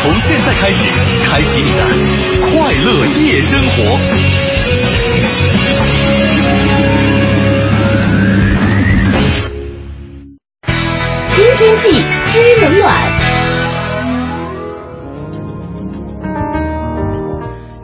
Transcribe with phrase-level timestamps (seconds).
[0.00, 0.88] 从现在开始，
[1.24, 1.82] 开启你的
[2.40, 3.98] 快乐夜生活。
[11.34, 13.27] 知天气，知冷暖。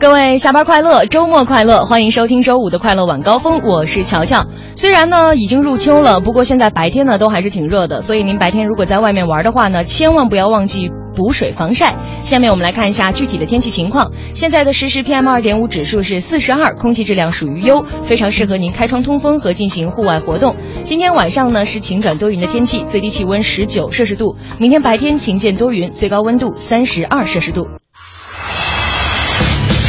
[0.05, 4.45] 各位下班快乐，周末快乐，欢迎收听周五的快乐晚高峰，我是乔乔。
[4.75, 11.95] 虽然呢已经入秋了，不过现在白天呢都还是挺热的，所以您白天如果在外面玩的话呢，千万不要忘记补水防晒。
[12.21, 14.11] 下面我们来看一下具体的天气情况。
[14.35, 20.55] 现在的实时 PM 二点五指数是四十二，空气质量属于优，非常适合您开窗通风和进行户外活动。
[20.83, 24.35] 今天晚上呢是晴转多云的天气，最低气温十九摄氏度。
[24.59, 27.65] 明天白天晴见多云，最高温度三十二摄氏度。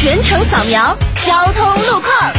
[0.06, 2.32] 全程扫描交通路况。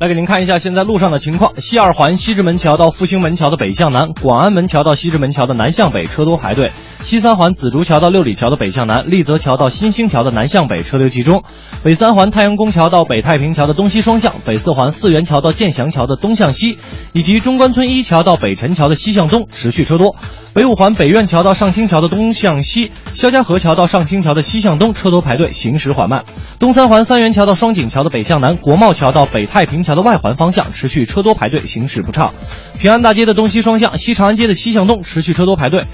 [0.00, 6.70] 来给您看一下现在路上的情况：西二环西直门桥到复兴门桥的北向南，广安门桥到西直门桥的南向北车多排队；
[7.04, 11.42] 西三环紫竹桥到六里桥的北向南，立泽桥到新兴桥的南向北车流集中；
[11.84, 16.80] 北三环太阳宫桥到北太平桥的东西双向，北四环四元桥到建祥桥的东向西，
[17.12, 20.16] 以及中关村一桥到北辰桥的西向东持续车多。
[20.52, 26.24] 北五环北苑桥到上清桥的东向西，肖家河桥到上清桥的西向东车多排队，行驶缓慢。
[26.58, 32.34] 东三环三元桥到双井桥的北向南，国贸桥到北太平桥的外环方向持续车多排队，行驶不畅。
[32.80, 35.84] 平安大街的东西双向，西长安街的西向东持续车多排队。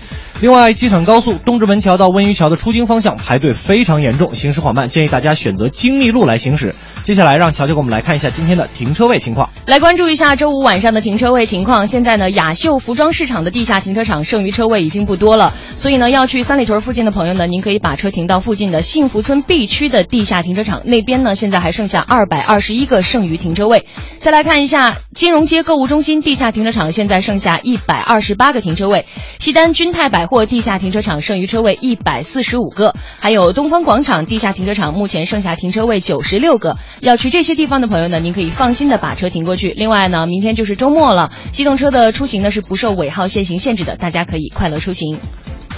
[0.40, 6.72] 另外，机场高速东直门桥到温榆桥的出京方向排队非常严重，行驶缓慢，建议大家选择精密路来行驶。
[7.02, 9.50] 接下来，让乔乔给我们来看一下今天的停车位情况。
[9.66, 11.88] 来关注一下周五晚上的停车位情况。
[11.88, 23.86] 现在呢，雅秀服装市场的地下停车场剩余车位已经不多了，所以呢，要去三里屯附近的朋友呢，您可以把车停到附近的幸福村 B 区的地下停车场，那边呢现在还剩下二百二十一个剩余停车位。
[24.18, 29.06] 再来看一下金融街购物中心地下停车场，现在剩下一百二十八个停车位。
[29.40, 36.76] 西单君泰百货地下停车场剩余车位一百四十五个，还有东方广场地下停车场目前剩下停车位九十六个。
[37.00, 39.70] 要去这些地方的朋友呢，您可以放心的把车停过去。
[39.76, 45.18] 另外呢，明天就是周末了，机动车的出行呢是不受尾号限行限制的，大家可以快乐出行。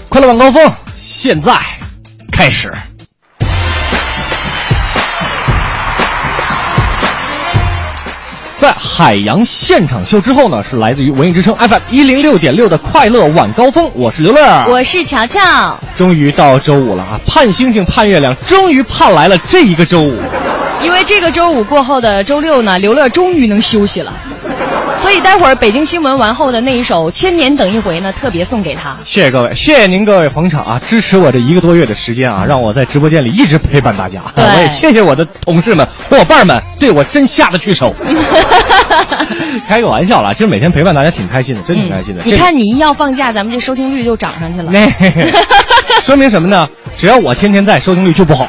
[0.09, 1.57] 快乐晚高峰现在
[2.33, 2.73] 开始。
[8.59, 15.41] 在海洋现场秀之后呢，是来自于文艺之声 FM 一零六点六的快乐晚高峰，我是刘乐，我是乔乔。
[15.97, 17.21] 终于到周五了啊！
[17.25, 20.13] 盼星星盼月亮，终于盼来了这一个周五。
[20.83, 24.13] 因为这个周五过后的周六呢，刘乐终于能休息了，
[24.99, 28.97] 所以待会儿北京新闻完后的那一首《千年等一回》呢，特别送给他。
[29.05, 34.23] 谢谢各位，谢谢您各位捧场啊，支持我这一个多月的时间啊，让我在直播间里一直陪伴大家。
[34.37, 37.95] 我也谢谢我的同事们、伙伴们，对我真下得去手。
[39.67, 42.23] 开个玩笑啦，其实每天陪伴大家挺开心的，真挺开心的。
[42.25, 44.71] 你看，你一要放假，咱们这收听率就涨上去了。
[44.73, 44.87] 那
[46.03, 46.69] 说明什么呢？
[46.97, 48.49] 只要我天天在，收听率就不好。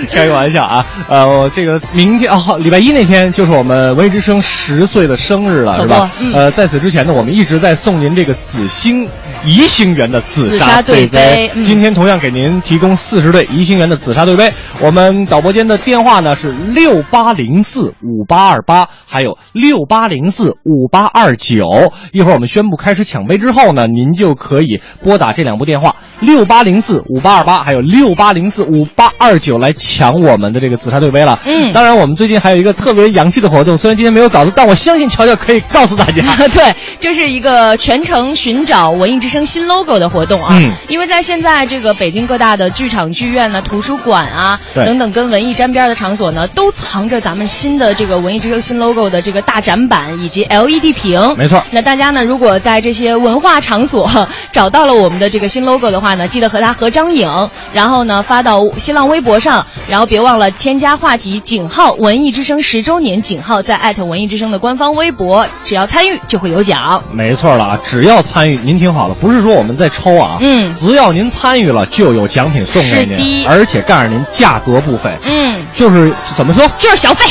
[0.12, 6.10] 开个玩笑啊，呃，我这个明天哦，礼拜一那天就是我们文艺之声十岁的生日了，是吧？
[6.20, 9.06] 嗯呃，在此之前呢，我们一直在送您这个紫星
[9.44, 11.50] 宜兴园的紫紫砂砂对杯杯。
[11.54, 14.52] 嗯今天同样给您提供四十对宜兴园的紫砂对杯。
[14.80, 21.92] 我们导播间的电话呢是六八零四五八二八，还有六八零四五八二九。
[22.12, 31.38] 一会儿我们宣布开始抢杯之后呢，您就可以拨打这两部电话六八零四五八二八，还有六八零四五八二九来抢我们的这个紫砂对杯了。
[31.46, 36.22] 嗯当然我们最近还有一个特别洋气的活动，虽然今天没有稿子，但我相信乔乔可以告诉大家。
[36.52, 40.54] 对，就是一个全程寻找文艺之声新 logo 的活动啊。
[40.60, 51.34] 嗯因为在现在这个北京各大的剧场、剧院呢、图书馆啊对等等跟文艺沾边的场所呢，都藏着咱们新的这个文艺之声新 logo 的这个大展板以及 LED 屏。
[51.36, 54.08] 没错那大家呢，如果在这些文化场所
[54.52, 57.28] 找到了我们的这个新 logo 的话呢，记得和它合张影，
[57.72, 67.02] 然后呢发到新浪微博上，然后别忘了添加话题井号文艺之声十周年井号，在艾特文艺之声的官方微博，只要参与就会有奖。
[67.12, 77.30] 没错了啊，只要参与，您听好了，不是说我们在抽啊，嗯只要您参与了，就有奖品送给是您，而且告诉您价格不菲，嗯，就是怎么说，就是小费。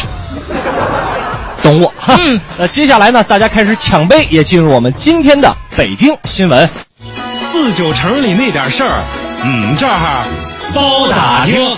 [1.64, 1.92] 懂我。
[1.98, 6.70] 哈嗯，那接下来呢，大家开始抢杯，也进入我们今天的北京新闻。
[7.36, 9.04] 四九城里那点事儿，
[9.44, 10.24] 嗯，这儿
[10.74, 11.78] 包打听。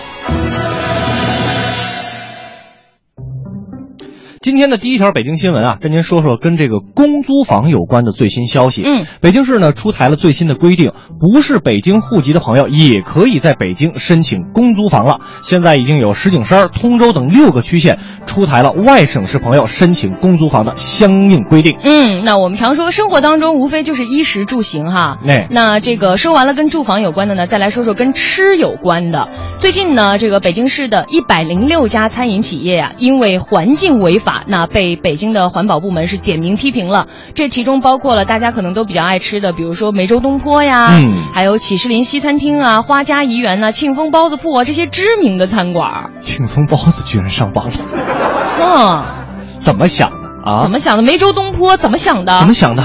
[4.42, 8.82] 今天的第一条北京新闻啊，跟您说说跟这个公租房有关的最新消息。
[8.86, 15.20] 嗯，北京市呢出台了最新的规定，不是北京户籍的朋友也可以在北京申请公租房了。
[15.44, 21.78] 现在已经有石景山、通州等六个区县出台了外省市朋友申请公租房的相应规定。
[21.84, 25.18] 嗯，那我们常说生活当中无非就是衣食住行哈。
[25.28, 29.28] 哎那这个说完了跟住房有关的呢，再来说说跟吃有关的。
[29.60, 37.08] 最近呢，这个北京市的一百零六家餐饮企业呀、因为环境违法，那被北京的环保部门是点名批评了。
[37.36, 46.12] 这其中包括了大家可能都比较爱吃的，比如说梅州东坡呀，嗯还有启士林西餐厅啊、花家怡园呐、庆丰包子铺啊这些知名的餐馆。
[46.22, 47.72] 庆丰包子居然上榜了，
[48.62, 49.04] 嗯，
[49.60, 50.62] 怎么想的啊？
[50.64, 51.04] 怎么想的？
[51.04, 52.40] 梅州东坡怎么想的？
[52.40, 52.84] 怎么想的？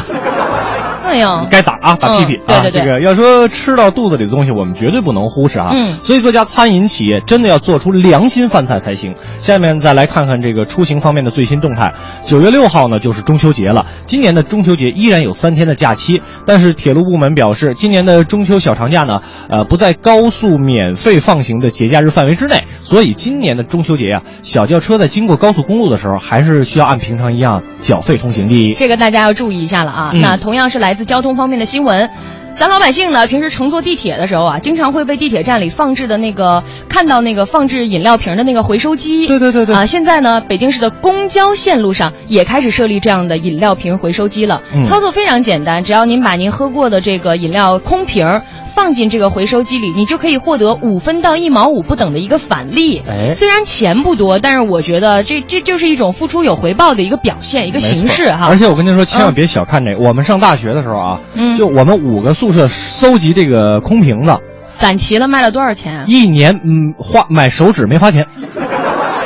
[1.04, 2.42] 哎呀，该打啊，打屁屁、啊！
[2.46, 5.70] 嗯对对对这个要说吃到肚子里的东西，我们绝对不能忽视啊。
[5.72, 9.14] 嗯所以各家餐饮企业真的要做出良心饭菜才行。
[9.38, 11.92] 下面再来看看这个出行方面的最新动态。
[12.24, 13.86] 九月六号呢，就是中秋节了。
[14.06, 28.74] 今年的中秋节依然有三天的假期，但是铁路部门表示，今年的中秋小长假呢，呃，不在高速免费放行的节假日范围之内，所以今年的中秋节呀、小轿车在经过高速公路的时候，还是需要按平常一样缴费通行的。
[28.74, 30.10] 这个大家要注意一下了啊。
[30.14, 32.10] 嗯那同样是来自交通方面的新闻。
[32.54, 39.26] 咱老百姓呢，平时乘坐地铁的时候啊，经常会被地铁站里放置的那个看到那个放置饮料瓶的那个回收机。
[39.26, 44.62] 对对对对啊，现在呢，北京市的公交线路上也开始设立这样的饮料瓶回收机了。
[44.72, 53.02] 嗯操作非常简单，只要您把您喝过的这个饮料空瓶儿放进这个回收机里，你就可以获得五分到一毛五不等的一个返利。
[53.08, 58.46] 哎虽然钱不多，但是我觉得这这就是一种付出有回报的一个表现，一个形式哈。
[58.48, 60.04] 而且我跟您说，千万别小看这个。
[60.04, 64.36] 我们上大学的时候啊，嗯就我们五个宿舍搜集这个空瓶子，
[64.74, 66.04] 攒齐了卖了多少钱啊？
[66.06, 68.26] 一年嗯花买手纸没花钱，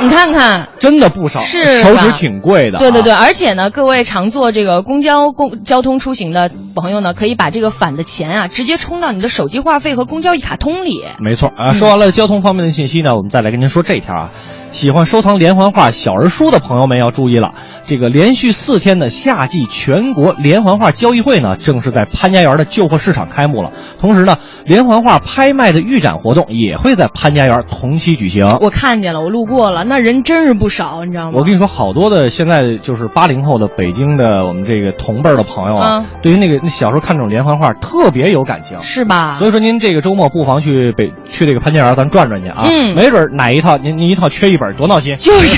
[0.01, 11.03] 你看看，真的不少，是手纸挺贵的、啊对对对，，而且呢，各位常坐这个公交公交通出行的朋友呢，可以把这个返的钱啊，直接充到你的手机话费和公交一卡通里。
[11.19, 11.73] 没错啊。
[11.73, 14.31] 说完了交通方面的信息呢，我们再来跟您说这一条啊。
[14.71, 17.53] 喜欢收藏连环画小人书的朋友们要注意了，
[17.85, 23.71] 这个连续四天的夏季全国连环画交易会呢，正式在潘家园的旧货市场开幕了。
[23.99, 28.45] 同时呢，连环画拍卖的预展活动也会在潘家园同期举行。
[28.61, 31.37] 我看见了，我路过了，那人真是不少，你知道吗？
[31.37, 38.81] 我跟你说，好多的现在就是八零后的北京的我们这个同辈儿的朋友啊，嗯对于那个那小时候看这种连环画特别有感情。
[38.83, 39.35] 是吧？
[39.39, 42.67] 所以说，您这个周末不妨去北去这个潘家园，咱转转去啊。
[42.71, 45.15] 嗯没准哪一套您您一套缺一本，多闹心。
[45.17, 45.57] 就是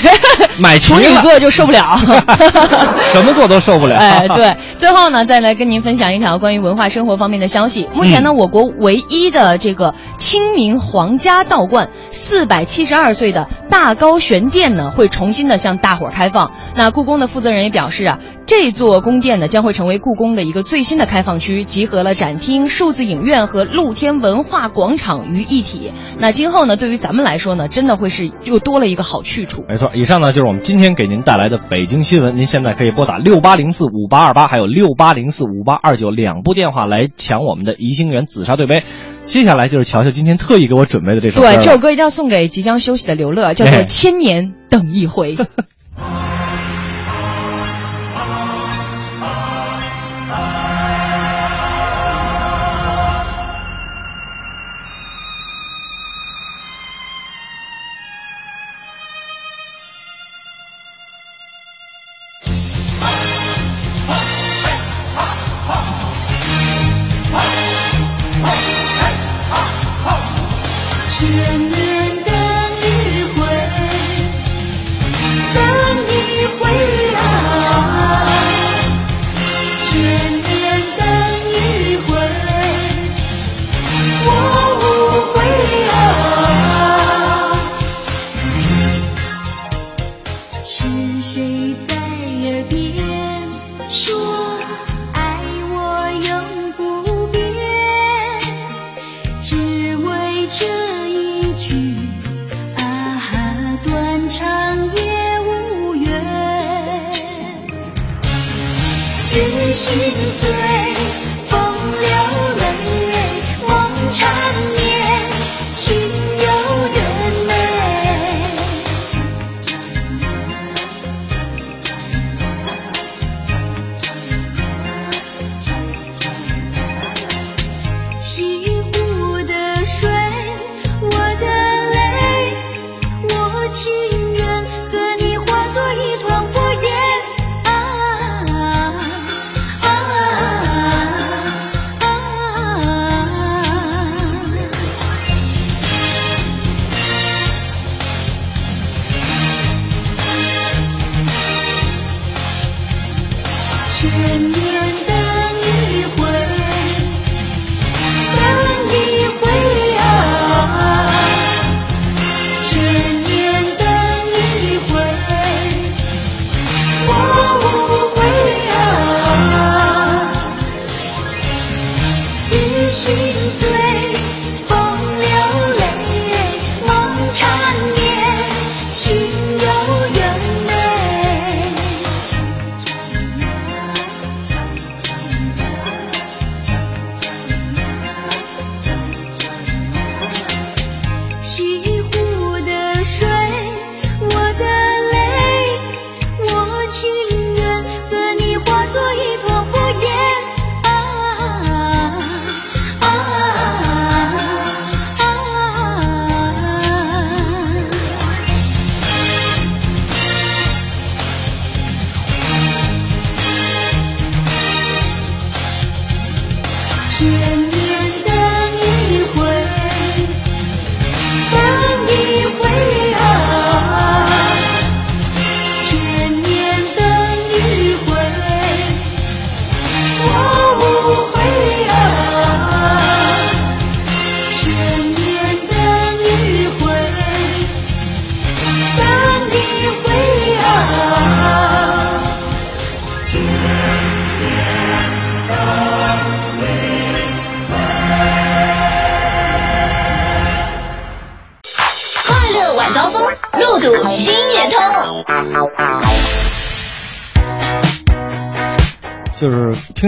[0.58, 1.96] 买 齐处女，座就受不了。
[3.12, 3.96] 什么座都受不了。
[3.96, 7.88] 哎，对，最后呢，再来跟您分享一条关于文化生活方面的消息。
[7.94, 16.50] 目前呢，嗯我国唯一的这个清明皇家道观四百七十二岁的大高玄殿呢，会重新的向大伙儿开放。
[16.74, 25.92] 那故宫的负责人也表示啊，这座宫殿呢将会成为故宫的一个最新的开放区，集合了展厅、数字影院和露天文化广场于一体。
[26.18, 29.64] 那今后呢，对于咱们来说呢，真的会是又多了一个好去处。
[29.68, 32.36] 没错，以上呢就是我们今天给您带来的北京新闻。
[32.36, 38.82] 您现在可以拨打六八零四五八二八，还有六八零四五八二九两部电话来抢我们的怡兴园紫砂对杯。
[39.24, 41.46] 接下来就是乔乔今天特意给我准备的这首歌。
[41.46, 45.36] 对，这首歌一定要送给即将休息的刘乐，叫做哎《千年等一回》。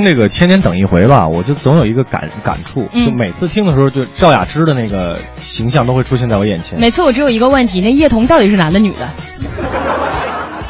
[0.04, 6.78] 听这个千年等一回吧，我就总有一个感感触，嗯就每次听的时候，就赵雅芝的那个形象都会出现在我眼前。
[6.78, 9.08] 每次我只有一个问题，那叶童到底是男的女的？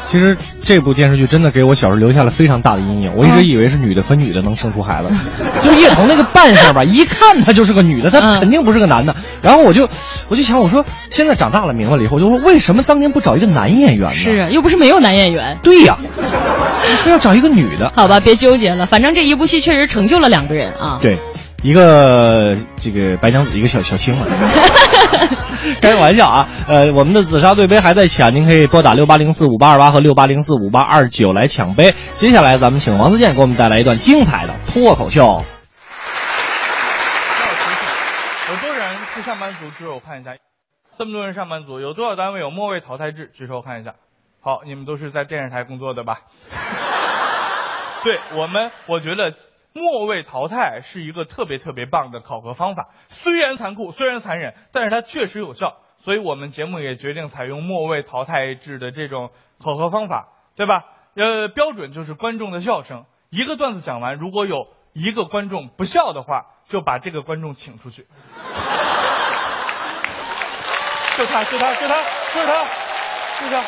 [0.05, 5.09] 其实这部电视剧真的给我小时候留下了非常大的阴影，我一直以为是女的和女的能生出孩子，
[5.61, 9.13] 就叶童那个扮相吧，一看她就是个女的，她嗯肯定不是个男的。
[9.41, 9.89] 然后我就
[10.27, 14.13] 我就想，我说现在长大了明白了以后，我就说为什么当年不找一个男演员呢？
[14.13, 15.59] 是，啊又不是没有男演员。
[15.61, 15.97] 对呀，
[17.03, 17.91] 非要找一个女的。
[17.95, 20.99] 好吧，别纠结了，反正这一部戏确实成就了两个人啊。
[21.01, 21.19] 对，
[21.63, 24.25] 一个这个白娘子，一个小小青嘛。
[25.81, 31.93] 开个玩笑啊，呃，我们的紫砂对杯还在抢，您可以拨打六八零四五八二八和六八零四五八二九来抢杯。
[32.13, 35.43] 接下来咱们请王自健给我们带来一段精彩的脱口秀。
[38.47, 39.69] 有多少人是上班族？
[39.71, 40.37] 举手看一下。
[40.93, 43.27] 这么多人上班族，有多少单位有末位淘汰制？
[43.33, 43.95] 举手看一下。
[44.39, 46.21] 好，你们都是在电视台工作的吧？
[48.05, 49.33] 对我们，我觉得
[49.73, 55.79] 末位淘汰是一个特别特别棒的考核方法，虽然残酷，虽然残忍，但是它确实有效。
[55.97, 60.85] 所以我们节目也决定采用末位淘汰制的这种考核方法，对吧？
[61.15, 63.05] 呃，标准就是观众的笑声。
[63.29, 68.05] 一个段子讲完，如果有一个观众不笑的话，就把这个观众请出去。
[71.17, 71.95] 就他，就他，就他，
[72.33, 72.63] 就是他，
[73.39, 73.63] 就他。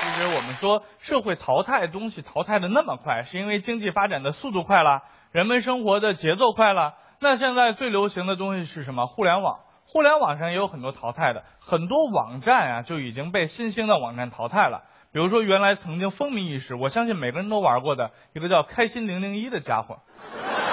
[0.00, 5.02] 其实我们说社会淘汰东西淘汰的那么快，是因为经济发展的速度快了，
[5.32, 6.94] 人们生活的节奏快了。
[7.20, 9.06] 那现在最流行的东西是什么？
[9.06, 9.58] 互联网。
[9.84, 14.82] 互联网上也有很多淘汰的，很多网站啊就已经被新兴的网站淘汰了。
[15.12, 19.98] 比如说原来曾经风靡一时，我相信每个人都玩过的一个叫开心零零一的家伙，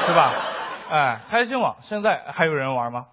[0.05, 0.31] 是吧？
[0.89, 3.07] 哎，开心网现在还有人玩吗？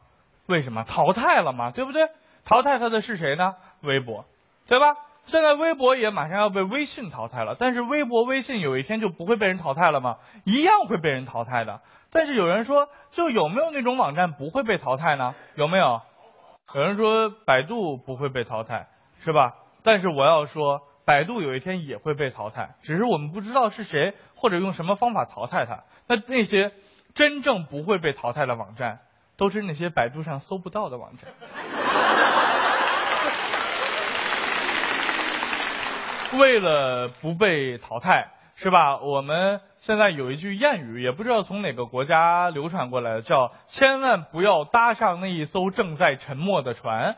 [0.47, 1.71] 为什么淘汰了嘛？
[1.71, 2.09] 对不对？
[2.47, 3.57] 淘汰它的是谁呢？
[3.83, 4.25] 微博，
[4.67, 4.97] 对吧？
[5.25, 10.19] 现在微博也马上要被微信淘汰了，但是微博、微信有一天就不会被人淘汰了吗？
[10.45, 11.81] 一样会被人淘汰的。
[12.13, 15.35] 但是有人说，就有没有那种网站不会被淘汰呢？
[15.57, 16.01] 有没有？
[16.73, 18.87] 有人说百度不会被淘汰，
[19.25, 19.57] 是吧？
[19.83, 25.83] 但是我要说，百度有一天也会被淘汰，只是我们不知道是谁或者用什么方法淘汰它。
[26.07, 26.73] 那那些
[27.15, 29.01] 真正不会被淘汰的网站，
[29.37, 31.86] 都是那些百度上搜不到的网站。
[36.39, 38.99] 为了不被淘汰，是吧？
[38.99, 47.17] 我们现在有一句谚语，也不知道从哪个国家流传过来的，叫“千万不要搭上那一艘正在沉没的船”，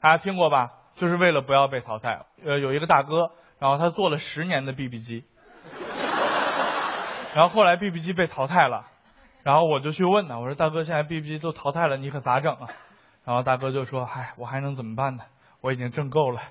[0.00, 0.72] 大家听过吧？
[0.94, 2.26] 就是为了不要被淘汰。
[2.44, 5.24] 呃，有一个大哥，然后他做了十年的 BB 机，
[7.34, 8.86] 然后后来 BB 机被淘汰了，
[9.42, 12.68] 然后我就去问他，我说大哥，现在 BB 机都淘汰了，你可咋整啊？
[13.24, 15.24] 然后大哥就说：“嗨，我还能怎么办呢？
[15.62, 16.42] 我已经挣够了。”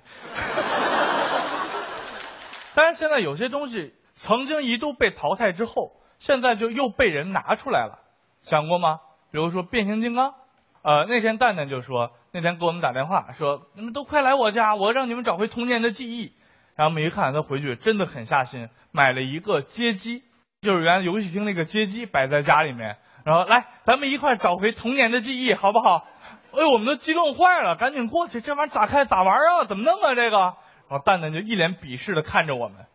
[2.75, 8.00] 但是现在有些东西曾经一度被淘汰之后，现在就又被人拿出来了，
[8.42, 9.00] 想过吗？
[9.32, 10.36] 比如说变形金刚，
[10.84, 16.34] 呃，那天蛋蛋就说，那天给我们打电话说，你们都快来我家，我让你们找回童年的记忆。
[16.75, 20.24] 然后我们一看，他回去真的很下心，买了一个街机，
[20.62, 26.08] 就是原来游戏厅那个街机摆在家里面，然后来，咱们一块找回童年的记忆，好不好？
[26.51, 29.65] 哎呦，我们都激动坏了，赶紧过去，这玩意儿咋开咋玩啊？
[29.68, 30.15] 怎么弄啊？
[30.15, 30.56] 这个？
[30.90, 32.86] 然后蛋蛋就一脸鄙视的看着我们，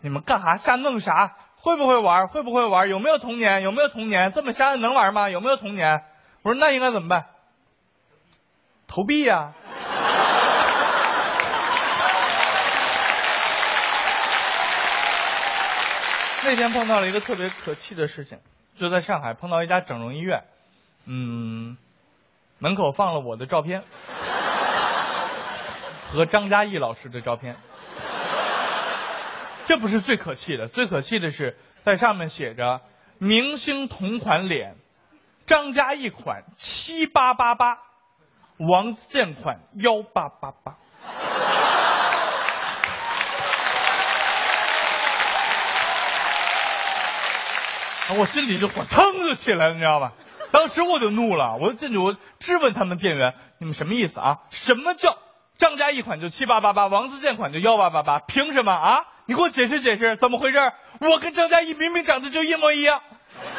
[0.00, 1.36] 你们干啥瞎弄啥？
[1.60, 2.28] 会不会玩？
[2.28, 2.88] 会不会玩？
[2.88, 3.62] 有没有童年？
[3.62, 4.32] 有没有童年？
[4.32, 5.28] 这么瞎的能玩吗？
[5.28, 6.04] 有没有童年？
[6.42, 7.26] 我说那应该怎么办？
[8.86, 9.52] 投币呀、
[16.44, 18.38] 那天碰到了一个特别可气的事情，
[18.78, 20.44] 就在上海碰到一家整容医院，
[21.04, 21.76] 嗯，
[22.58, 23.82] 门口放了我的照片
[26.10, 27.56] 和张嘉译老师的照片。
[29.66, 32.80] 这不是最可气的，最可气的是在上面写着
[33.18, 34.76] “明星同款脸”，
[35.46, 37.78] 张嘉译款七八八八，
[38.56, 40.76] 王自健款幺八八八。
[48.16, 50.14] 我心里就火腾就起来了，你知道吧？
[50.50, 54.38] 当时我就怒了，我就进去我质问他们店员：“你们什么意思啊？
[54.48, 55.18] 什么叫
[55.58, 58.20] 张嘉译款就七八八八，王自健款就幺八八八？
[58.20, 59.04] 凭什么啊？
[59.26, 60.58] 你给我解释解释，怎么回事？
[61.00, 63.02] 我跟张嘉译明明长得就一模一样，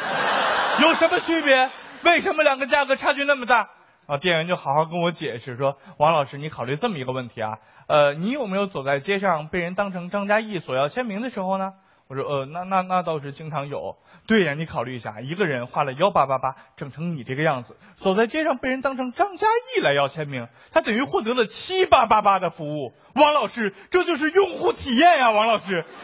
[0.80, 1.68] 有什么区别？
[2.02, 3.68] 为什么两个价格差距那么大？”
[4.08, 11.72] 啊，店员就好好跟我解释说：“王老师，你考虑这么一个问题啊，呃，你有没有走在街上被人当成张嘉译索要签名的时候呢？”
[12.10, 13.96] 我说：“呃，那那那倒是经常有。
[14.26, 22.92] 对呀，你考虑一下，一个人花了幺八八八整成你这个样子，走在街上被人当成张嘉译来要签名，他等于获得了七八八八的服务。
[23.14, 25.84] 王老师，这就是用户体验呀，王老师。”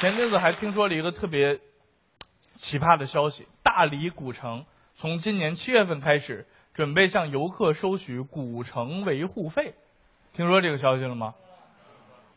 [0.00, 1.60] 前阵子还听说了一个特别
[2.56, 4.66] 奇葩的消息，大理古城
[4.96, 9.76] 从今年七月份开始，准备向游客收取古城维护费。
[10.38, 11.34] 听说这个消息了吗？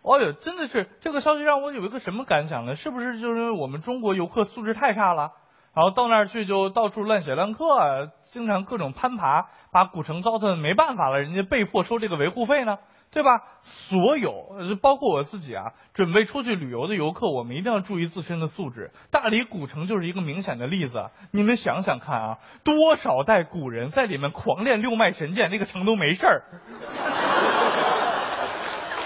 [0.02, 2.74] 哦哟，真的是这个消息让我有一个什么感想呢？
[2.74, 5.34] 是不是就是我们中国游客素质太差了，
[5.76, 12.80] 然后到那儿去就到处乱写乱刻，经常各种攀爬，把古城糟蹋的没办法了，人家被迫收这个维护费呢？
[13.12, 13.44] 对吧？
[13.62, 14.48] 所有，
[14.82, 18.90] 包括我自己啊，准备出去旅游的游客，我们一定要注意自身的素质。
[19.12, 21.12] 大理古城就是一个明显的例子。
[21.32, 26.44] 你们想想看啊，多少代古人在里面狂练六脉神剑，那个城都没事儿。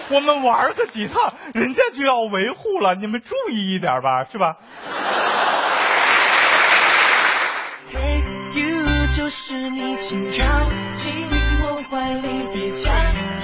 [0.09, 4.55] 我们玩个几趟，人家就要维护了，你们注意一点吧，是吧？
[7.91, 8.21] 嘿
[8.53, 10.37] ，you 就是你，请靠
[10.95, 11.24] 近，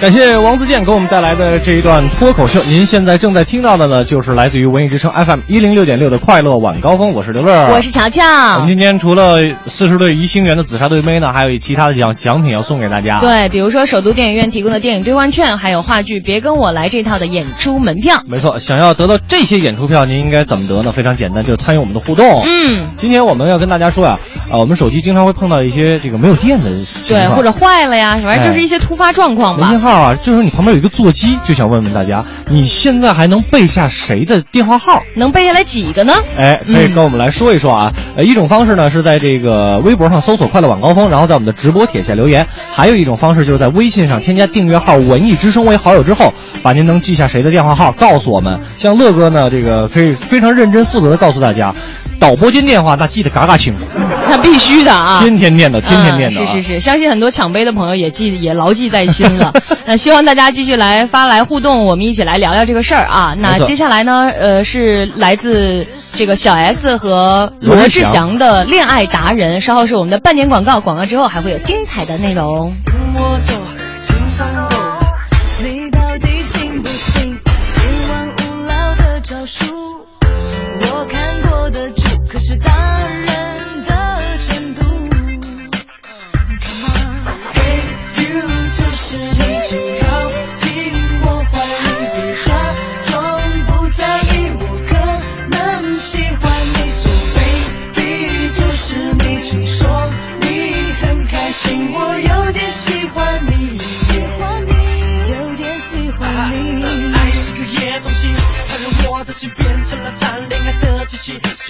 [0.02, 2.64] 感谢王自健给我们带来的这一段脱口秀。
[2.64, 7.14] 您现在正在听到的呢，就是来自于文艺之声 FM 一零六点六的快乐晚高峰。
[7.14, 8.24] 我是刘乐，我是乔乔
[8.56, 8.68] 我们。
[8.68, 18.24] 今天除了四十对怡兴园的紫砂对杯呢，还有其他的奖奖品要送给大家。，对，比如说首都电影院提供的电影兑换券，还有话剧《别跟我来》这套的演出门票。
[18.28, 20.92] 没错，想要得到这些演出票，您应该怎么得呢？
[20.92, 22.42] 非常简单，就是参与我们的互动。
[22.44, 29.91] 嗯，今天我们要跟大家说啊，啊，我们手机经常会碰到一些这个没有电的情对，或者坏了呀，反正就是哎一些突发状况吧。
[29.92, 35.04] 号啊，就是你旁边有一个座机，就想问问大家，你现在还能背下谁的电话号？
[35.18, 36.14] 能背下来几个呢？
[36.38, 37.92] 哎，可以嗯跟我们来说一说啊。
[38.16, 48.58] 呃，一种方式呢是在这个微博上搜索“快乐晚高峰”，然后在我们的直播帖下留言；还有一种方式就是在微信上添加订阅号“文艺之声”为好友之后，把您能记下谁的电话号告诉我们。
[48.78, 51.76] 像乐哥呢，这个可以非常认真负责的告诉大家，
[52.22, 53.86] 导播间电话那记得嘎嘎清楚，
[54.30, 55.22] 那必须的啊。
[55.24, 56.46] 天天念叨，天天念叨、啊嗯。
[56.46, 59.52] 是是是，相信很多抢杯的朋友也记也牢记在心了。
[59.88, 63.36] 那希望大家继续来发来互动，我们一起来聊聊这个事儿啊。
[63.40, 72.72] 那接下来呢，呃，是来自这个小 S 和罗志祥的恋爱达人，稍后是我们的半点广告，广告之后还会有精彩的内容。
[72.86, 73.40] 跟我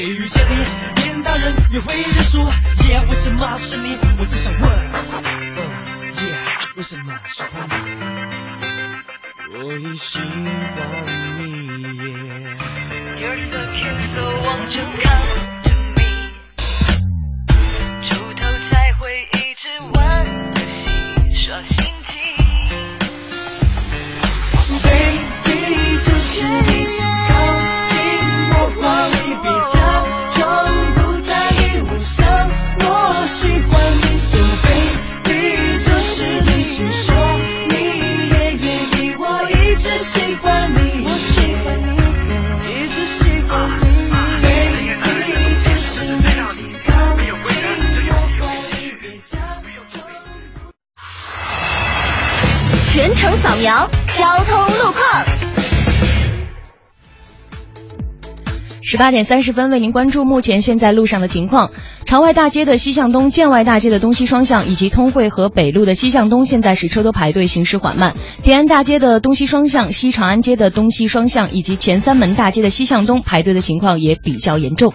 [0.01, 0.55] 谁遇见你，
[1.03, 2.39] 连大人也会认输。
[2.87, 3.95] 耶，为什么是你？
[4.17, 4.67] 我只想问，
[5.21, 5.61] 嗯，
[6.25, 6.33] 耶，
[6.75, 7.75] 为什么喜欢你？
[9.53, 10.25] 我已喜欢
[11.37, 11.43] 你
[11.99, 12.09] 耶。
[13.21, 15.60] You're so cute, so won't you come to
[53.61, 55.25] 聊交通路况。
[58.81, 61.69] 十八点三十分，为您关注目前现在路上的情况：
[62.07, 68.15] 朝外大街的西向东，建外大街的东西双向，以及通惠河北路的西向东，现在是车多排队，行驶缓慢。
[68.43, 74.91] 平安大街的东西双向，西长安街的东西双向，以及前三门大街的西向东，排队的情况也比较严重。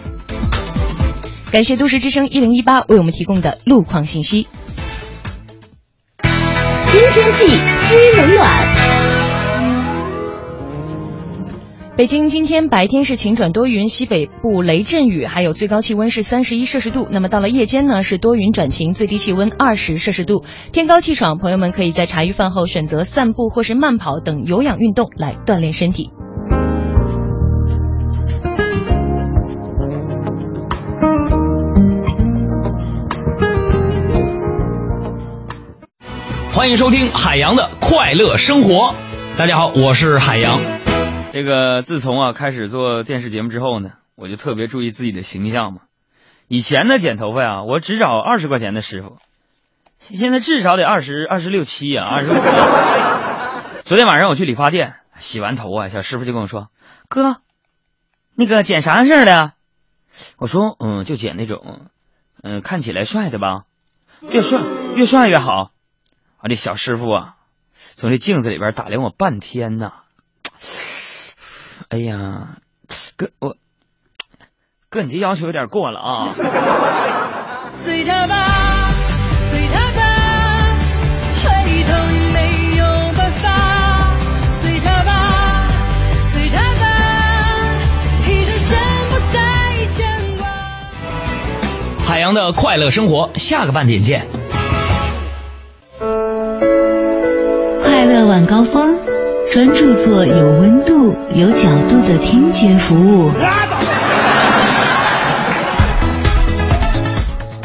[1.52, 4.48] 感谢都市之声一零一八为我们提供的路况信息。
[6.86, 8.46] 新天气知冷暖。
[11.96, 17.08] 北京今天白天是晴转多云，西北部雷阵雨，还有最高气温是三十一摄氏度。
[17.10, 21.38] 那么到了夜间呢，是多云转晴，最低气温二十摄氏度，天高气爽。
[21.38, 26.10] 朋友们可以在茶余饭后选择散步或是慢跑等有氧运动来锻炼身体。
[36.56, 38.94] 欢迎收听海洋的快乐生活。
[39.36, 40.58] 大家好，我是海洋。
[41.30, 45.82] 这个自从啊开始做电视节目之后呢，我就特别注意自己的形象嘛。
[46.48, 49.18] 以前呢剪头发呀，我只找二十块钱的师傅，
[49.98, 52.36] 现在至少得二十二十六七呀，二十五。
[53.84, 56.68] 昨天晚上我去理发店洗完头啊，小师傅就跟我说
[57.10, 57.36] ：“哥，
[58.34, 59.52] 那个剪啥样式的？”
[60.40, 61.90] 我说：“嗯，就剪那种，
[62.42, 63.64] 嗯，看起来帅的吧，
[64.22, 64.62] 越帅
[64.94, 65.72] 越帅越好。”
[66.46, 67.34] 啊，这小师傅啊，
[67.96, 69.90] 从这镜子里边打量我半天呐。
[71.88, 72.58] 哎呀，
[73.16, 73.56] 哥我
[74.88, 76.28] 哥你这要求有点过了啊。
[77.82, 78.36] 随他吧，
[79.50, 80.78] 随他吧，
[81.42, 81.50] 回
[81.82, 82.84] 头也没有
[83.18, 83.48] 办法。
[84.62, 85.66] 随他吧，
[86.32, 86.86] 随他吧，
[88.28, 88.78] 一转身
[89.10, 90.46] 不再牵挂。
[92.06, 94.28] 海洋的快乐生活，下个半点见。
[97.96, 98.98] 快乐晚高峰，
[99.50, 103.30] 专注做有温度、有角度的听觉服务。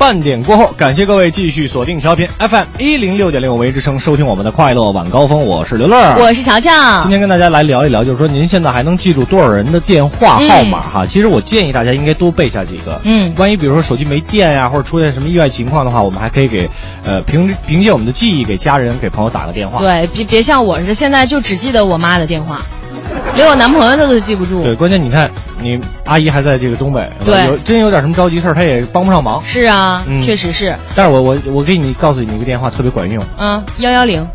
[0.02, 5.46] 半点过后，感谢各位继续锁定调频 FM 一零六点六为之声，收听我们的快乐晚高峰。
[5.46, 6.72] 我是刘乐，我是乔乔。
[7.04, 11.06] 今天跟大家来聊一聊，就是说您现在还能记住多少人的电话号码哈？
[11.06, 13.00] 其实我建议大家应该多背下几个。
[13.04, 16.68] 嗯，万一比如说手机没电呀，或者出现什么意外情况的话，我们还可以给
[17.06, 19.82] 呃凭凭借我们的记忆给家人、给朋友打个电话。
[19.82, 22.60] 对，别别像我似的，现在就只记得我妈的电话，
[23.36, 24.62] 连我男朋友他都记不住。
[24.64, 25.30] 对，关键你看，
[25.62, 29.42] 你阿姨还在这个东北，对有真有点什么着急事儿，她也帮不上忙。
[29.44, 30.76] 是啊，嗯确实是。
[30.96, 34.28] 但是我我我给你告诉你一个电话特别管用，嗯，幺幺零，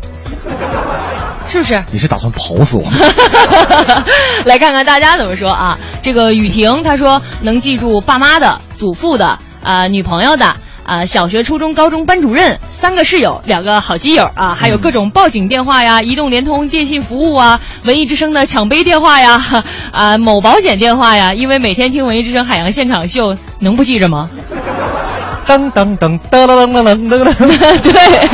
[1.47, 1.81] 是不是？
[1.91, 2.91] 你是打算跑死我吗？
[4.45, 5.77] 来看看大家怎么说啊？
[6.01, 10.45] 这个雨婷她说能记住爸妈的、祖父的、啊、女朋友的。
[10.87, 24.29] 啊，小学、初中、高中班主任，三个室友，两个好基友啊，还有各种报警电话呀、移动、联通、电信服务啊，文艺之声的抢杯电话呀， 啊，某保险电话呀，因为每天听文艺之声海洋现场秀，能不记着吗？
[25.47, 27.33] 当当当当当当当当当。
[27.81, 28.27] 对，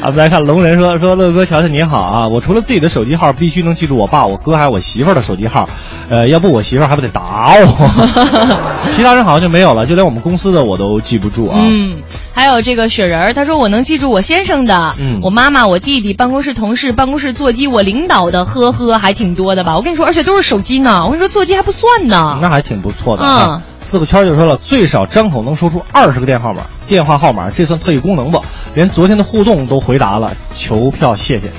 [0.00, 2.28] 啊， 我们来看龙人说说乐哥，乔乔你好啊！
[2.28, 5.68] 我除了自己的手机号，必须能记住我爸、我哥还有我媳妇儿的手机号，
[6.08, 8.88] 呃，要不我媳妇儿还不得打我。
[8.90, 11.58] 其他人好像就没有了，就连我们公司的我都记不住啊。
[11.60, 19.76] 嗯，还有这个雪人儿，他说我能记住我先生的，嗯我妈妈、我弟弟、办公室同事、办公室座机、我领导的，呵呵，还挺多的吧？
[19.76, 21.02] 我跟你说，而且都是手机呢。
[21.04, 22.38] 我跟你说，座机还不算呢。
[22.40, 23.50] 那还挺不错的啊。
[23.54, 28.42] 嗯四个圈就说了，最少张口能说出二十个电话号码，电话号码，这算特异功能不？
[28.74, 31.50] 连昨天的互动都回答了，求票谢谢。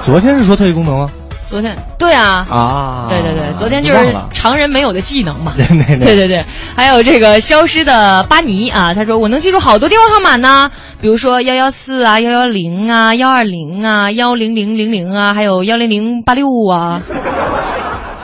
[0.00, 1.10] 昨天是说特异功能吗？
[1.44, 2.46] 昨天，对啊。
[2.50, 5.54] 啊，对对对，昨天就是常人没有的技能嘛。
[5.58, 6.44] 对对对对对，
[6.76, 17.02] 还有这个消失的巴尼啊，他说我能记住好多电话号码呢，比如说幺幺四啊、幺幺零啊、幺二零啊、幺零零零零啊，还有幺零零八六啊。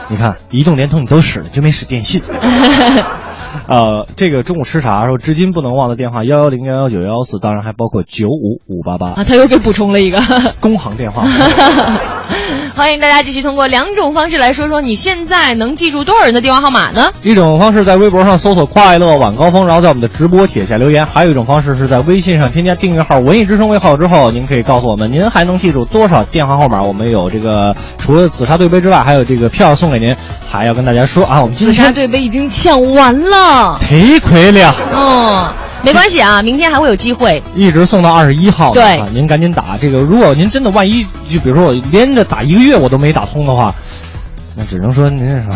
[0.09, 2.21] 你看，移动、联通你都使了，就没使电信。
[3.67, 10.19] 呃，这个中午吃啥时候，至今不能忘的电话幺幺零幺幺九幺幺四，当然还包括九五五八八啊，他又给补充了一个
[10.59, 11.23] 工行电话。
[12.75, 17.11] 欢迎大家继续通过两种方式来说说你现在能记住多少人的电话号码呢？
[17.23, 26.81] 一种方式在微博上搜索“快乐晚高峰”，然后在我们的直播帖下留言；还有一种方式是在微信上添加订阅号“文艺之声”为号之后，您可以告诉我们您还能记住多少电话号码。
[26.81, 30.15] 我们有这个除了紫砂对杯之外，还有这个票送给您。
[30.47, 34.73] 还要跟大家说啊，我们今天紫砂对杯已经抢完了，忒亏了。
[34.95, 35.53] 嗯，
[35.85, 37.41] 没关系啊，明天还会有机会。
[37.55, 39.99] 一直送到二十一号对啊，您赶紧打这个。
[39.99, 43.73] 如果您真的万一就比如说我连着打一个月我都没打通的话，
[44.55, 45.55] 那只能说您是吧？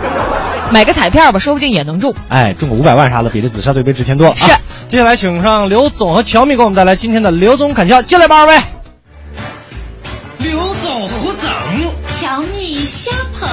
[0.72, 2.14] 买个彩票吧，说不定也能中。
[2.28, 4.34] 哎，中个五百万啥的，比这紫砂对杯值钱多。
[4.34, 8.58] 是啊接下来请上刘总和乔米给我们带来今天的刘总砍价，进来吧，二位。
[10.38, 11.48] 刘总胡总，
[12.08, 13.48] 乔蜜瞎捧，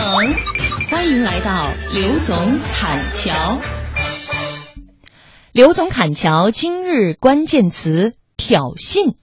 [0.90, 2.36] 欢迎来到刘总
[2.74, 3.60] 砍桥。
[5.58, 9.16] 刘总砍桥今日关键词挑衅。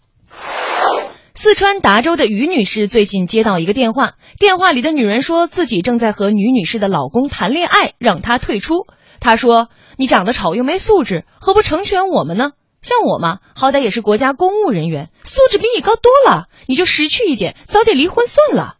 [1.33, 8.85] 四川达州的于女士最近接到一个电话，电话里的女人说自己正在和于女士的老公谈恋爱，让她退出。
[9.21, 12.51] 她说：“你长得丑又没素质，何不成全我们呢？
[12.83, 18.75] 像我嘛，好歹也是国家公务人员，素质比你高多了，你就识趣一点，早点离婚算了。”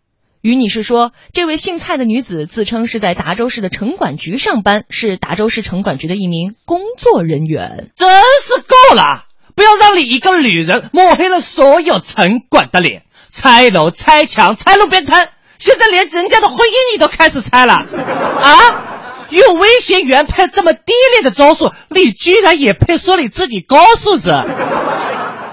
[0.45, 7.89] 于女士说，这位姓蔡的女子自称是在达州市的城管局上班，是达州市城管局的一名工作人员。
[7.97, 8.07] 真
[8.43, 9.25] 是够了！
[9.55, 18.91] 不要让你一个女人抹黑了所有城管的脸，拆楼、拆墙、拆路边摊，现在连人家的婚姻你都开始拆了啊！
[19.31, 24.29] 用威胁原配这么低劣的招数，你居然也配说你自己高素质？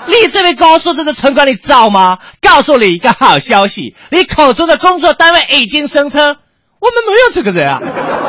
[0.08, 2.20] 你这位高素质的城管，你知道吗？
[2.42, 6.38] 告诉你一个好消息，你口中的工作单位已经声称
[6.80, 7.82] 我们没有这个人啊，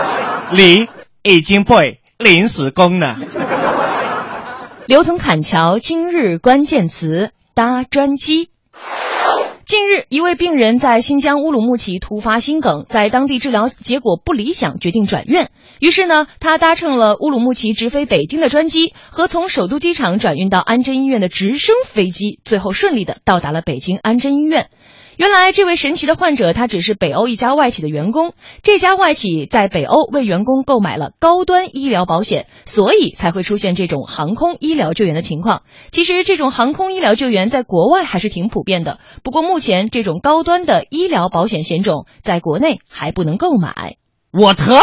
[0.52, 0.88] 你
[1.22, 3.16] 已经被临时工了。
[4.86, 8.50] 刘总砍桥今日关键词搭专机。
[9.64, 15.50] 近日，一位病人在新疆乌鲁木齐突发心梗，在当地治疗结果不理想，决定转院。
[15.78, 24.68] 于是呢，他搭乘了乌鲁木齐直飞北京的专机和从首都机场转运到安贞医院的直升飞机，最后顺利的到达了北京安贞医院。
[25.22, 28.34] 原来，这位神奇的患者，他只是北欧一家外企的员工。
[28.64, 35.62] 这家外企在北欧为员工购买了高端医疗保险，所以才会出现这种航空医疗救援的情况。
[35.92, 38.98] 其实，这种航空医疗救援在国外还是挺普遍的。
[39.22, 43.98] 不过，目前这种高端的医疗保险险种在国内还不能购买。
[44.32, 44.80] 我特，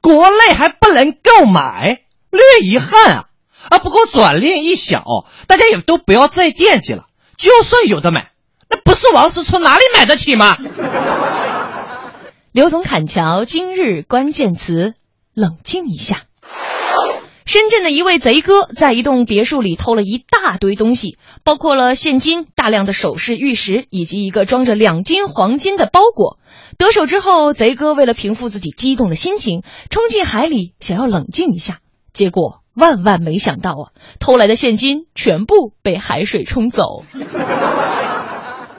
[0.00, 2.00] 国内还不能购买，
[2.32, 3.24] 略遗憾啊！
[3.70, 5.04] 啊，不过转念一想，
[5.46, 7.04] 大家也都不要再惦记了。
[7.38, 8.32] 就算有的买。
[8.68, 10.56] 那不是王思聪哪里买得起吗？
[12.52, 14.94] 刘总砍桥今日关键词：
[15.34, 16.22] 冷静一下。
[17.44, 26.38] 深圳的一位贼哥在一栋别墅里偷了一大堆东西，包括了现金、大量的首饰、玉石以及一个装着两斤黄金的包裹。
[26.76, 31.78] 得手之后，贼哥为了平复自己激动的心情，冲进海里想要冷静一下，
[32.12, 33.84] 结果万万没想到啊，
[34.18, 37.04] 偷来的现金全部被海水冲走。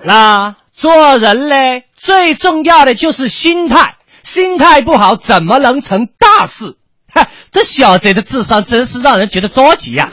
[0.08, 6.78] 那做人嘞，最重要的就是心态，心态不好怎么能成大事？
[7.14, 10.08] 哼，这小贼的智商真是让人觉得着急呀！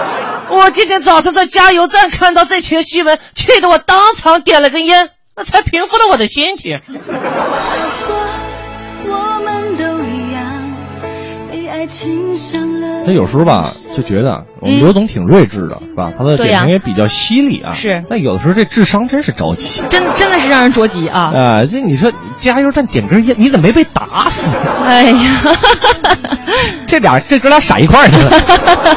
[0.48, 6.80] 我今天早上在加油站看到这条新闻，气得我当场点了根烟，那才平复了我的心情。
[13.06, 16.10] 他有时候吧，就觉得我们刘总挺睿智的，是吧？
[16.16, 17.72] 他的点评也比较犀利啊。
[17.72, 18.02] 是。
[18.08, 21.32] 但有的时候这智商真是着急，真真的是让人着急啊！
[21.34, 24.56] 啊，这你说加油站点根烟，你怎么没被打死？
[24.84, 25.30] 哎呀，
[26.86, 28.96] 这俩这哥俩傻一块儿去了。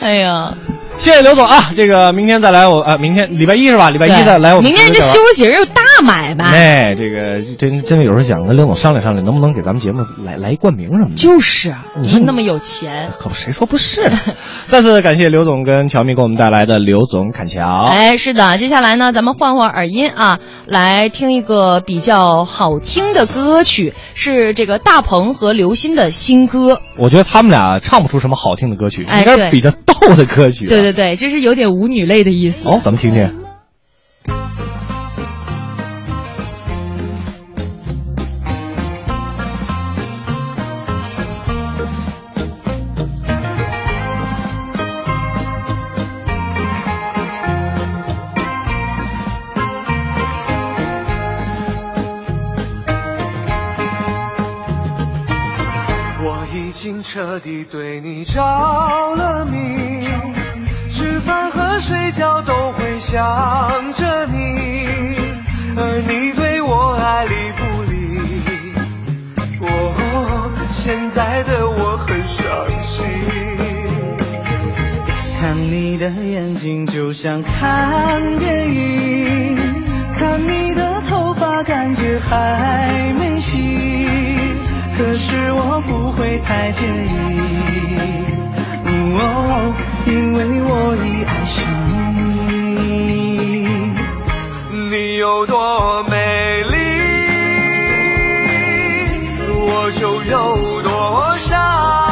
[0.00, 0.54] 哎呀。
[0.98, 3.90] 谢谢刘总啊，这个明天再来我啊，明天礼拜一是吧？
[3.90, 4.64] 礼拜一再来我们。
[4.64, 6.44] 明天这休息日又大买卖。
[6.44, 11.14] 哎，这个真真的有时候想跟刘总商量商量，能不能给咱们节目来来一冠名什么的？
[11.14, 14.10] 就是啊，您那么有钱，可不谁说不是？
[14.68, 17.84] 再次感谢刘总跟乔蜜给我们带来的刘总砍桥。
[17.84, 26.80] 哎，是的，接下来呢，咱们换换耳音啊，来听一个比较好听的歌曲，是这个大鹏和刘鑫的新歌。
[26.98, 30.66] 我觉得他们俩唱不出什么好听的歌曲，哎、应该是比较逗的歌曲。
[30.66, 32.68] 对对对，就是有点舞女类的意思。
[32.68, 33.45] 哦，咱们听听。
[76.14, 79.56] 的眼睛就像看电影，
[80.16, 83.76] 看你的头发感觉还没洗。
[84.96, 87.28] 可是我不会太介意，
[89.18, 89.74] 哦，
[90.06, 91.56] 因为我已爱上
[92.14, 93.76] 你。
[94.90, 96.76] 你有多美丽，
[99.50, 102.05] 我就有多伤，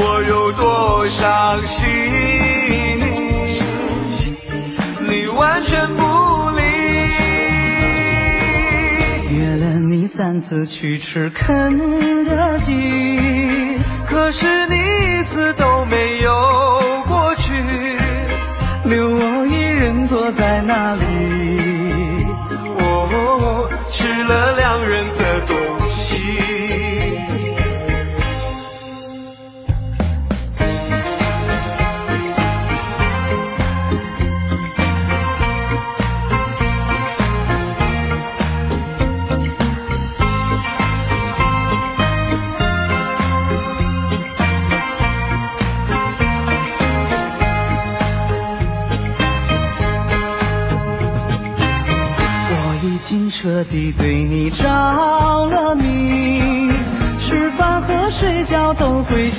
[0.00, 1.88] 我有多伤心，
[5.08, 6.02] 你完全不
[6.56, 6.62] 理。
[9.36, 13.18] 约了你三次去吃肯德基，
[14.08, 17.52] 可是你一次都没有过去，
[18.84, 21.00] 留我一人坐在那里。
[22.78, 25.04] 哦，吃了两人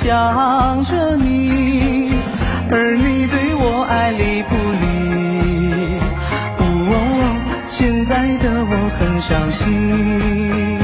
[0.09, 2.09] 想着你，
[2.71, 5.99] 而你对我爱理不理。
[6.57, 6.95] 哦，
[7.69, 10.79] 现在的我很伤心。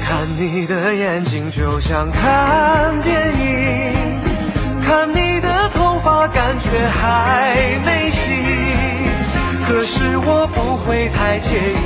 [0.00, 3.92] 看你的眼睛就像看电影，
[4.82, 8.32] 看你的头发感觉还没洗。
[9.68, 11.76] 可是我不会太介意，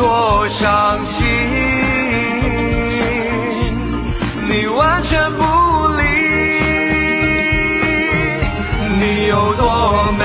[0.00, 1.26] 多伤心，
[4.48, 5.42] 你完全不
[5.98, 6.02] 理。
[8.98, 10.24] 你有多美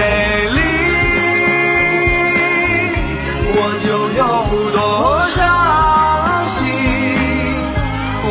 [0.54, 0.62] 丽，
[3.52, 4.24] 我就有
[4.72, 4.80] 多
[5.36, 5.44] 伤
[6.48, 6.56] 心。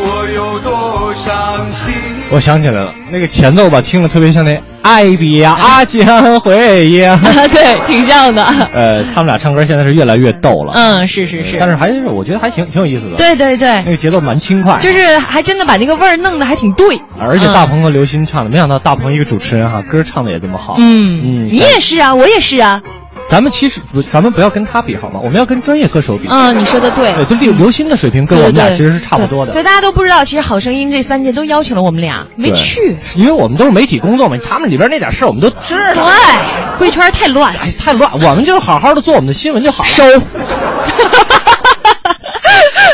[0.01, 0.03] 我
[0.35, 1.93] 有多伤心。
[2.31, 7.19] 我想起来了，那个前奏吧，听着特别像那爱比呀阿将会呀。
[7.51, 8.45] 对，挺像的。
[8.75, 10.73] 呃，他们俩唱歌现在是越来越逗了。
[10.75, 11.57] 嗯，是是是。
[11.59, 13.17] 但是还是我觉得还挺挺有意思的。
[13.17, 17.01] 对对对，那个节奏蛮轻快，就是还真的把那个味儿弄得还挺对。
[17.19, 20.77] 而且大鹏和刘鑫唱的，没想到大鹏一个主持人哈，歌唱的也这么好。
[20.79, 22.83] 嗯嗯，你也是啊，我也是啊。
[23.29, 25.19] 咱们其实不，咱们不要跟他比好吗？
[25.23, 26.29] 我们要跟专业歌手比。
[26.31, 27.13] 嗯，你说的对。
[27.15, 29.53] 对，就刘刘鑫的水平跟我们俩其实是差不多的。
[29.53, 36.05] 对，大家都不知道，其实《好声音》这三届都邀请了我们俩，没去，因为我们都是媒体工作嘛，他们里边那点事儿我们都知道。
[36.05, 36.13] 对，
[36.79, 39.89] 贵圈太乱，哎，太乱，我们就好好的做我们的新闻就好了。
[39.89, 40.05] 收。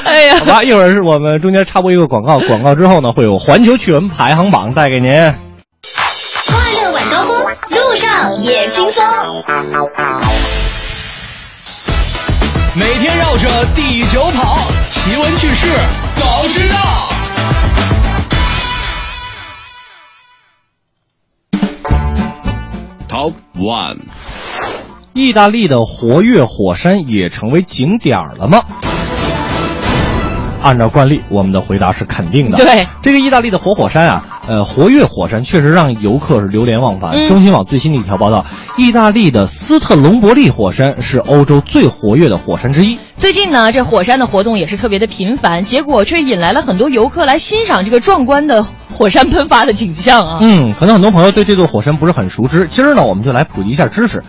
[0.04, 5.12] 哎呀，好吧，一会儿是我们中间插播一个广告，广告之后呢，会有环球趣闻排行榜带给您。
[8.42, 9.04] 也轻松。
[12.74, 14.56] 每天绕着地球跑，
[14.88, 15.66] 奇闻趣事
[16.16, 16.76] 早知道。
[23.08, 23.98] Top One，
[25.12, 28.62] 意大利的活跃火山也成为景点了吗？
[30.62, 32.56] 按照惯例，我们的回答是肯定的。
[32.56, 37.12] 对，这个意大利的活火山啊，呃，活跃火山确实让游客是流连忘返。
[37.12, 38.44] 嗯中新网最新的一条报道，
[38.76, 42.98] 意大利的斯特隆伯利火山是欧洲最活跃的火山之一。
[43.16, 50.38] 最近呢，这火山的活动也是特别的频繁，结果却引来了很多游客来欣赏这个壮观的火山喷发的景象啊。
[50.40, 52.66] 嗯，可能很多朋友对这座火山不是很熟知。
[52.68, 54.22] 今儿呢，我们就来普及一下知识。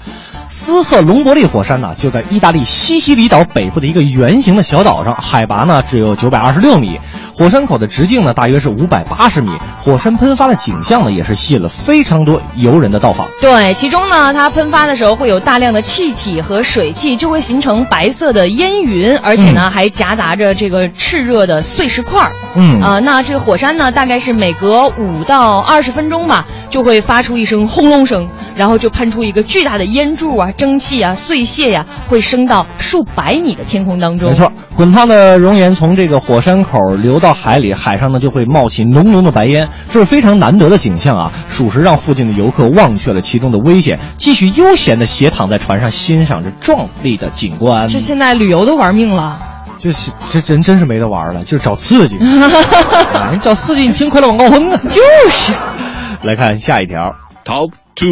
[0.52, 6.99] 斯特隆伯利火山呢，就在意大利西西里岛北部的一个圆形的小岛上，海拔呢只有九百二十六米，
[7.34, 9.49] 火山口的直径呢大约是五百八十米，
[9.82, 13.30] 火山喷发的景象呢也是吸引了非常多游人的到访。
[13.39, 22.32] 对，其中呢，它喷发的时候会有大量的气体和水汽，就会形成白色的烟云，而且呢、还夹杂着这个炽热的碎石块儿。
[22.56, 34.32] 嗯啊、那这个火山呢，大概是每隔五到二十分钟吧，就会发出一声轰隆声，然后就喷出一个巨大的烟柱啊、蒸汽啊、碎屑呀、会升到数百米的天空当中。
[34.32, 41.32] 没错，滚烫的熔岩从这个火山口流到海里，海上呢就会冒起浓浓的白烟，这是非常难得的景象啊！
[41.47, 47.88] 属实让附近的游客忘却了其中的危险，继续悠闲的斜躺在船上，欣赏着壮丽的景观。
[47.88, 49.51] 这现在旅游都玩命了。
[49.82, 52.17] 就是这人真是没得玩了，就是找刺激。
[53.13, 54.79] 啊你找刺激，你听快乐晚高峰啊！
[54.88, 55.53] 就是。
[56.21, 58.07] 来看下一条，Top Two。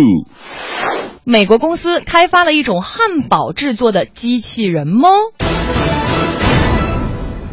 [1.23, 5.09] 美国公司开发了一种汉堡制作的机器人吗？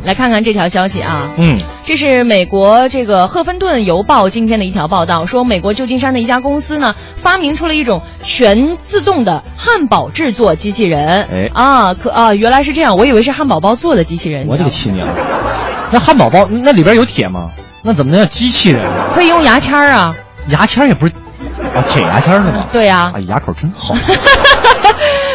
[0.07, 11.25] 来看看这条消息啊，嗯，这是美国这个《赫芬顿邮报》今天的一条报道，说美国旧金山的一家公司呢，发明出了一种全自动的汉堡制作机器人。
[11.25, 14.47] 哎啊，可啊，原来是这样，我以为是汉堡包做的机器人。
[14.47, 15.09] 我这个亲娘！
[15.91, 17.51] 那汉堡包那里边有铁吗？
[17.83, 19.11] 那怎么能叫机器人啊？
[19.13, 20.15] 可以用牙签儿啊。
[20.51, 21.13] 牙签也不是
[21.75, 22.69] 啊，铁牙签是吗？
[22.71, 23.97] 对呀、啊，牙口真好。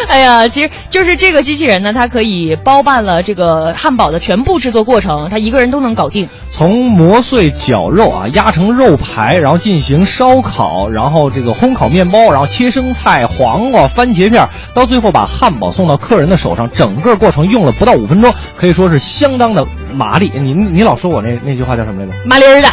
[0.07, 6.27] 哎呀，其实就是这个机器人呢，它可以包办了这个汉堡的全部制作过程，它一个人都能搞定。
[6.51, 20.31] 从磨碎绞肉啊，压成肉排，然后进行烧烤，然后这个烘烤面包，然后切生菜、黄瓜、番茄片，到最后把汉堡送到客人的手上，整个过程用了不到五分钟，可以说是相当的麻利。
[20.35, 22.13] 你你老说我那那句话叫什么来着？
[22.25, 22.67] 麻利儿的，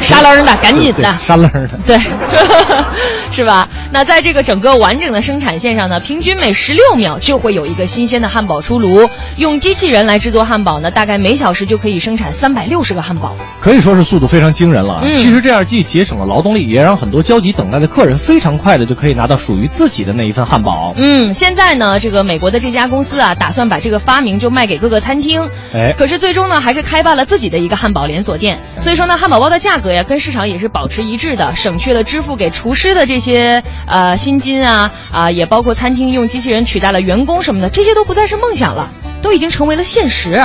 [0.00, 1.78] 沙楞儿的，赶紧的，沙楞儿的。
[1.86, 1.98] 对，
[3.34, 3.68] 是吧？
[3.92, 9.10] 那在这个整个完整的生产线上呢，平均每十六秒就会有一个新鲜的汉堡出炉。
[9.36, 13.34] 用机器人来制作汉堡呢，大概每小时就可以生产三百六十个汉堡。
[13.60, 15.00] 可以说是速度非常惊人了。
[15.02, 20.94] 嗯其实这样既节省了劳动力，也让很多焦急等待的客人非常快的就可以拿到属于自己的那一份汉堡。
[20.96, 25.50] 嗯，现在呢，这个美国的这家公司啊，打算把这个发明就卖给各个餐厅。
[25.72, 28.60] 哎可是最终呢，还是开办了自己的一个汉堡连锁店。
[28.78, 38.90] 所以说呢，汉堡包的价格呀，跟市场也是保持一致的，省去了支付给厨师的这些呃薪金啊啊、也包括餐厅用机器人取代了员工什么的，这些都不再是梦想了，
[39.22, 40.42] 都已经成为了现实。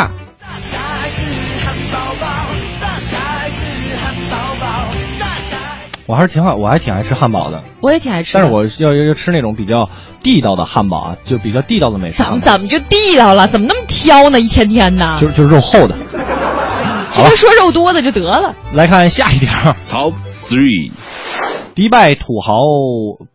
[6.05, 8.31] 我还是挺好，我还挺爱吃汉堡的，我也挺爱吃。
[8.33, 9.89] 但是我要要要吃那种比较
[10.23, 13.47] 地道的汉堡啊，就比较地道的美食怎么，怎么就地道了？
[13.47, 14.39] 怎么那么挑呢？
[14.39, 15.95] 一天天的，就是就是肉厚的。
[17.11, 18.55] 直接说肉多的就得了。
[18.73, 20.91] 来看下一条，Top Three，
[21.75, 22.55] 迪拜土豪，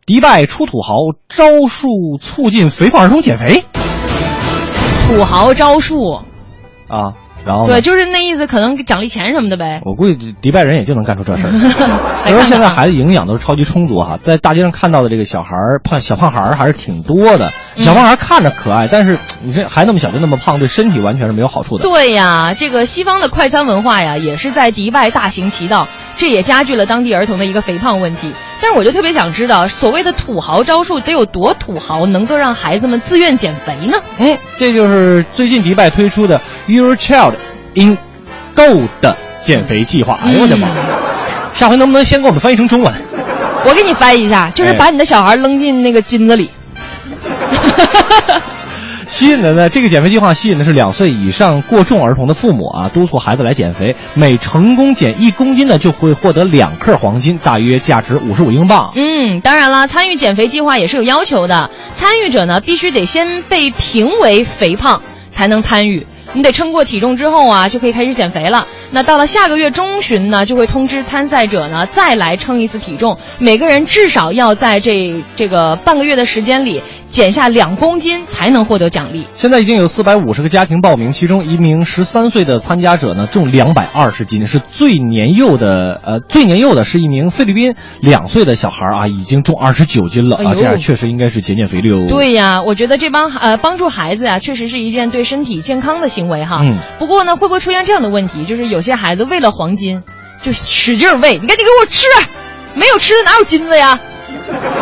[0.04, 0.96] 迪拜出土豪
[1.28, 3.64] 招数促进肥胖儿童减肥
[5.06, 6.20] 土豪招数，
[6.88, 7.14] 啊，
[7.46, 9.80] 然后呢对，就是那意思，可能奖励钱什么的呗。
[9.84, 11.50] 我估计迪拜人也就能干出这事儿。
[12.24, 17.50] 来因为现在孩子营养都是超级充足哈，在大街上看到的这个小孩儿胖小胖孩儿还是挺多的。
[17.76, 21.82] 小胖孩看着可爱，但是你这还那么小就那么胖，对身体完全是没有好处的。
[21.82, 28.32] 对呀，这个西方的快餐文化呀，也是在迪拜大行其道，这也加剧了当地儿童的一个肥胖问题。
[28.62, 33.98] 但是我就特别想知道，所谓的土豪招数得有多土豪，能够让孩子们自愿减肥呢？
[34.18, 37.34] 嗯，这就是最近迪拜推出的 Your Child
[37.74, 37.98] in
[38.54, 40.18] Go 的减肥计划。
[40.24, 40.68] 哎呦我的妈！
[41.52, 42.92] 下回能不能先给我们翻译成中文？
[43.66, 46.50] 我给你翻译一下，就是把你的小孩扔进那个金子里。
[49.06, 53.94] 吸引的呢，这个减肥计划吸引的是两岁以上过重儿童的父母啊，督促孩子来减肥。
[54.14, 58.92] 每成功减一公斤呢，就会获得两克黄金，大约价值五十五英镑。
[58.96, 66.06] 嗯，当然了，参与减肥计划也是有要求的，参与者呢必须得先被评为肥胖才能参与。
[66.32, 68.66] 你得称过体重之后啊，就可以开始减肥了。
[68.94, 76.80] 那到了下个月中旬呢，就会通知参赛者呢再来称一次体重，每个人至少要在这这个半个月的时间里
[77.10, 79.26] 减下两公斤，才能获得奖励。
[79.34, 86.00] 现在已经有四百五十个家庭报名，其中一名十三岁的参加者呢重两百二十斤，是最年幼的。
[86.04, 92.06] 呃，最年幼的是一名菲律宾两岁的小孩啊，已经重二十九斤了啊，这样确实应该是减减肥了哟。
[92.06, 96.60] 对呀，我觉得这帮呃帮助孩子呀，确实是一件对身体健康的行为哈。
[96.62, 98.44] 嗯不过呢，会不会出现这样的问题？
[98.44, 100.02] 就是有些孩子为了黄金，
[100.42, 102.06] 就使劲喂，你赶紧给我吃，
[102.74, 103.98] 没有吃的哪有金子呀？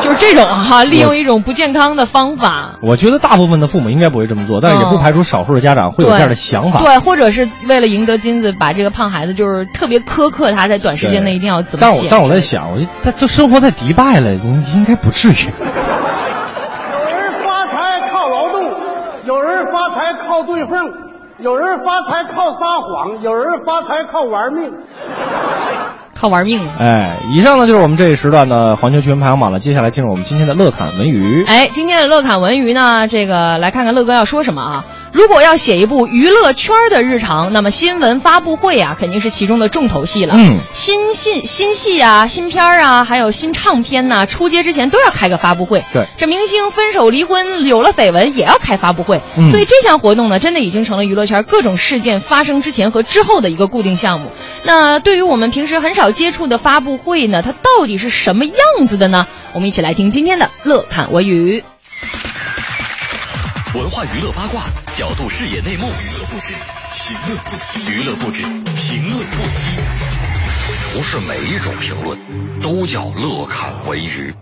[0.03, 2.79] 就是这种哈、利用一种不健康的方法。
[2.83, 6.81] 我觉得大部分的父母应该不会这么做，但是也不排除少数的家长会有这样的想法。
[6.81, 12.07] 嗯对，或者是为了赢得金子，把这个胖孩子就是特别苛刻他，在短时间内一定要怎么但我。
[12.11, 15.35] 但我在想，我就他都生活在迪拜了，应应该不至于。
[15.35, 18.75] 有人发财靠劳动，
[19.27, 20.93] 有人发财靠对缝，
[21.43, 24.73] 有人发财靠撒谎，有人发财靠玩命。
[26.23, 26.73] 靠玩命了。
[26.79, 29.59] 哎，以上呢就是我们这一时段的环球趣闻排行榜了。
[29.59, 31.45] 接下来进入我们今天的乐侃文娱。
[31.47, 34.85] 哎，今天的乐侃文娱呢，这个来看看乐哥要说什么啊？
[35.11, 40.35] 如果要写一部娱乐圈的日常，那么新闻发布会啊，肯定是其中的重头戏了。
[40.39, 45.85] 嗯新戏、新戏啊、新片儿啊，还有新唱片呐、出街之前都要开个发布会。
[45.93, 49.21] 对这明星分手、离婚有了绯闻，也要开发布会。
[49.37, 54.31] 嗯所以这项活动呢，真的已经成了娱乐圈各种事件发生之前和之后的一个固定项目。
[54.63, 59.27] 那对于我们平时很少接触的发布会呢，它到底是什么样子的呢？
[59.55, 61.65] 我们一起来听今天的乐侃文娱。
[63.75, 64.63] 文化娱乐八卦，
[64.95, 66.53] 角度视野内幕，娱乐不止，
[66.93, 68.43] 评论不息，娱乐不止，
[68.75, 69.71] 评论不息。
[70.95, 72.19] 不是每一种评论
[72.63, 74.35] 都叫乐侃文娱。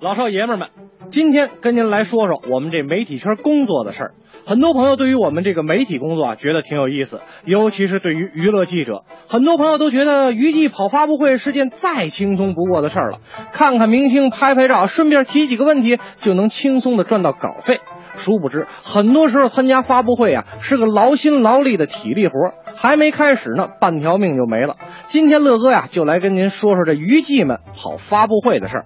[0.00, 0.68] 老少爷们儿们，
[1.10, 4.14] 今天跟您来说说我们这媒体圈工作的事儿。
[4.44, 13.18] 很多朋友对于我们这个媒体工作啊，觉得挺有意思，尤其是对于娱乐记者，很多朋友都觉得娱记跑发布会是件再轻松不过的事儿了。
[13.52, 17.80] 看看明星，拍拍照，顺便提几个问题，就能轻松的赚到稿费。
[18.16, 24.74] 殊不知，很多时候参加发布会啊，是个劳心劳力的体力活儿，还没开始呢，半条命就没了。
[25.06, 28.84] 今天乐哥呀，就来跟您说说这娱记们跑发布会的事儿。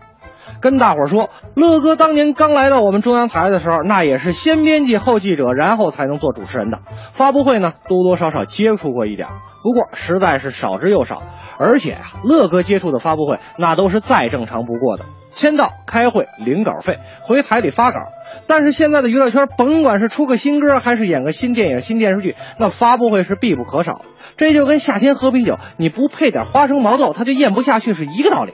[0.60, 6.80] 跟大伙儿说，乐哥当年刚来到我们中央台的时候，那也是先编辑后记者，然后才能做主持人的。
[7.12, 9.28] 发布会呢，多多少少接触过一点，
[9.62, 11.22] 不过实在是少之又少。
[11.58, 18.00] 而且啊、乐哥接触的发布会那都是再正常不过的，签到、开会、领稿费、回台里发稿。
[18.46, 24.02] 但是现在的娱乐圈，甭管是出个新歌，还是演个新电影、新电视剧，那发布会是必不可少。
[24.36, 28.52] 这就跟夏天喝啤酒，你不配点花生毛豆，它就咽不下去是一个道理。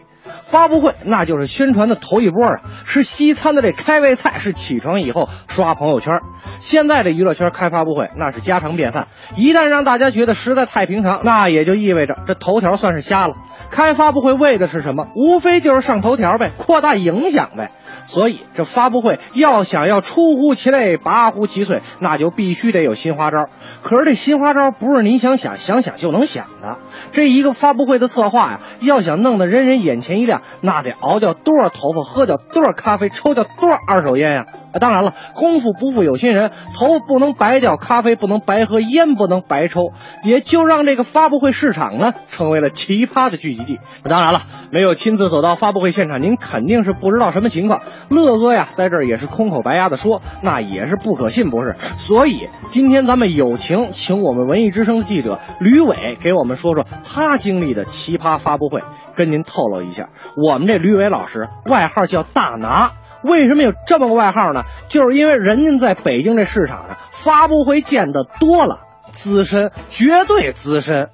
[0.53, 6.13] 发布会那就是宣传的头一波啊，是西餐的这开胃菜，是起床以后刷朋友圈。
[6.61, 13.35] 现在这娱乐圈开发布会那是家常便饭，一旦让大家觉得实在太平常，那也就意味着这头条算是瞎了。
[13.71, 15.09] 开发布会为的是什么？
[15.17, 17.71] 无非就是上头条呗，扩大影响呗。
[18.07, 23.47] 所以这发布会要想要出乎其类、拔乎其萃，那就必须得有新花招。
[23.83, 26.79] 可是这新花招不是您想想想想就能想的。
[27.13, 34.47] 这一个发布会的策划呀，要想弄得人人眼前一亮，那得熬掉多少头发，喝掉多少咖啡，抽掉多少二手烟呀！
[34.81, 39.93] 当然了，功夫不负有心人，头不能白掉，咖啡不能白喝，烟不能白抽，
[40.25, 43.81] 也就让这个发布会市场呢成为了奇葩的聚集地。
[44.05, 47.83] 当然了，没有亲自走到发布会现场，您肯定是不知道什么情况。
[48.09, 51.77] 乐哥呀，在这儿也是空口白牙的说，那也是不可信，不是？
[51.97, 58.81] 所以今天咱们友情请我们文艺之声的记者吕伟给我们说说他经历的奇葩发布会，
[59.17, 60.09] 跟您透露一下。
[60.37, 62.93] 我们这吕伟老师外号叫大拿。
[63.23, 64.65] 为什么有这么个外号呢？
[64.89, 68.81] 就是因为人家在北京这市场上发布会见的多了，
[69.13, 71.11] 资深，绝对资深。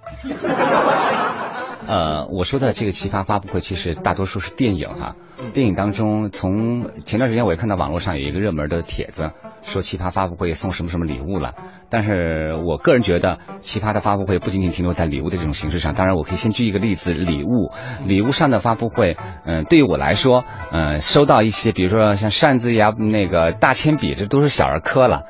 [1.89, 5.17] 呃，我说的这个奇葩发布会，其实大多数是电影哈。
[5.55, 9.31] 电影当中，从前段时间我也看到网络上有一个热门的帖子，
[9.63, 11.55] 说奇葩发布会送什么什么礼物了。
[11.89, 15.95] 但是我个人觉得，奇葩的发布会不仅仅停留在礼物的这种形式上。
[15.95, 17.73] 当然，我可以先举一个例子，礼物，
[18.05, 19.17] 礼物上的发布会，
[19.47, 25.23] 嗯、对于我来说，嗯、收到一些，比如说像扇子呀、那个大铅笔，这都是小儿科了。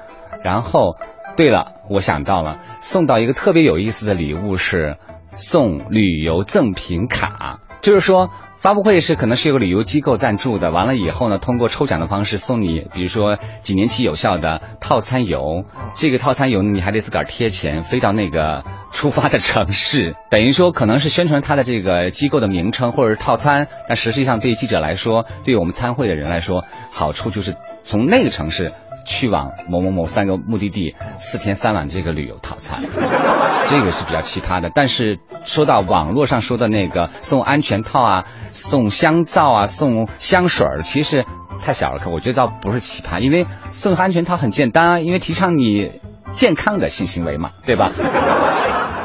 [0.42, 0.96] 然后，
[1.36, 4.96] 对了，我想到了，送到一个特别有意思的礼物是
[5.38, 8.28] 送旅游赠品卡，就是说。
[8.58, 15.64] 发布会是可能是有个旅游机构赞助的，完了以后呢，通过抽奖的方式送你，比如说几年期有效的套餐游，
[15.94, 28.72] 这个套餐游你还得自个儿贴钱，飞到那个出发的城市， 等于说可能是宣传它的这个机构的名称或者是套餐，但实际上对记者来说，对我们参会的人来说，好处就是从那个城市。
[29.08, 32.82] 去往某某某三个目的地四天三晚这个旅游套餐，
[33.70, 34.70] 这个是比较奇葩的。
[34.72, 41.24] 但是说到网络上说的那个送安全套啊、送香皂啊、送香水儿，其实
[41.62, 46.00] 太小儿科，我觉得倒不是奇葩，因为送安全套很简单啊，因为提倡你
[46.32, 47.90] 健康的性行为嘛，对吧？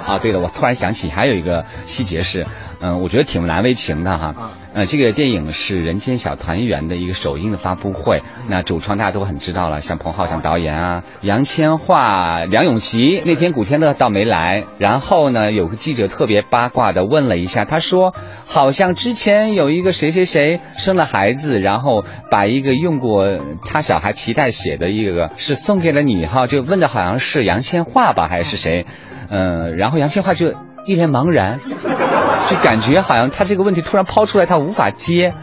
[0.05, 2.45] 啊，对了，我突然想起还有一个细节是，
[2.81, 4.51] 嗯，我觉得挺难为情的哈。
[4.73, 14.63] 呃，这个电影是《人间小团圆》的一个首映的发布会，那主创大家都很知道了，像彭浩翔导演啊、杨千嬅、梁咏琪，那天古天乐倒没来。
[14.79, 28.87] 然后呢，有个记者特别八卦的问了一下，他说好像之前有一个谁谁谁生了孩子，然后把一个用过他小孩脐带血的一个是送给了你哈，就问的好像是杨千嬅吧还是谁？
[29.29, 30.53] 嗯，然后杨千嬅就
[30.85, 35.33] 一脸茫然，就感觉好像他这个问题突然抛出来，他无法接。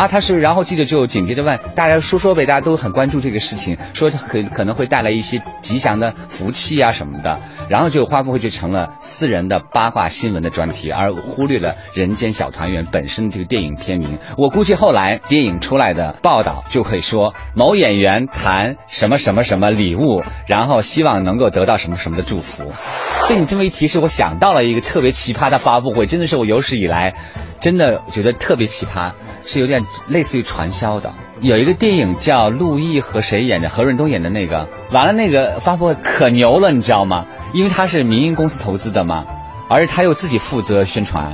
[0.00, 7.38] 啊，他是，然后记者就紧接着问大家说说呗，大家都很关注这个事情，说可可能会带来一些吉祥的福气啊什么的，
[7.68, 14.16] 然后就发布会就成了私人的八卦新闻的专题，而忽略了《人间小团圆》本身这个电影片名。
[14.38, 22.72] 我估计后来电影出来的报道就会说某演员谈什么什么什么礼物，然后希望能够得到什么什么的祝福。
[23.28, 27.12] 被你这么一提示，我想到了一个特别奇葩的发布会，真的是我有史以来
[27.60, 29.12] 真的觉得特别奇葩，
[29.44, 31.12] 是有点类似于传销的。
[31.40, 37.26] 有一个电影叫陆毅和谁演的，何润东演的那个，完了那个发布会可牛了，你知道吗？
[37.52, 39.26] 因为他是民营公司投资的嘛，
[39.68, 41.32] 而且他又自己负责宣传，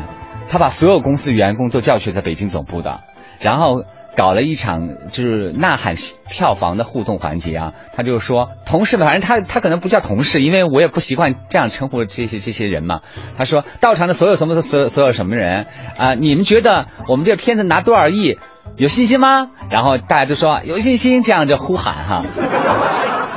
[0.48, 3.00] 他把所有公司员工都叫去在北京总部的，
[3.40, 3.84] 然后。
[4.16, 5.94] 搞了一场就是呐喊
[6.30, 13.00] 票房的互动环节啊，他就说同事们，反正他他可能不叫同事，因为我也不习惯这样称呼这些这些人嘛。
[13.36, 15.66] 他说到场的所有什么所有所有什么人
[15.98, 18.38] 啊、你们觉得我们这片子拿多少亿，
[18.76, 19.50] 有信心吗？
[19.70, 22.24] 然后大家就说有信心，这样就呼喊哈。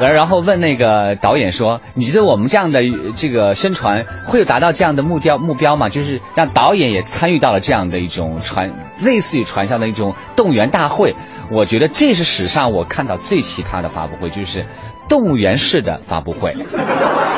[0.07, 2.81] 然后问那个导演说：“你觉得我们这样的
[3.15, 5.89] 这个宣传会有达到这样的目标目标吗？
[5.89, 8.71] 就是让导演也参与到了这样的一种传，
[9.01, 11.15] 类似于传销的一种动员大会。
[11.51, 14.65] 我觉得这是史上我看到最奇葩的发布会，就是
[15.09, 16.53] 动物园式的发布会。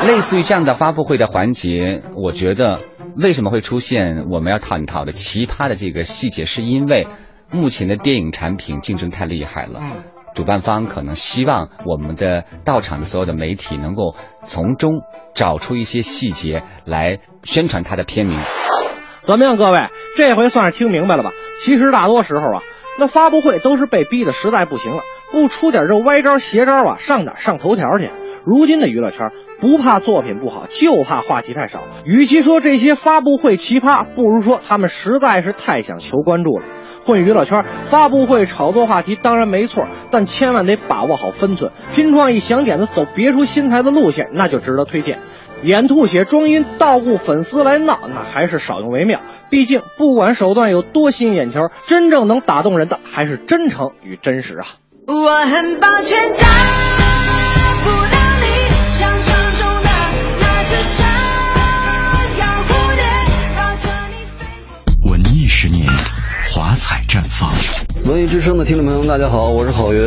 [0.06, 2.78] 类似于这样的发布会的环节，我觉得
[3.16, 7.06] 为什么会出现我们要探讨的奇葩的这个细节，是因为
[7.50, 9.80] 目前的电影产品竞争太厉害了。
[10.34, 15.02] 主办方可能希望我们的到场的所有的媒体能够从中
[15.34, 18.38] 找出一些细节来宣传他的片名。
[19.20, 21.32] 怎么样，各位，这回算是听明白了吧？
[21.60, 22.62] 其实大多时候啊，
[22.98, 28.10] 那发布会都是被逼的实在不行了，不出点这歪招邪招啊，上哪上头条去？
[28.44, 29.30] 如今的娱乐圈
[29.60, 31.82] 不怕作品不好，就怕话题太少。
[32.04, 36.64] 与其说这些发布会奇葩，不如说他们实在是太想求关注了。
[37.04, 41.72] 混娱乐圈，发布会炒作话题当然没错，但千万得把握好分寸。
[41.94, 45.18] 拼创意、想点子、走别出心裁的路线，那就值得推荐。
[45.62, 49.20] 演吐血、装晕、道故粉丝来闹，那还是少用为妙。
[49.48, 54.66] 毕竟，不管手段有多吸引眼球，真正能打动人的还是真诚与真实啊！
[55.06, 56.44] 我很抱歉打
[57.84, 58.46] 不到你
[58.92, 59.88] 想象中的
[60.40, 61.04] 那只小
[62.68, 63.02] 蝴蝶，
[63.56, 65.86] 绕着你文艺十年，
[66.54, 67.50] 华彩绽放。
[68.04, 70.02] 文艺之声的听众朋友们，大家好，我是郝云。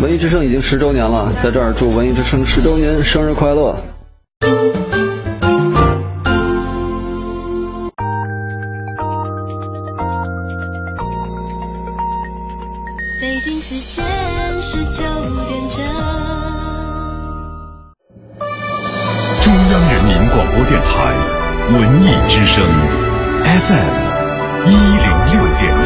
[0.00, 3.76] 文艺之声已经十周年了，在这儿祝文艺之声十周年生日快乐！
[13.20, 14.02] 北京时间
[14.62, 15.84] 十九点整。
[19.44, 21.12] 中央人民广播电台
[21.68, 22.64] 文艺之声
[23.44, 24.10] FM
[24.64, 25.81] 一零六点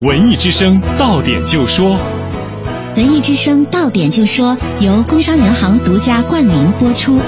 [0.00, 1.98] 文艺之声到点就说，
[2.98, 7.18] 文艺之声到点就说由工商银行独家冠名播出。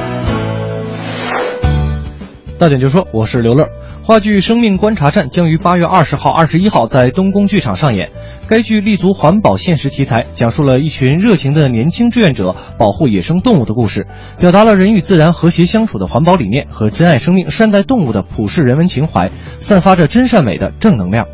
[2.59, 3.67] 到点就说，我是刘乐。
[4.03, 8.11] 话剧《生命观察站》将于八月二十号、二十一号在东宫剧场上演。
[8.47, 14.07] 该剧立足环保现实题材，讲述了一群热情的年轻志愿者保护野生动物的故事，
[14.39, 21.27] 表达了人与自然和谐相处的环保理念和珍爱生命、善待动物的普世人文情怀，散发着真善美的正能量。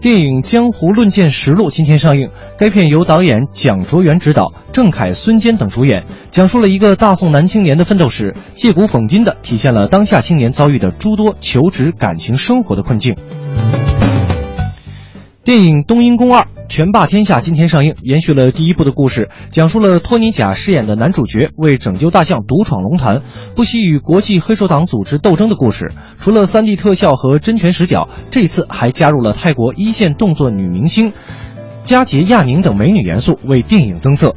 [0.00, 2.30] 电影《江湖论剑实录》今天上映。
[2.58, 13.14] 该片由导演蒋卓元执导，郑恺、孙坚等主演，讲述了一个大宋男青年的奋斗史，借古讽今的体现了当下青年遭遇的诸多求职、感情、生活的困境。
[15.50, 23.22] 电影《东瀛宫二：拳霸天下》今天上映，延续了第一部的故事，讲述了托尼贾饰演的男主角为拯救大象独闯龙潭，
[23.56, 25.90] 不惜与国际黑手党组织斗争的故事。
[26.20, 31.12] 除了 3D 特效和真拳实脚，这次还加入了泰国一线动作女明星
[31.82, 34.36] 佳杰亚宁等美女元素，为电影增色。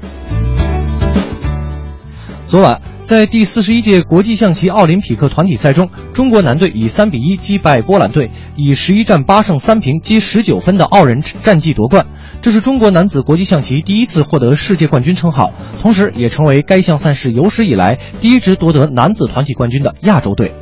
[2.54, 12.06] 昨晚，在第四十一届国际象棋奥林匹克团体赛中，中国男队以三比一击败波兰队，以十一战八胜三平积十九分的傲人战绩夺冠。
[12.44, 15.52] 这是中国男子国际象棋第一次获得世界冠军称号，
[15.82, 20.54] 同时也成为该项赛事有史以来第一支夺得男子团体冠军的亚洲队。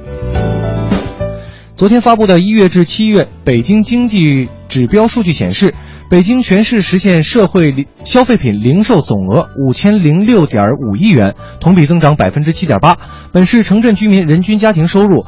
[1.76, 5.74] 昨天发布的一月至七月北京经济指标数据显示，
[6.12, 12.98] 北京全市实现社会零消费品零售总额五千零六点五亿元，同比增长百分之七点八。
[13.32, 15.26] 本市城镇居民人均家庭收入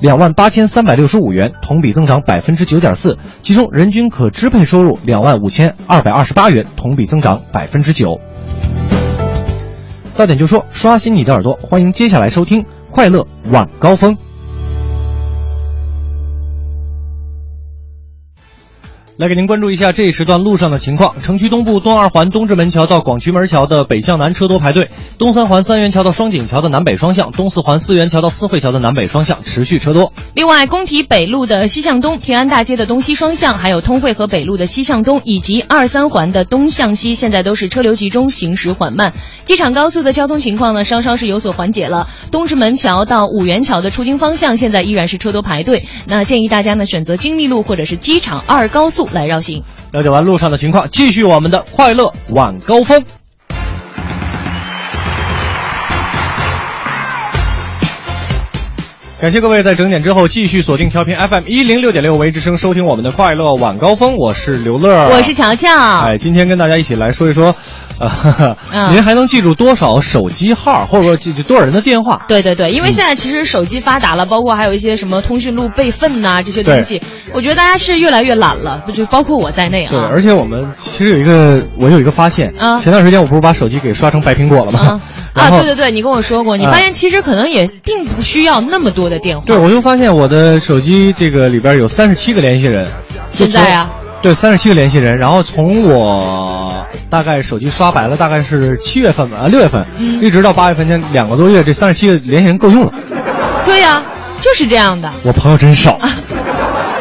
[0.00, 3.18] 两万八千三百六十五元，同比增长百分之九点四。
[3.42, 8.18] 其中人均可支配收入两万五千二百二十八元，同比增长百分之九。
[10.16, 14.16] 到点就说，刷新你的耳朵，欢迎接下来收听快乐晚高峰。
[19.18, 21.20] 来给您关注一下这一时段路上的情况。
[21.20, 24.86] 城区东部东二环东直门桥到广渠门桥的北向南车多排队；
[25.18, 30.14] 东三环三元桥到双井桥的南北双向；东四环四元桥到四惠桥的南北双向持续车多。
[30.34, 39.12] 另外，工体北路的西向东、平安大街的东西双向，还有通惠河北路的西向东，以及二三环的东向西，现在都是车流集中，行驶缓慢。
[39.44, 42.08] 机场高速的交通情况呢，稍稍是有所缓解了。
[42.30, 45.86] 东直门桥到五元桥的出京方向，现在依然是车多排队。
[46.06, 49.62] 那建议大家呢，选择京密路或者是机场二高速来绕行。
[49.92, 53.04] 了解完路上的情况，继续我们的快乐晚高峰。
[59.20, 64.16] 感谢各位在整点之后继续锁定调频 FM 一零六点六维之声，收听我们的快乐晚高峰。
[64.16, 65.68] 我是刘乐，我是乔乔。
[66.00, 67.54] 哎，今天跟大家一起来说一说，
[68.02, 72.20] 呃， 嗯您还能记住多少手机号，或者说记住多少人的电话？
[72.26, 77.00] 对对对，因为现在其实手机发达了，包括还有一些什么通讯录备份呐、这些东西，
[77.32, 80.08] 我觉得大家是越来越懒了，就包括我在内啊对，啊。
[80.10, 85.00] 而且我们其实有一个，我有一个发现啊前段时间我不是把手机给刷成白苹果了吗？
[85.34, 89.44] 然啊，对对对，你跟我说过，你啊发现其实可能也并不需要那么多的电话。
[89.46, 92.86] 对，我就发现我的手机这个里边有三十七个联系人。
[93.30, 93.90] 现在啊，
[94.22, 102.92] 对，三十七个联系人，然后从我大概手机刷白了，大概是七月份吧，啊六月份，嗯一直到八月份前两个多月，这三十七个联系人够用了。
[103.66, 104.00] 对呀、
[104.40, 105.98] 就是这样的，我朋友真少，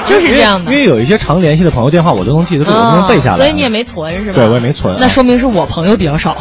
[0.04, 0.78] 就是这样的因。
[0.80, 3.38] 为有一些常联系的朋友电话我都能记得住，我都能背下来。
[3.38, 4.36] 所以你也没存是吧？
[4.38, 6.36] 对我也没存啊那说明是我朋友比较少，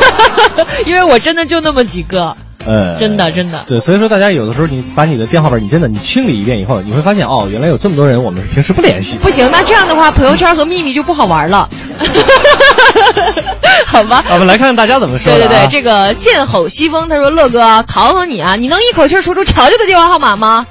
[0.84, 2.36] 因为我真的就那么几个，
[2.66, 3.64] 呃，真的真的。
[3.66, 9.18] 对，所以说大家有的时候你把你的电话本你真的你清理一遍以后，你会发现哦，原来有这么多人我们是平时不联系。
[9.18, 11.68] 不行，那这样的话，朋友圈和秘密就不好玩了，
[13.86, 14.24] 好吧？
[14.30, 15.32] 我们来看看大家怎么说。
[15.32, 20.66] 对对对，这个剑吼西风，他说乐哥考考你啊，你能一口气说出乔乔的电话号码吗？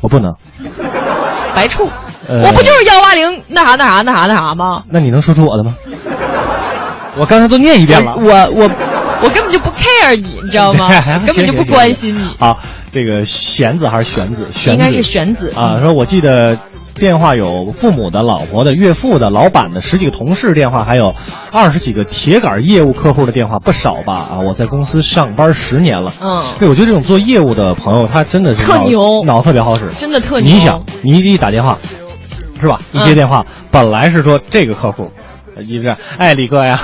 [0.00, 0.34] 我不能。
[1.54, 1.88] 白处，
[2.28, 4.84] 呃我不就是幺八零那啥那啥那啥那啥吗？
[4.88, 5.74] 那你能说出我的吗？
[7.16, 8.14] 我刚才都念一遍了。
[8.16, 8.70] 我我我
[9.28, 10.88] 根本就不 care 你，你知道吗？
[11.26, 12.20] 根本就不关心你。
[12.38, 12.58] 好，
[12.92, 14.48] 这个弦子还是玄子？
[14.52, 15.78] 玄子应该是玄子啊。
[15.82, 16.58] 说我记得
[16.94, 21.14] 电话有父母的、老婆的、岳父的、老板的、十几个同事电话，还有
[21.52, 24.14] 二十几个铁杆业务客户的电话，不少吧？
[24.14, 26.12] 啊，我在公司上班十年了。
[26.20, 30.52] 嗯，对，我觉得这种做业务的朋友，他真的是特牛脑特别好使，真的特牛。
[30.52, 31.78] 你想，你一打电话，
[32.60, 32.80] 是吧？
[32.92, 35.10] 一接电话，本来是说这个客户，
[35.60, 36.78] 一直哎李哥呀，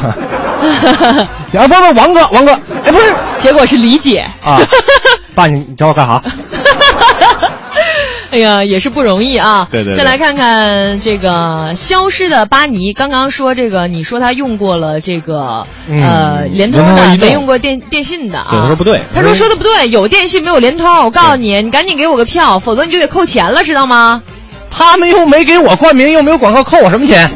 [0.57, 2.53] 啊不不王哥王哥，
[2.85, 4.59] 哎不是， 结果是李姐啊，
[5.35, 6.23] 爸你你找我干啥？
[8.33, 9.69] 哎呀，也是不容易啊！
[9.71, 18.49] 对对对再来看看这个消失的巴尼，刚刚说这个，你说他用过了这个、嗯呃联通的，没用过电电信的啊。
[18.51, 20.87] 对他说不对他说说的不对，有电信没有联通。
[21.05, 24.23] 我告诉你，你赶紧给我个票，否则你就得扣钱了，知道吗？
[24.71, 27.31] 他们又没给我冠名，又没有广告，扣我什么钱？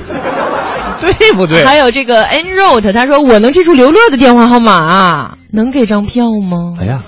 [1.18, 1.64] 对不对？
[1.64, 6.74] 还有这个 Enrote，他说我能记住刘乐的电话号码啊，能给张票吗？
[6.80, 7.00] 哎呀，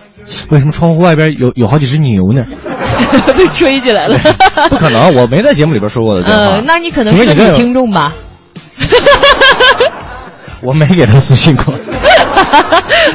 [0.51, 2.47] 为什么窗户外边有有好几只牛呢？
[3.37, 4.19] 被吹起来了。
[4.71, 6.43] 不可能，我没在节目里边说过的电话。
[6.45, 8.13] 呃，那你可能是个女听众吧？
[10.65, 11.75] 我没给他私信过。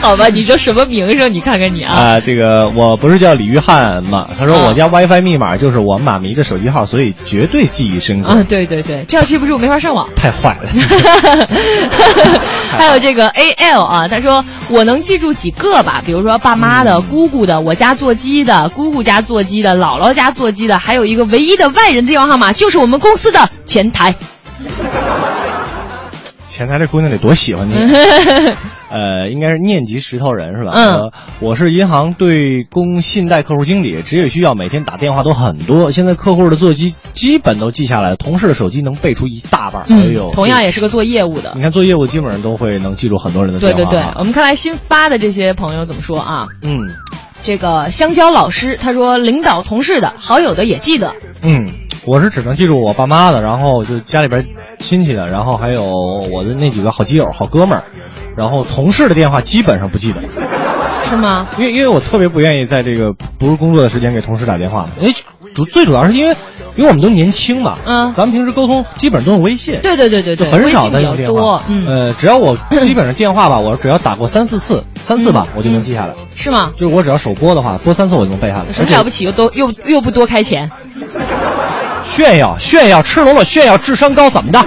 [0.01, 1.33] 好吧，你这什么名声？
[1.33, 1.93] 你看看你啊。
[1.93, 4.27] 啊，这个我不是叫李玉汉吗？
[4.37, 8.29] 他说啊我家 WiFi 密码就是我妈咪的手机号，所以绝对记忆深刻。
[8.29, 10.07] 啊，对对对，这要记不住没法上网。
[10.15, 10.69] 太坏了。
[12.69, 24.13] 还有这个 A L 啊，他说我能记住几个吧，比如说爸妈的、姑姑的、我家座机的、姑姑家座机的、姥姥家座机的，还有一个唯一的外人的电话号码，就是我们公司的前台。
[26.57, 27.73] 前台这姑娘得多喜欢你。
[28.89, 30.71] 呃，应该是念及石头人是吧？
[30.73, 39.83] 嗯呃我是银行对公信贷客户经理，职业需要每天打电话都很多，现在客户的座机基本都记下来了，同事的手机能背出一大半。
[39.89, 41.51] 哎呦，嗯同样也是个做业务的。
[41.55, 43.91] 你看做业务基本上都会能记住很多人的对电话。
[43.91, 46.47] 对对，我们看来新发的这些朋友怎么说啊？
[46.63, 46.79] 嗯
[47.43, 51.13] 这个香蕉老师他说，领导、同事的、好友的也记得。
[51.41, 51.71] 嗯，
[52.05, 54.45] 我是只能记住我爸妈的，然后就家里边
[54.79, 57.83] 亲戚的，然后还有我的那几个好基友、好哥们儿，
[58.35, 60.21] 然后同事的电话基本上不记得。
[61.09, 61.47] 是吗？
[61.57, 65.13] 因为因为我特别不愿意在这个不是工作的时间给同事打电话，因为
[65.55, 66.35] 主最主要是因为
[66.77, 76.13] 因为我们都年轻嘛，嗯，咱们平时沟通基本上都用微信，对对对对对，很少在用电话多，，嗯，呃，只要我基本上电话吧，我只要打过三四次，三次吧，我就能记下来。
[76.35, 76.71] 是吗？
[76.79, 78.71] 就是我只要首拨的话，拨三次我就能背下来。
[78.71, 79.25] 什么了不起？
[79.25, 80.69] 又多又又不多开钱，
[82.05, 84.63] 炫耀炫耀，赤裸裸炫耀，智商高怎么的？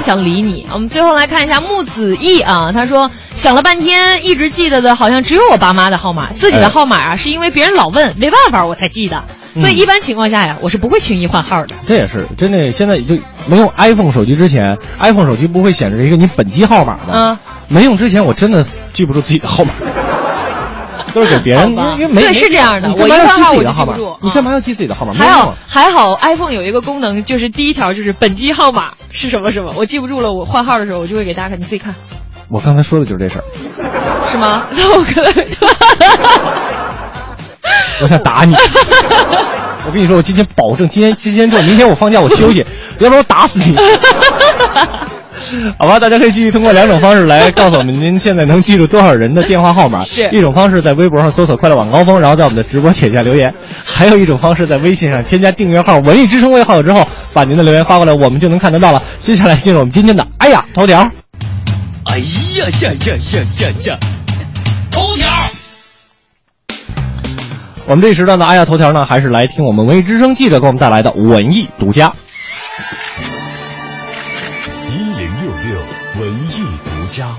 [0.00, 0.66] 不想理你。
[0.72, 9.22] 我们最后来看一下木子毅啊，他说想了半天，一直记得的好像只有我爸妈的号码，自己的号码啊，是因为别人老问，没办法我才记得。
[9.56, 11.74] 所以一般情况下呀，我是不会轻易换号的。
[11.86, 13.14] 这也是真的，现在就
[13.46, 17.12] 没用 iPhone 手机之前，iPhone 手机不会显示一个你本机号码吗？
[17.12, 17.38] 嗯，
[17.68, 19.72] 没用之前，我真的记不住自己的号码，
[21.10, 22.92] 都是给别人，因为没对，是这样的。
[22.94, 24.16] 我一干嘛要记换号我就自己的号码记不住。
[24.22, 25.12] 你干嘛要记自己的号码？
[25.12, 30.32] 还好还好，iPhone 有一个功能，就是第一条就是本机号码是什么什么，我记不住了。
[30.32, 31.94] 我换号的时候，我就会给大家看，你自己看，
[32.48, 33.44] 我刚才说的就是这事儿，
[34.30, 34.66] 是吗？
[34.74, 35.32] 那我可能
[38.02, 38.54] 我想打你。
[39.86, 42.64] 我跟你说，我今天保证，今天今天这，明天我放假我休息，
[42.98, 43.74] 要不然我打死你。
[45.78, 50.04] 好吧，大家可以继续通过两种方式来告诉我们您现在能记住多少人的电话号码。
[50.04, 53.50] 是一种方式在微博上搜索“快乐晚高峰”，然后在我们的直播帖下留言；
[53.84, 59.02] 还有一种方式在微信上添加订阅号“文艺之声”为好友之后，把您的留言发过来，我们就能看得到了。
[59.20, 60.98] 接下来进入我们今天的哎呀头条。
[62.04, 62.24] 哎呀
[62.82, 63.98] 呀呀呀呀呀！
[64.90, 65.26] 头条。
[67.86, 72.12] 我们这一时段的哎呀头条呢，还是来听我们文艺之声记者给我们带来的文艺独家。
[76.20, 76.50] 文艺
[76.84, 77.38] 独家。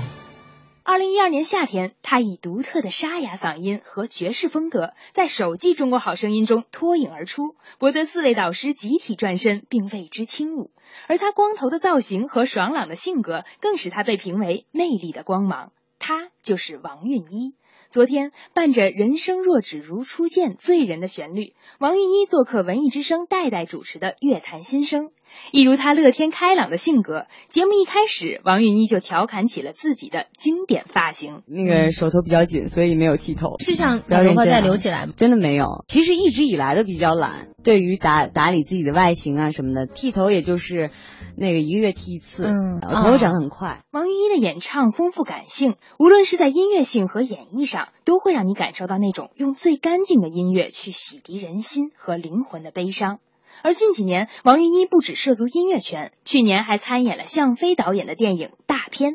[0.82, 10.72] 二零一二年夏天，他以独特的沙哑嗓音和爵士风格，在首季《中国好声音》中脱颖而出，博得四位导师集体转身并为之倾舞。
[11.06, 15.70] 而他光头的造型和爽朗的性格，更使他被评为魅力的光芒。
[16.00, 17.54] 他就是王韵一。
[17.88, 25.08] 昨天，伴着“人生若只如初见”醉人的旋律，王韵一做客文艺之声代代主持的《乐坛新声》。
[25.50, 31.42] 一如他乐天开朗的性格，节目一开始，王韵一就调侃起了自己的经典发型。
[31.46, 33.58] 那个手头比较紧，所以没有剃头。
[33.58, 35.12] 是想把头发再留起来吗？
[35.16, 35.84] 真的没有。
[35.88, 40.90] 其实一直以来都比较懒，对于打打理自己的外形啊什么的，剃头也就是
[41.36, 42.44] 那个一个月剃一次。
[42.44, 43.82] 嗯，我头发长得很快。
[43.90, 53.18] 王韵一的演唱丰富感性，无论是在音乐性和演绎上，都会让你感受到那种用最干净的音乐去洗涤人心和灵魂的悲伤。
[53.62, 59.12] 而近几年，王云一不止涉足音乐圈，去年还参演了向飞导演的电影《大片》。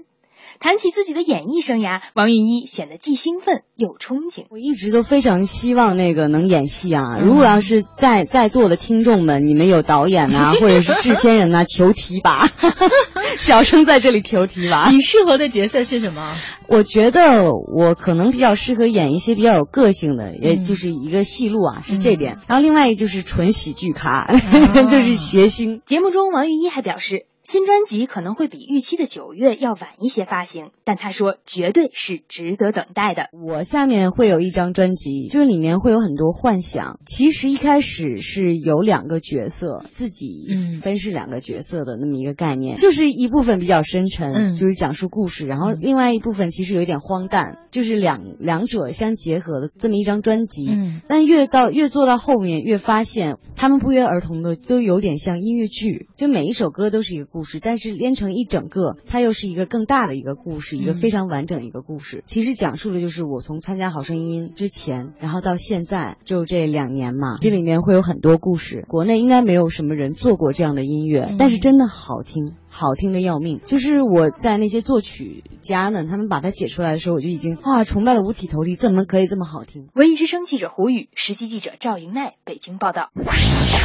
[0.60, 4.46] 谈起自己的演艺生涯，王韵一显得既兴奋又憧憬。
[4.50, 7.18] 我一直都非常希望那个能演戏啊！
[7.20, 12.48] 如果要是在在座的听众们，你们有导演啊， 或者是制片人啊，求提拔，
[13.38, 14.90] 小生在这里求提拔。
[14.90, 16.34] 你适合的角色是什么？
[16.68, 22.40] 我觉得我可能比较适合演一些比较有个性的，也就是一个戏路啊，是这点。
[22.48, 24.28] 然后另外一个就是纯喜剧咖，
[24.90, 25.82] 就是谐星。
[25.86, 27.26] 节目中，王韵一还表示。
[27.48, 33.30] 新专辑可能会比预期的九月要晚一些发行，但他说绝对是值得等待的。
[33.32, 37.00] 我下面会有一张专辑，就是里面会有很多幻想。
[37.06, 40.46] 其实一开始是有两个角色，自己
[40.82, 50.68] 分饰两个角色的那么一个概念，就是一部分比较深沉，嗯就是讲述故事，然后另外一部分其实有一点荒诞，就是两两者相结合的这么一张专辑。
[50.70, 57.37] 嗯但越到越做到后面，越发现他们不约而同的都有点像音乐剧，就每一首歌都是一个。
[57.38, 62.24] 故事，但是连成一整个，它又是一个更大的一个故事，一个非常完整的一个故事。
[62.26, 68.86] 其实讲述的就是我从参加好声音之前，然后到现在就这两年嘛，这里面会有很多故事。
[68.88, 73.62] 国内应该没有什么人做过这样的音乐，但是真的好听，好听的要命。
[73.68, 79.90] 就是我在那些作曲家呢，他们把它写出来的时候，我就已经哇崇拜的五体投地，怎么可以这么好听？
[79.94, 83.12] 文艺之声记者胡宇，实习记者赵莹奈，北京报道。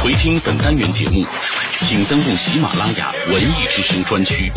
[0.03, 1.25] 回听本单元节目，
[1.79, 4.51] 请登录喜马拉雅文艺之声专区。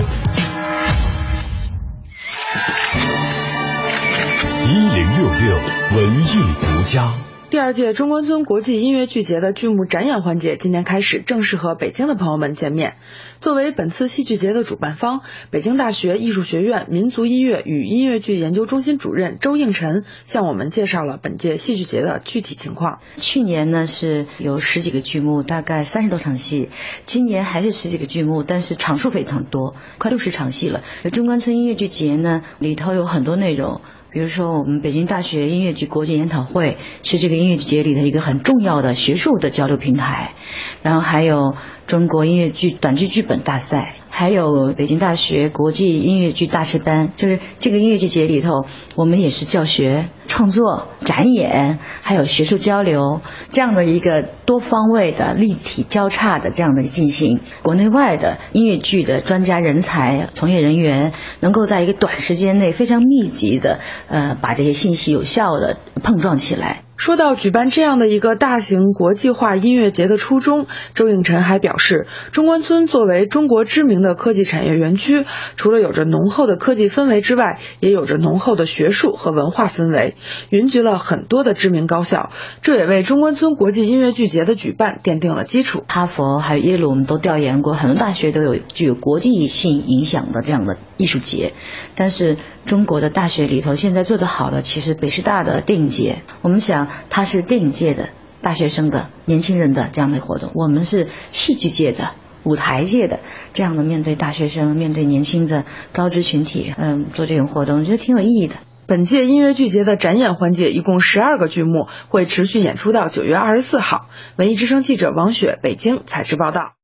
[4.66, 5.57] 一零六六
[5.94, 7.25] 文艺独家。
[7.49, 12.94] 第二届中关村国际音乐剧节的剧目展演环节今天开始正式和北京的朋友们见面。
[13.40, 15.20] 作为本次戏剧节的主办方，
[15.51, 22.99] 北京大学艺术学院民族音乐与音乐剧研究中心主任周应辰向我们介绍了本届戏剧节的具体情况。
[23.18, 26.70] 去年呢是有十几个剧目，大概三十多场戏，
[27.05, 30.82] 今年还是十几个剧目，但是场数非常多，快六十场戏了。
[31.12, 33.82] 中关村音乐剧节呢里头有很多内容。
[34.16, 40.32] 比如说，我们北京大学音乐剧国际研讨会是这个音乐剧节里的一个很重要的学术的交流平台，
[40.80, 41.54] 然后还有
[41.86, 48.64] 中国音乐剧短剧剧本大赛，还有北京大学国际音乐剧大师班，就是这个音乐剧节里头，
[48.94, 63.80] 我们也是教学、创作、展演，还有学术交流这样的一个多方位的立体交叉的这样的进行，国内外的音乐剧的专家人才、从业人员能够在一个短时间内非常密集的。
[64.08, 66.86] 呃，把这些信息有效的碰撞起来。
[66.97, 75.26] 说到举办这样的一个大型国际化音乐节的初衷，周应辰还表示，中关村作为中国知名的科技产业园区，
[75.57, 80.16] 除了有着浓厚的科技氛围之外，也有着浓厚的学术和文化氛围，
[80.49, 82.30] 云集了很多的知名高校，
[82.62, 85.84] 这也为中关村国际音乐剧节的举办奠定了基础。
[85.86, 91.53] 哈佛还有耶鲁，我们都调研过，很多大学都有具有国际性影响的这样的艺术节，
[91.94, 96.86] 但是中国的大学里头现在做得好的，其实北师大的电影节，我们想。
[97.11, 98.09] 它是电影界的
[98.43, 102.12] 大学生的年轻人的这样的活动，我们是戏剧界的
[102.45, 103.20] 舞台界的
[103.55, 108.55] 这样的面对大学生、面对年轻的高知群体，嗯，做这种活动，我觉得挺有意义的。
[108.87, 114.07] 本届音乐剧节的展演环节一共十二个剧目，会持续演出到九月二十四号。
[114.37, 116.75] 文艺之声记者王雪，北京采制报道。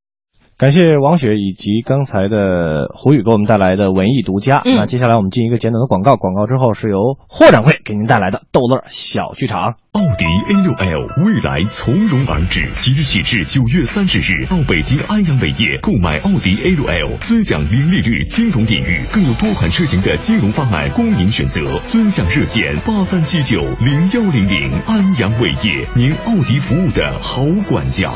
[0.63, 4.63] 感谢王雪以及刚才的胡宇给我们带来的文艺独家。
[4.65, 9.75] 那接下来我们进一个简短的广告，广告之后是由霍掌柜给您带来的逗乐小剧场。
[9.91, 21.81] 奥迪 A6L 未来从容而至，即日起至九月三十日，到北京安阳伟业购买奥迪 A6L，尊享零利率金融领域，更有多款车型的金融方案供您选择。
[21.87, 28.13] 尊享热线八三七九零幺零零，安阳伟业，您奥迪服务的好管家。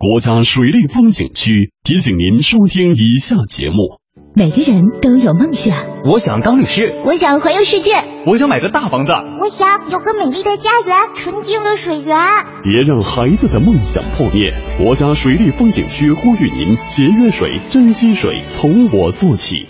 [0.00, 3.98] 国家水利风景区提醒您收听以下节目：
[4.32, 5.74] 每个人都有梦想，
[6.04, 12.16] 我想当律师，我想环游世界，我想买个大房子，我想有个美丽的家园，纯净的水源。
[12.62, 14.54] 别让孩子的梦想破灭！
[14.78, 19.66] 国家水利风景区呼吁您节约水、珍惜水，从我做起。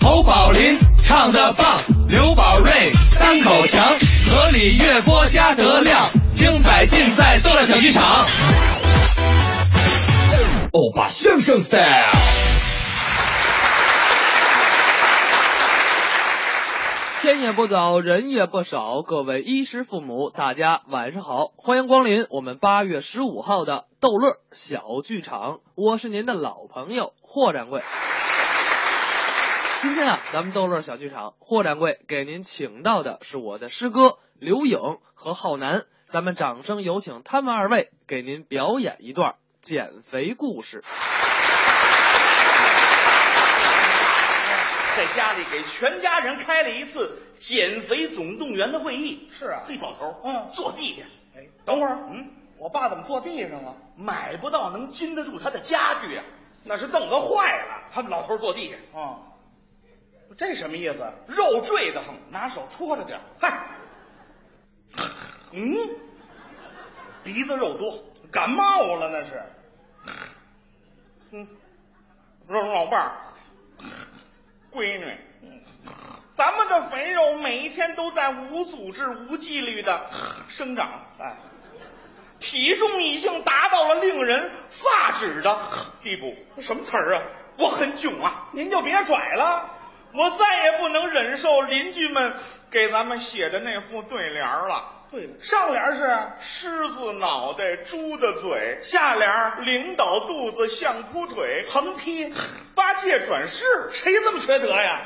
[0.00, 1.66] 侯宝林唱的棒，
[2.08, 2.70] 刘宝瑞
[3.18, 3.82] 单口强，
[4.44, 8.26] 河里月波加德亮，精彩尽在逗乐小剧场。
[10.70, 11.80] 欧巴相声 style。
[17.22, 27.82] 天也不早，人也不少，各位衣食父母，大家晚上好，欢迎光临我们八月十五号的逗乐小剧场，我是您的老朋友霍掌柜。
[29.80, 34.78] 今天啊，咱们逗乐小剧场，霍掌柜给您请到的是我的师哥刘颖
[35.14, 40.84] 和浩南，咱们掌声有请他们二位给您表演一段减肥故事。
[44.98, 49.30] 在家里给全家人开了一次减肥总动员的会议。
[49.32, 53.74] 是啊，这老头嗯坐地下，哎，等会儿，嗯，我爸怎么坐地上了？
[53.96, 56.24] 买不到能禁得住他的家具啊，
[56.64, 57.84] 那是凳子坏了。
[57.94, 59.20] 他们老头坐地下，啊，
[60.36, 60.98] 这什么意思？
[61.28, 63.68] 肉坠的很，拿手托着点儿嗨，
[65.52, 65.76] 嗯，
[67.22, 69.42] 鼻子肉多，感冒了那是。
[71.30, 71.48] 嗯，
[72.48, 73.12] 肉老伴儿，
[74.72, 75.18] 闺女，
[76.34, 80.08] 咱们的肥肉每一天都在无组织、无纪律的
[80.48, 81.36] 生长，哎，
[82.40, 85.58] 体重已经达到了令人发指的
[86.02, 86.34] 地步。
[86.60, 87.22] 什么词儿啊？
[87.56, 88.48] 我很囧啊！
[88.52, 89.70] 您就别拽了，
[90.12, 92.34] 我再也不能忍受邻居们
[92.74, 95.06] 给咱们写的那副对联了。
[95.08, 102.34] 对了，上联是狮子脑袋，猪的嘴；下联领导肚子相扑腿，横批
[102.74, 103.64] 八戒转世。
[103.92, 105.02] 谁这么缺德呀？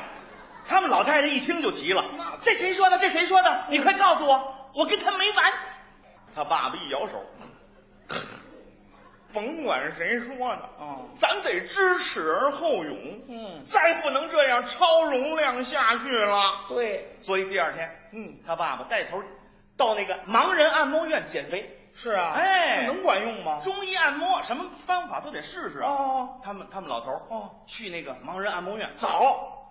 [0.67, 2.03] 他们老太太一听就急了，
[2.41, 2.97] 这谁说的？
[2.97, 3.65] 这谁说的？
[3.69, 5.53] 你快告诉我，我跟他没完。
[6.35, 7.23] 他爸爸一摇手，
[9.33, 12.97] 甭管谁说的，啊，咱得知耻而后勇。
[13.27, 16.65] 嗯，再不能这样超容量下去了。
[16.67, 19.21] 对，所以第二天，嗯，他爸爸带头
[19.77, 21.75] 到那个盲人按摩院减肥。
[21.95, 23.59] 是啊，哎，能管用吗？
[23.61, 25.91] 中医按摩什么方法都得试试啊。
[25.91, 29.67] 哦，他们他们老头哦，去那个盲人按摩院早，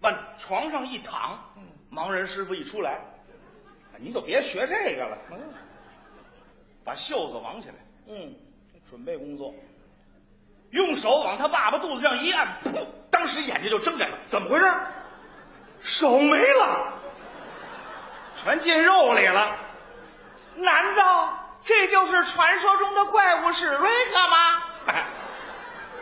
[0.00, 3.00] 往床上一躺，嗯，盲人师傅一出来，
[3.96, 5.40] 你就别学这个了，嗯，
[6.84, 7.74] 把袖子挽起来，
[8.06, 8.34] 嗯，
[8.92, 9.54] 准备工作，
[10.70, 14.70] 用手往他爸爸肚子上一按，噗，当时眼睛就睁开了，怎么回事？
[15.80, 16.92] 手没了，
[18.36, 19.56] 全进肉里了，
[20.56, 21.38] 难道？
[21.64, 24.62] 这就是传说中的怪物史瑞克吗？
[24.88, 25.06] 哎，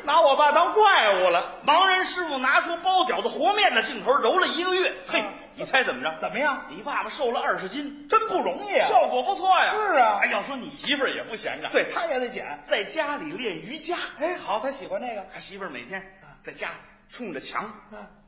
[0.03, 1.61] 拿我爸当怪物了。
[1.65, 5.25] 盲人师傅拿出包饺子和面的劲头揉了一个月，嘿，
[5.61, 6.17] 你猜怎么着？
[6.19, 6.65] 怎么样？
[6.71, 8.87] 你爸爸瘦了二十斤，真不容易啊！
[8.89, 9.73] 效果不错呀。
[9.73, 13.99] 是啊，哎，要说你媳妇儿也不闲着，对，她也得减，在家里练瑜伽。
[14.19, 15.27] 哎，好，她喜欢那个。
[15.35, 16.03] 他媳妇儿每天
[16.45, 16.71] 在家
[17.11, 17.71] 冲着墙，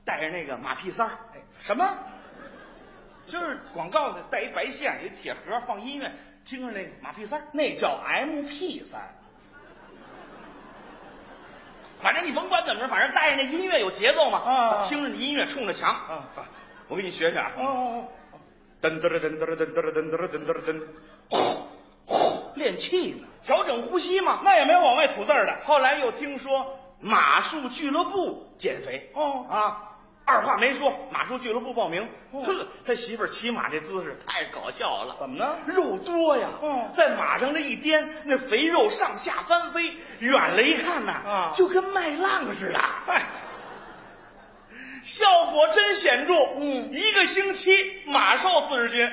[0.04, 1.12] 带着那个马屁三儿。
[1.34, 1.96] 哎，什么？
[3.26, 6.12] 就是广告的，带一白线，有一铁盒，放音乐。
[6.44, 9.00] 听着那个马屁三儿，那叫 M P 三。
[12.02, 14.38] 反正你甭管怎么着，反正带着那音乐有节奏嘛。
[14.38, 15.88] 啊，听着你音乐冲着墙。
[15.94, 16.28] 啊，
[16.93, 17.53] 我给你学学啊。
[17.57, 18.38] 哦哦哦。
[18.82, 20.82] 噔噔噔噔噔噔噔噔噔噔噔，
[21.30, 21.38] 呼
[22.05, 24.40] 呼，练气呢，调整呼吸嘛。
[24.45, 25.61] 那也没有往外吐字的。
[25.64, 29.11] 后来又听说马术俱乐部减肥。
[29.14, 29.88] 哦啊。
[30.24, 32.09] 二话没说，马术俱乐部报名。
[32.30, 35.16] 呵，他媳妇儿骑马这姿势太搞笑了。
[35.18, 35.57] 怎么呢？
[35.66, 36.49] 肉多呀！
[36.62, 42.78] 嗯，在马上这一颠，那肥肉上下翻飞，远了一看呐，啊，就跟麦浪似的。
[42.78, 43.24] 哎，
[45.05, 46.34] 效果真显著。
[46.57, 49.11] 嗯，一个星期马瘦四十斤，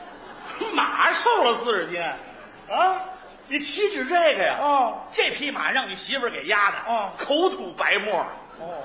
[0.74, 3.02] 马瘦了四十斤啊！
[3.48, 4.58] 你岂止这个呀？
[4.60, 8.20] 哦，这匹马让你媳妇儿给压的，哦，口吐白沫。
[8.60, 8.82] 哦。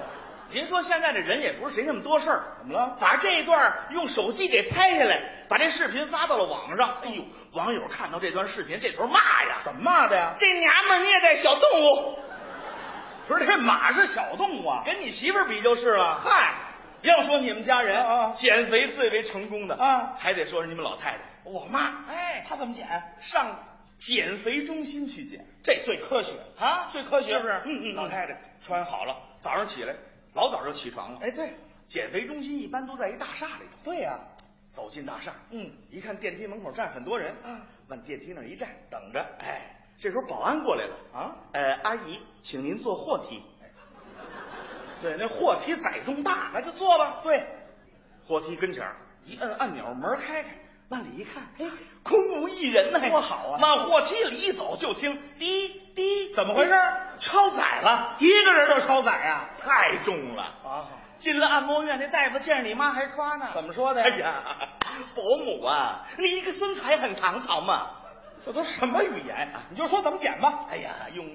[0.51, 2.97] 您说现在这人也不是谁那么多事儿，怎么了？
[2.99, 6.97] 把这一段用手机给拍下来，把这视频发到了网上。
[7.03, 7.23] 哎呦，
[7.53, 9.59] 网友看到这段视频，这头骂呀！
[9.63, 10.33] 怎么骂的呀？
[10.39, 12.19] 这娘们虐待小动物！
[13.29, 16.15] 不是，这马是小动物啊，跟你媳妇儿比就是了。
[16.15, 16.55] 嗨，
[17.03, 22.05] 要说你们家人啊，减肥最为成功的啊，还得说是你们老太太，我妈。
[22.07, 22.87] 哎，她怎么减？
[23.21, 23.59] 上
[23.99, 27.53] 减肥中心去减，这最科学啊，最科学是不是？
[27.65, 29.93] 嗯嗯，老太太穿好了，早上起来。
[30.33, 31.53] 老早就起床了，哎，对，
[31.87, 33.77] 减肥中心一般都在一大厦里头。
[33.83, 43.43] 对呀、啊，走进大厦，嗯，一看电梯门口站很多人，啊，往电梯那儿一站，等着，哎，这时候保安过来了啊，呃，阿姨，请您坐货梯。
[45.01, 47.19] 对，那货梯载重大，那就坐吧。
[47.23, 47.45] 对，
[48.27, 48.95] 货梯跟前儿
[49.25, 50.49] 一摁按钮，门开开，
[50.89, 51.65] 往里一看，哎，
[52.03, 53.59] 空无一人呢，多好啊！
[53.61, 56.71] 往货梯里一走，就听滴滴，怎么回事？
[57.19, 60.87] 超载了，一个人都超载啊，太重了啊！
[61.17, 64.01] 进了按摩院，那大夫见着你妈还夸呢，怎么说的？
[64.01, 64.43] 哎呀，
[65.15, 67.91] 伯母啊，你一个身材很唐朝嘛，
[68.45, 69.53] 这都什么语言？
[69.69, 70.65] 你就说怎么减吧。
[70.69, 71.25] 哎呀，用。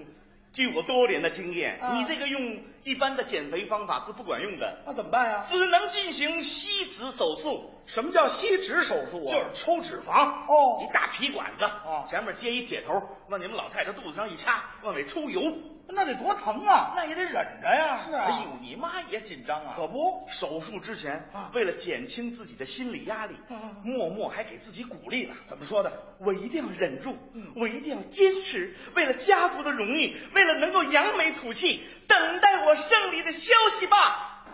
[0.53, 4.85] 据我多年的经验，啊、你这个用一般的减肥方法是不管用的。
[4.87, 5.45] 那怎么办呀？
[5.45, 7.73] 只能进行吸脂手术。
[7.87, 9.29] 什么叫吸脂手术啊？
[9.29, 10.47] 就是抽脂肪。
[10.47, 15.43] 哦，一大皮管子，哦，前面接一铁头，往你们老太太肚子上一插，往里抽油。
[15.89, 16.93] 那得多疼啊！
[16.97, 18.01] 那也得忍着呀。
[18.05, 18.25] 是啊。
[18.27, 19.75] 哎呦，你妈也紧张啊。
[19.77, 25.35] 可不，手术之前，啊、为了减轻自己的心理压力，啊、默默还给自己鼓励了。
[25.47, 25.93] 怎么说的？
[26.19, 34.47] 我一定要忍住，嗯、我一定要坚持，为了家族的荣誉，为了能够扬眉吐气，等待我胜利的消息吧。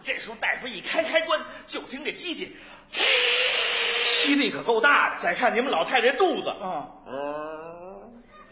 [0.00, 2.56] 这时候大夫一开开关，就听这机器，
[2.92, 5.20] 吸力可够大的。
[5.20, 7.67] 再看你们老太太肚子，啊，嗯，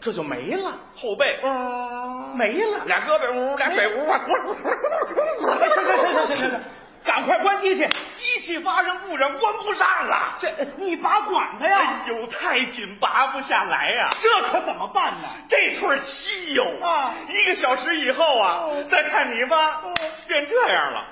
[0.07, 0.79] 这就没了。
[0.95, 2.85] 后背，嗯，没了。
[2.85, 6.59] 俩胳膊，呜，俩腿，呜，啊，行行行行行行，
[7.03, 7.85] 赶快关机器！
[8.13, 10.37] 机器发生故障，关不上了。
[10.39, 11.81] 这你拔管它呀？
[11.81, 14.15] 哎呦，太紧，拔不下来呀、啊！
[14.17, 15.27] 这可怎么办呢？
[15.49, 17.13] 这腿稀有啊！
[17.27, 19.93] 一个小时以后啊，哦、再看你妈、哦、
[20.29, 21.05] 变这样了。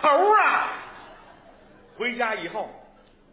[0.00, 0.68] 猴啊！
[1.98, 2.70] 回家以后，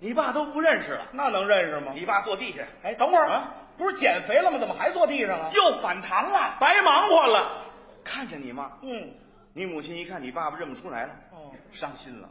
[0.01, 1.05] 你爸都不认识了。
[1.13, 1.93] 那能认识吗？
[1.95, 2.63] 你爸坐地下。
[2.83, 3.53] 哎，等会儿啊，
[3.83, 4.57] 不是减肥了吗？
[4.57, 5.51] 怎么还坐地上了？
[5.53, 7.65] 又反弹了，白忙活了。
[8.03, 9.11] 看见你妈，嗯，
[9.53, 12.29] 你母亲一看你爸爸认不出来了，哦，伤心了。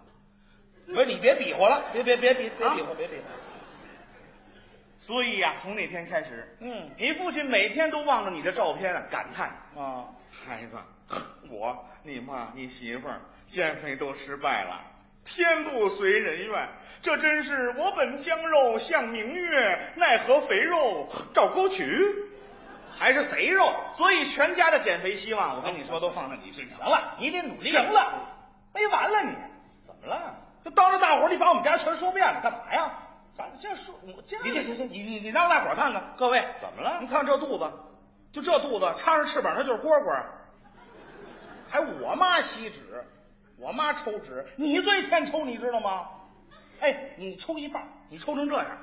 [0.87, 3.23] 不是你别比划了，别别别别别比划，别比划。
[4.99, 10.79] 所以呀、啊，从那天开始，嗯，你父亲每天都望着你的照片啊，感叹啊，孩子，
[11.51, 14.81] 我、你妈、你媳妇儿减肥都失败了，
[15.25, 16.69] 天不随人愿，
[17.01, 22.15] 这真是我本将肉向明月，奈何肥肉照沟渠，
[22.91, 23.73] 还是贼肉。
[23.95, 26.79] 所以全家的减肥希望，我跟你说都放在你身上。
[26.79, 27.71] 行了，你得努力。
[27.71, 28.13] 行了，
[28.75, 29.33] 没完了你，
[29.87, 30.39] 怎么了？
[30.65, 32.99] 这当着大伙儿，你把我们家全说遍了，干嘛呀？
[33.35, 36.99] 咱这说，我这你这行行，你你你让大伙儿看看，各位怎么了？
[37.01, 37.71] 你看这肚子，
[38.33, 40.23] 就这肚子，插上翅膀它就是蝈蝈。
[41.71, 43.07] 还我妈吸脂，
[43.59, 46.09] 我妈抽纸，你最欠抽，你知道吗？
[46.81, 48.79] 哎，你抽一半，你抽成这样，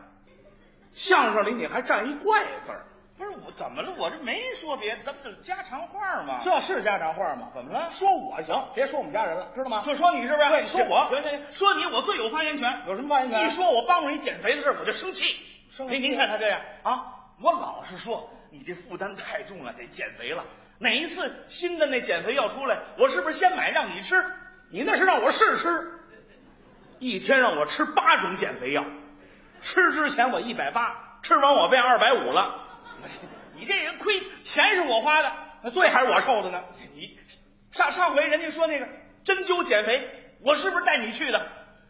[0.94, 2.86] 相声里你还占一怪字儿。
[3.18, 3.94] 不是我怎么了？
[3.98, 6.40] 我这没说别的，咱不是家常话嘛？
[6.42, 7.50] 这是家常话吗？
[7.54, 7.90] 怎么了？
[7.92, 9.84] 说我行，别说我们家人了，知道吗？
[9.86, 10.50] 就说你是不是？
[10.50, 12.84] 对，说我行行行，说你我最有发言权。
[12.88, 13.46] 有什么发言权？
[13.46, 15.36] 一说我帮助你减肥的事，我就生气。
[15.70, 16.00] 生气。
[16.00, 20.46] 您看他这样啊，我老是说你这负担太重了，得减肥了。
[20.78, 24.16] 哪一次新的那减肥药出来，我是不是先买让你吃？
[24.72, 26.00] 你那是让我试吃，
[27.00, 28.86] 一天让我吃八种减肥药，
[29.62, 32.66] 吃之前我一百八，吃完我变二百五了。
[33.56, 35.32] 你这人亏钱是我花的，
[35.64, 36.64] 那罪还是我受的呢。
[36.94, 37.18] 你
[37.72, 38.88] 上上回人家说那个
[39.24, 40.08] 针灸减肥，
[40.42, 41.48] 我是不是带你去的？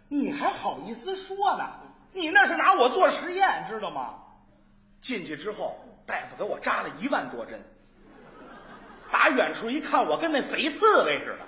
[0.07, 1.69] 你还好意思说呢？
[2.13, 4.15] 你那是拿我做实验，知道吗？
[5.01, 7.61] 进去之后，大夫给我扎了一万多针，
[9.11, 11.45] 打远处一看，我跟那肥刺猬似的。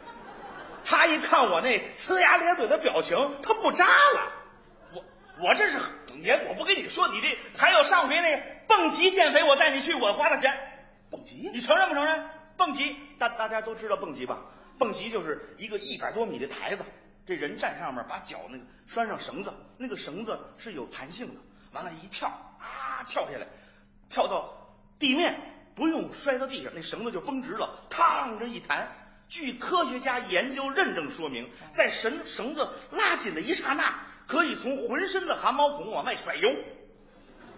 [0.92, 4.32] 他一看我那呲牙咧嘴的表情，他不扎了。
[4.94, 5.04] 我
[5.40, 5.80] 我这是
[6.22, 10.54] 也我不跟你说，你这还有上回那个蹦极减肥，我带你去，我花的钱。
[11.10, 11.50] 蹦极？
[11.54, 12.30] 你承认不承认？
[12.58, 14.40] 蹦极，大大家都知道蹦极吧？
[14.78, 16.84] 蹦极就是一个一百多米的台子，
[17.26, 21.40] 这人站上面，把脚那个拴上绳子，那个绳子是有弹性的，
[21.72, 22.28] 完了，一跳
[22.60, 23.48] 啊，跳下来，
[24.10, 25.40] 跳到地面，
[25.74, 28.90] 不用摔到地上，那绳子就绷直了，嘡这一弹。
[29.32, 33.96] 据科学家研究认证说明，在绳绳子拉紧的一刹那，
[34.28, 36.54] 可以从浑身的汗毛孔往外甩油。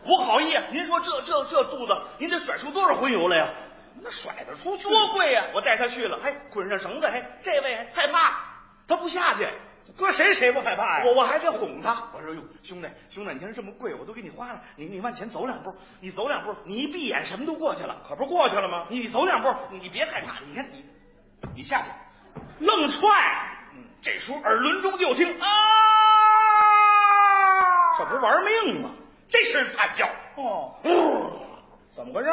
[0.03, 3.49] 我好意啊，您说这这这肚子，您得甩出多少荤油来呀？
[4.03, 5.47] 那甩得出去多贵呀！
[5.55, 8.37] 我带他去了，哎捆上绳子，哎这位害怕，
[8.87, 9.47] 他不下去。
[9.97, 11.05] 搁谁谁不害怕呀？
[11.07, 18.85] 我我还得哄他，我说哟，兄弟兄弟，你看这么贵，我都给你花了，你你往前走两步，你走两步，你一闭眼什么都过去了，可不过去了吗？
[18.91, 20.85] 你走两步，你别害怕，你看你
[21.55, 21.89] 你下去，
[22.59, 23.09] 愣踹，
[23.73, 25.47] 嗯，这时候耳轮中就听啊，
[27.97, 28.89] 这不是玩命吗？
[29.29, 30.75] 这声惨叫哦，
[31.91, 32.29] 怎么回事？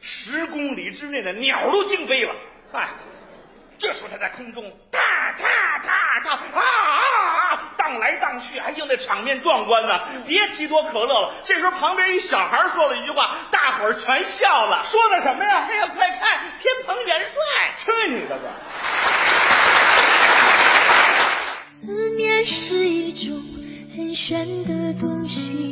[0.00, 2.34] 十公里之内的鸟都惊飞了，
[2.72, 2.88] 哎，
[3.78, 5.00] 这时候他在空中踏
[5.36, 5.48] 踏
[5.82, 10.00] 踏踏啊啊啊，荡来荡去，哎呦那场面壮观呐！
[10.26, 11.34] 别提多可乐了。
[11.44, 14.84] 这时候旁边一小孩说了一句话，大伙伙儿全笑了。
[14.84, 15.66] 说的什么呀？
[15.68, 16.20] 哎呀，快看，
[16.60, 17.74] 天蓬元帅！
[17.76, 18.44] 去你的吧！
[21.68, 23.42] 思念是一种
[23.96, 25.71] 很玄的东西，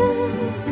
[0.00, 0.69] 地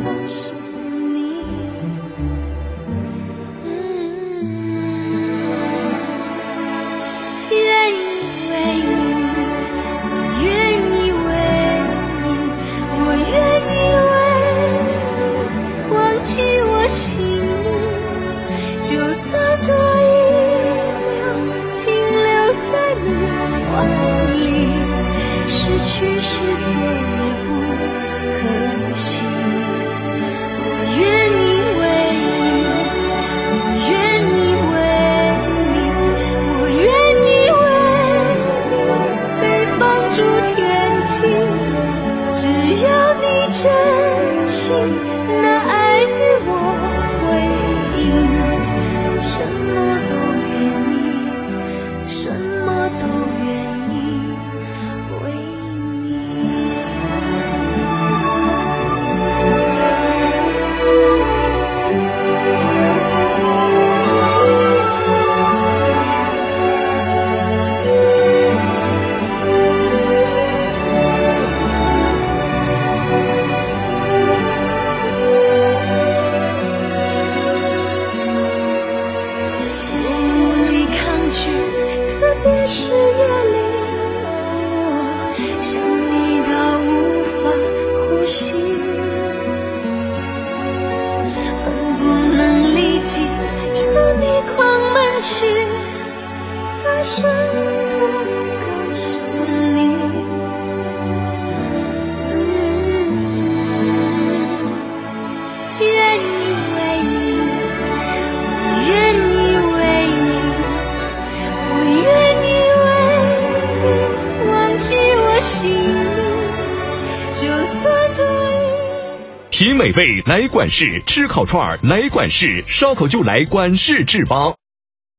[119.99, 124.55] 味来管事，吃烤串儿来管事，烧烤就来管事制邦。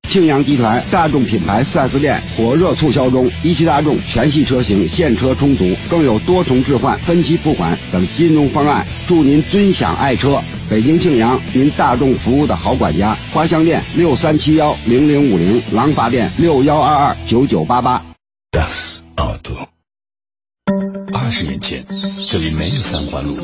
[0.07, 10.41] 庆阳集团大众品牌 4S 店火热促销中，一汽大众全系车型现车充足，更有多重置换、分期付款等金融方案，祝您尊享爱车。
[10.69, 13.17] 北京庆阳，您大众服务的好管家。
[13.33, 18.05] 花乡店六三七幺零零五零，廊坊店六幺二二九九八八。
[21.11, 21.85] 二十年前，
[22.29, 23.35] 这里没有三环路。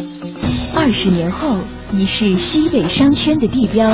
[0.85, 1.57] 二十年后，
[1.91, 3.89] 已是西北商圈的地标。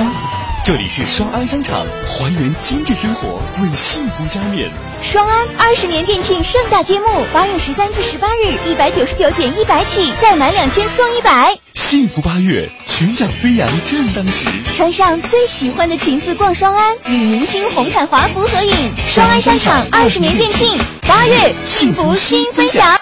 [0.66, 4.70] 这里是双安商场，还原精致生活，为幸福加冕。
[5.02, 11.58] 双安二十年店庆盛大揭幕，八月十三至十八日，一百九十九减一百起，再满两千送一百。
[11.76, 14.50] 幸福八月，全场飞扬正当时。
[14.76, 18.92] 穿上最喜欢的裙子逛双安，与明星红毯华服合影。
[19.08, 20.78] 双安商场二十年店庆，
[21.08, 23.00] 八月幸福新分享。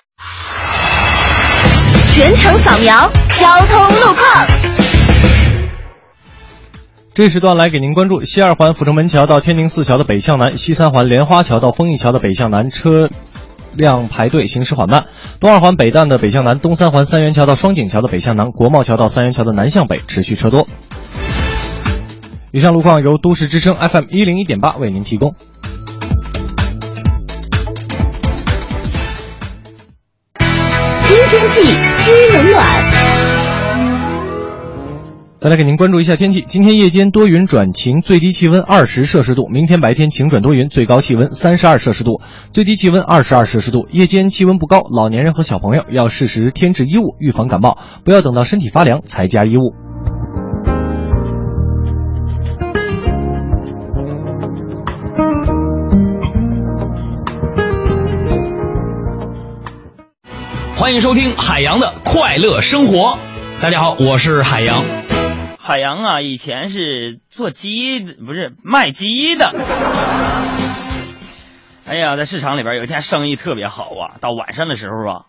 [2.13, 3.09] 全程扫描
[3.39, 4.47] 交通路况。
[7.13, 13.09] 这时段来给您关注西二环阜成门桥到天宁寺桥的北向南，西三环莲花桥到丰益桥的北向南车
[13.75, 15.03] 辆排队行驶缓慢；
[15.39, 20.67] 东二环北段的北向南，东三环三元桥到双井桥的北向南，国贸桥到三元桥的南向北持续车多。
[22.51, 25.33] 以上路况由都市之声 FM 一零一点八为您提供。
[31.07, 32.98] 听天气知冷暖。
[35.41, 42.19] 再来给您关注一下天气，今天夜间多云转晴，最低气温二十摄氏度；明天白天晴转多云，最高气温三十二摄氏度，
[42.51, 43.87] 最低气温二十二摄氏度。
[43.89, 49.73] 夜间气温不高，老年人和小朋友要适时添置衣物，预防感冒，不要等到身体发凉才加衣物。
[60.75, 63.17] 欢迎收听海洋的快乐生活。
[63.61, 64.83] 大家好，我是海洋。
[65.61, 69.53] 海洋啊，以前是做鸡的，不是卖鸡的。
[71.85, 75.25] 哎呀，在市场里边有一天生意特别好啊，到晚上的时候啊，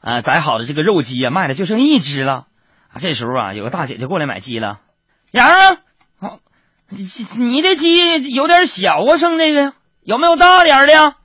[0.00, 2.46] 啊，宰好的这个肉鸡啊，卖的就剩一只了。
[3.00, 4.78] 这时候啊，有个大姐就过来买鸡了。
[5.32, 6.38] 杨，啊
[6.88, 7.08] 你
[7.40, 9.72] 你的鸡有点小啊，剩这个
[10.04, 11.16] 有没有大点的呀？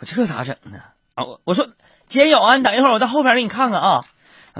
[0.00, 0.78] 我这咋整呢？
[1.14, 1.68] 啊，我我说
[2.08, 4.04] 姐有啊，你等一会儿，我到后边给你看看啊。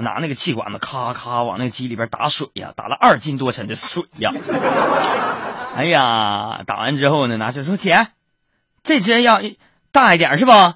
[0.01, 4.31] 拿那个气管子咔咔往那个鸡里边打水呀，打了二斤多沉的水呀。
[5.75, 8.07] 哎呀，打完之后呢，拿出说姐，
[8.83, 9.41] 这只要
[9.91, 10.75] 大一点是吧？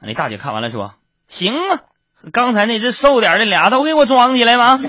[0.00, 0.94] 那大姐看完了说
[1.26, 1.80] 行啊，
[2.32, 4.80] 刚才那只瘦点的俩都给我装起来吗？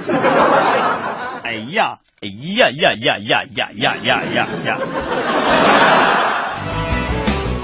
[1.44, 4.78] 哎呀，哎呀呀呀呀呀呀呀呀呀！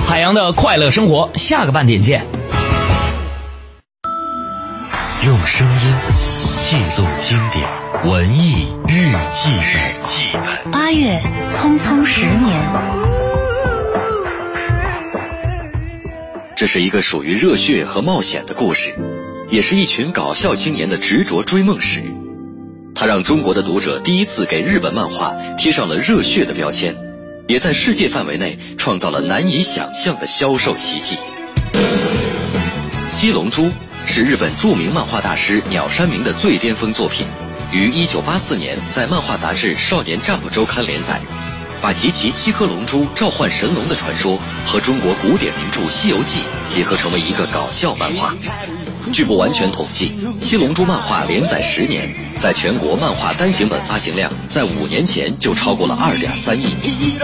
[0.07, 2.25] 海洋的快乐生活，下个半点见。
[5.25, 5.79] 用声音
[6.59, 7.67] 记录经典
[8.05, 10.71] 文艺日记日记本。
[10.71, 11.19] 八月
[11.51, 12.53] 匆匆十年，
[16.55, 18.93] 这是一个属于热血和冒险的故事，
[19.49, 22.03] 也是一群搞笑青年的执着追梦史。
[22.93, 26.95] 它让中国的读者第一次给日本漫画贴上了热血的标签，
[27.47, 31.17] 也在世界范围内创造了难以想象的销售奇迹。
[33.17, 33.63] 《七龙珠》
[34.05, 37.25] 是日本著名漫画大师鸟山明的最巅峰作品，
[37.71, 41.19] 于1984年在漫画杂志《少年 Jump》周刊连载，
[41.81, 46.39] 把集齐七颗龙珠召唤神龙的传说和中国古典名著《西游记》
[46.73, 48.33] 结合成为一个搞笑漫画。
[49.11, 52.07] 据不完全统计，《七龙珠》漫画连载十年，
[52.39, 57.17] 在全国漫画单行本发行量在五年前就超过了2.3亿。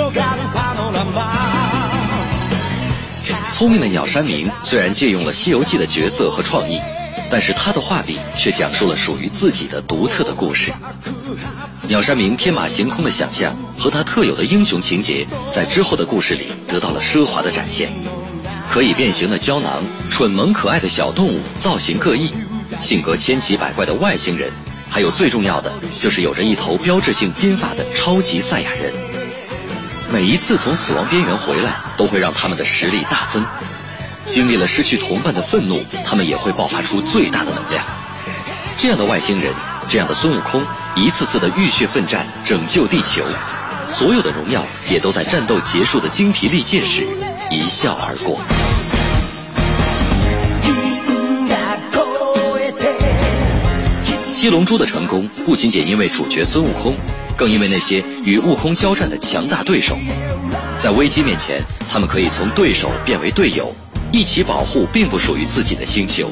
[3.51, 6.79] 聪明的鸟山明虽然借用了《西游记》的角色和创意，
[7.29, 10.71] 但是他的画笔却讲述了属于自己的独特的故事。
[11.87, 17.91] 鸟山明天马行空的想象和他特有的英雄情节，在之后的故事里得到了奢华的展现。
[18.69, 22.31] 可以变形的胶囊，蠢萌可爱的小动物，造型各异，
[22.79, 24.49] 性格千奇百怪的外星人，
[24.89, 28.93] 还有最重要的就是有着一头标志性金发的超级赛亚人。
[30.11, 33.45] 每一次从死亡边缘回来，都会让他们的实力大增。
[34.25, 37.83] 经历了失去同伴的愤怒，他们也会爆发出最大的能量。
[38.77, 39.53] 这样的外星人，
[39.87, 40.61] 这样的孙悟空，
[40.95, 43.23] 一次次的浴血奋战，拯救地球，
[43.87, 47.07] 所有的荣耀也都在战斗结束的精疲力尽时
[47.49, 48.41] 一笑而过。
[54.41, 56.97] 七龙珠的成功不仅仅因为主角孙悟空，
[57.37, 59.95] 更因为那些与悟空交战的强大对手。
[60.79, 63.71] 在危机面前，他们可以从对手变为队友，
[64.11, 66.27] 一起保护并不属于自己的星球。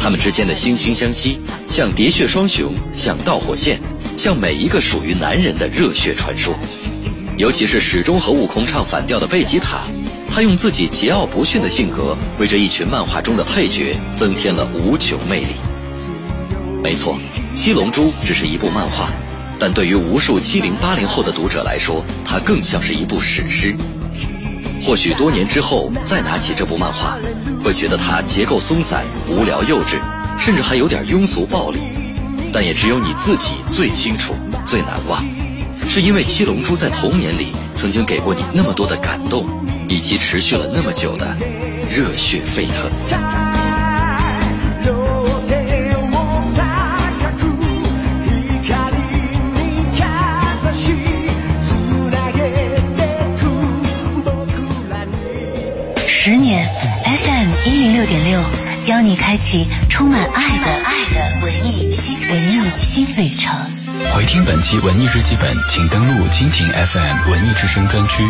[0.00, 1.38] 他们之间的惺惺相惜，
[1.68, 3.80] 像喋血双雄，像导火线，
[4.16, 6.58] 像每一个属于男人的热血传说。
[7.38, 9.82] 尤其是始终和悟空唱反调的贝吉塔，
[10.28, 15.71] 他用自己桀骜不驯的性格，为这一群漫画中的配角增添了无穷魅力。
[16.82, 17.16] 没错，
[17.56, 19.08] 《七龙珠》只是一部漫画，
[19.58, 23.76] 但对于无数七零八零后的读者来说，它更像是一部史诗。
[24.84, 27.16] 或许多年之后再拿起这部漫画，
[27.62, 30.00] 会觉得它结构松散、无聊幼稚，
[30.36, 31.78] 甚至还有点庸俗暴力。
[32.52, 34.34] 但也只有你自己最清楚、
[34.66, 35.24] 最难忘，
[35.88, 39.46] 是因为《七龙珠》在童年里曾经给过你那么多的感动，
[39.88, 41.36] 以及持续了那么久的
[41.88, 43.41] 热血沸腾。
[57.24, 58.40] FM 一零六点六，
[58.86, 63.54] 邀你开启充满爱的爱的文艺新文艺新旅程。
[64.10, 68.24] 回听本期文艺日记本，请登录蜻蜓 FM 文艺之声专区。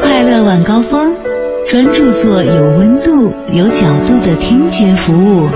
[0.00, 1.14] 快乐晚高峰，
[1.64, 5.48] 专注做有温度、有角度的听觉服务。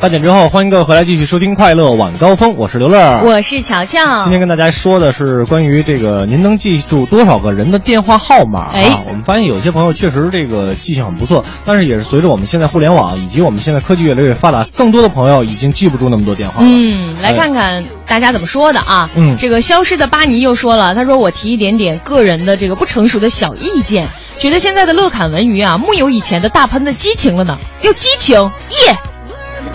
[0.00, 4.22] 八点之后，欢迎各位回来继续收听《快乐晚高峰》，我是刘乐，我是乔乔。
[4.22, 8.70] 今天跟大家说的是关于这个，您能记住多少个人的电话号码？
[8.72, 16.66] 哎啊，我们发现有些朋友确实这个记性很不错，但是也是随着我们现在互联网以及我们现在科技越来越发达，更多的朋友已经记不住那么多电话了。
[16.66, 19.10] 嗯，来看看大家怎么说的啊。
[19.16, 24.08] 嗯这个消失的巴尼又说了，他说我提一点点个人的这个不成熟的小意见，
[24.38, 28.40] 觉得现在的乐侃文娱啊，木有以前的大喷的激情了呢，又激情
[28.86, 28.96] 耶。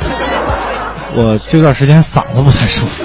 [1.18, 3.04] 我这段时间嗓子不太舒服。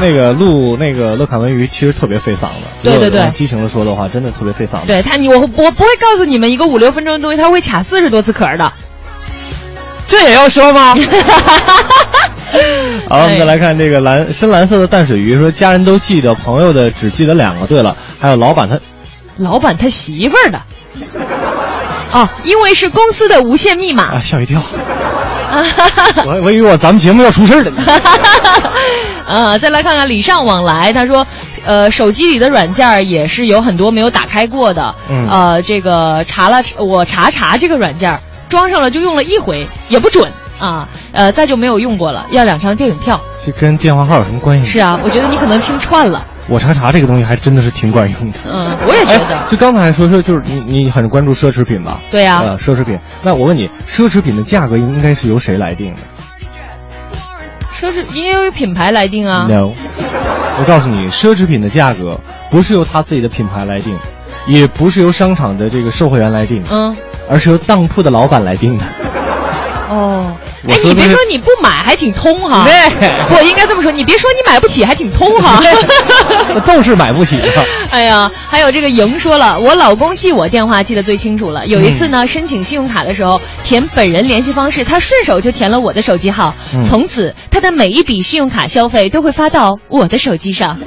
[0.00, 4.86] 那个录那个乐凯文鱼其实特别费嗓子，对对对激情的说的话，真的特别费嗓子。
[4.86, 8.72] 对他，你我我不会告诉你们一个五六分钟的东西，他会卡四十多次壳的。
[10.06, 10.96] 这也要说吗？
[13.08, 17.66] 好，我们再来看这个蓝深蓝色的淡水鱼说，家人都记得，朋友的只记得两个。
[17.66, 18.78] 对了，还有老板他，
[19.36, 20.60] 老板他媳妇儿的。
[22.12, 24.14] 哦，因为是公司的无线密码。
[24.14, 24.60] 啊，吓一跳。
[26.26, 27.82] 我我以为我咱们节目要出事儿了呢。
[29.26, 31.26] 呃， 再来看看礼尚往来，他说，
[31.64, 34.94] 呃，手机里的软件也是有很多没有打开过的。
[35.10, 35.28] 嗯。
[35.28, 38.18] 呃，这个查了我查查这个软件，
[38.48, 43.20] 装上了就用了一回也不准啊，呃，再就没有用过了，要两张电影票。
[43.40, 44.66] 这跟电话号有什么关系？
[44.66, 46.24] 是啊，我觉得你可能听串了。
[46.48, 48.38] 我查查这个东西还真的是挺管用的。
[48.46, 49.46] 嗯，我也觉得。
[49.48, 52.00] 就刚才说说，就是你你很关注奢侈品吧？
[52.10, 52.40] 对呀。
[52.44, 52.98] 呃，奢侈品。
[53.22, 56.00] 那我问你，奢侈品的价格应该是由谁来定的？
[57.78, 59.46] 奢侈应该由品牌来定啊。
[59.48, 59.72] No，
[60.58, 62.20] 我告诉你，奢侈品的价格
[62.50, 63.98] 不是由他自己的品牌来定，
[64.46, 66.96] 也不是由商场的这个售货员来定，嗯，
[67.28, 68.84] 而是由当铺的老板来定的。
[69.92, 70.36] 哦。
[70.68, 72.64] 哎，你别说你不买还挺通哈，
[73.00, 75.60] 对我应该这么说，你别说你买不起还挺通哈，
[76.64, 77.64] 就是买不起啊。
[77.90, 81.66] 哎呀，还有这个莹说了，我老公记我电话记得最清楚了。
[81.66, 90.78] 有一次呢，申请信用卡的时候填本人联系方式，他顺手就填了我的手机号，嗯从此他的每一笔信用卡消费都会发到我的手机上。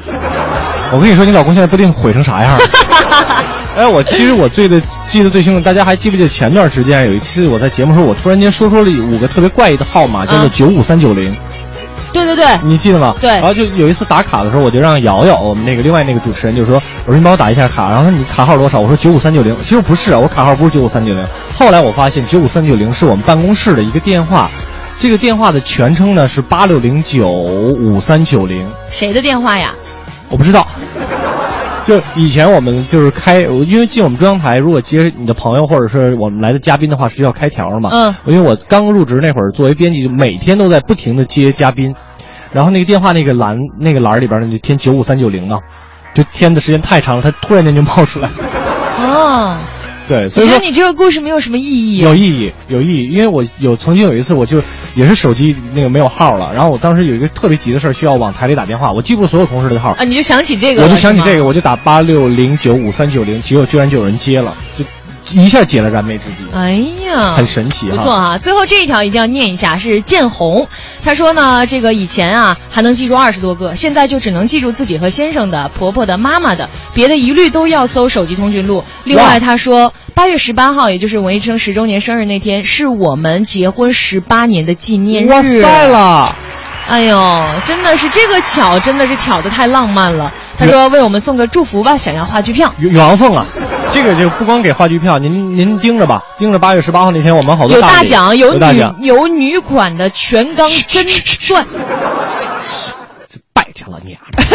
[0.94, 2.58] 我跟你说，你老公现在不定毁成啥样。
[3.78, 11.36] 哎，我其实我最的记得最清楚，大家还记不记得前段时间有一次我在节目时候，我突然间说出了五个特别怪异的号码，叫做九五三九零。
[12.14, 13.14] 对对对，你记得吗？
[13.20, 13.30] 对。
[13.32, 21.22] 然后就有一次打卡的时候，我就让瑶瑶，我们那个另外那个主持人就说：“我说你帮我打一下卡。”然后说：“你卡号多少？”我说：“九五三九零。”其实不是啊，我卡号不是九五三九零。
[21.60, 24.50] 后来我发现九五三九零是我们办公室的一个电话，
[24.98, 28.66] 这个电话的全称呢是八六零九五三九零。
[28.94, 29.74] 谁的电话呀？
[30.30, 30.66] 我不知道。
[31.88, 37.90] 就以前我们就是开，因为进我们中央台，如果接你的朋友或者是我们来的嘉宾的话，是要开条嘛。
[37.94, 38.16] 嗯。
[38.26, 41.94] 因为我刚入职那会儿，作为编辑，就每天都在不停的接嘉宾，
[42.52, 45.60] 然后那个电话那个栏那个栏里边呢就填九五三九零啊，
[46.16, 48.28] 就填的时间太长了，它突然间就冒出来。
[49.00, 49.56] 哦。
[50.08, 52.10] 对，所以说你这个故事没有什么意义、啊。
[52.10, 54.62] 有意义，有意义，因为我有曾经有一次，我就
[54.96, 64.86] 也是手机那个没有号了，然后我当时有一个特别急的事儿，需要往台里打电话，我记不住所有同事的号啊，你就想起这个，我就想起这个，我就打八六零九五三九零，结果居然就有人接了，就
[65.32, 66.46] 一下解了燃眉之急。
[66.54, 66.72] 哎
[67.06, 68.38] 呀，很神奇，不错啊！
[68.38, 70.68] 最后这一条一定要念一下，是建红，
[71.04, 78.84] 他说呢，这个以前啊还能记住二十多个，现在就只能记住自己和先生的、婆婆的、妈妈的，别的一律都要搜手机通讯录。
[79.04, 85.30] 另外他说，八月十八号，也就是文艺之声十周年生日那天，是我们结婚十八年的纪念日。
[85.30, 86.36] 哇塞了！
[86.88, 90.32] 哎呦，真的是这个巧，真的是巧的太浪漫了。
[90.58, 92.74] 他说为我们送个祝福吧，想要话剧票。
[92.80, 93.46] 杨凤啊，
[93.92, 101.06] 这个就不光给话剧票，您您盯着吧，盯着八月十八号那天我们好多有大奖，有女大奖，有女款的全钢真
[101.40, 101.66] 钻。
[103.54, 104.46] 败家老娘们，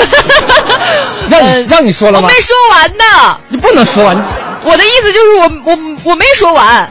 [1.30, 2.28] 让你让你说了吗？
[2.28, 4.16] 我没说完呢，你不能说完。
[4.62, 6.88] 我的意思就是我我我没说完，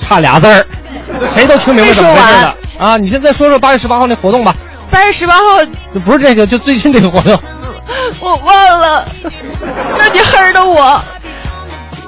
[0.00, 0.66] 差俩字儿，
[1.26, 2.96] 谁都听明白怎么回事了啊！
[2.96, 4.54] 你现在说说八月十八号那活动吧。
[4.90, 5.64] 八月十八号
[5.94, 7.40] 就不是这个，就最近这个活动。
[8.20, 9.04] 我忘了，
[9.98, 11.00] 让你黑的我。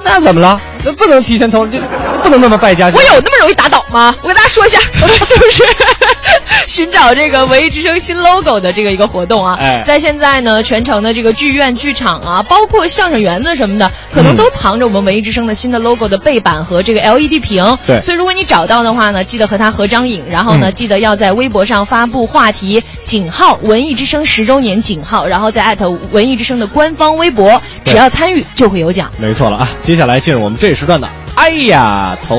[0.05, 0.61] 那怎么了？
[0.85, 1.79] 那不能提前通，这
[2.23, 2.87] 不能那么败家。
[2.87, 4.15] 我有那么容易打倒吗？
[4.23, 4.79] 我跟大家说一下，
[5.27, 5.65] 就是
[6.67, 9.57] 寻找这个文艺之声新 logo 的这个一个活动啊。
[9.59, 17.79] 哎，在现在呢，全城的这个剧院、剧场啊，包括相声园子什么的，可能都藏着我们文艺之声的新的 logo 的背板和这个 LED 屏。
[17.87, 29.11] 对，所以如果你找到的话呢，记得和他合张影，然后呢，嗯、记得要在微博上发布话题井号文艺之声十周年井号，然后再艾特文艺之声的官方微博，只要参与就会有奖。
[29.19, 29.69] 没错了啊！
[29.81, 31.09] 接下来进入我们这时段的。
[31.37, 32.37] 哎呀，头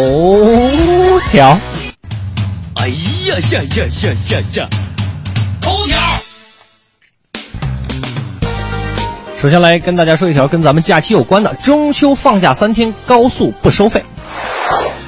[1.32, 1.58] 条！
[2.76, 2.96] 哎呀
[3.52, 4.70] 呀呀呀呀呀！
[5.62, 5.98] 头条。
[9.42, 14.04] 首先来跟大家说一条跟咱们假期有关的：中秋放假三天，高速不收费。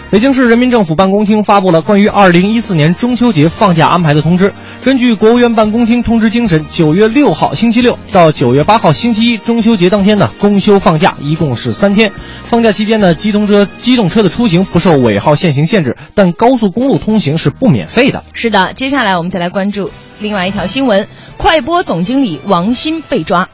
[0.10, 4.54] 北京市人民政府办公厅发布了关于二零一四年中秋节放假安排的通知。
[4.88, 12.10] 根据国务院办公厅通知精神，九月六号星期六到九月八号星期一中秋节当天呢，公休放假一共是三天。
[12.46, 18.24] 放假期间呢，机动车机动车的出行不受尾号限行限制，但高速公路通行是不免费的。
[18.32, 23.50] 是的，接下来我们再来关注另外一条新闻：快播总经理王鑫被抓。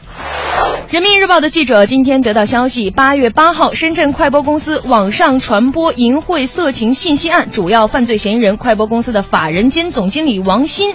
[0.92, 10.94] 人民日报的记者今天得到消息，八月八号，深圳快播公司网上传播淫秽色情信息案主要犯罪嫌疑人快播公司的法人兼总经理王鑫。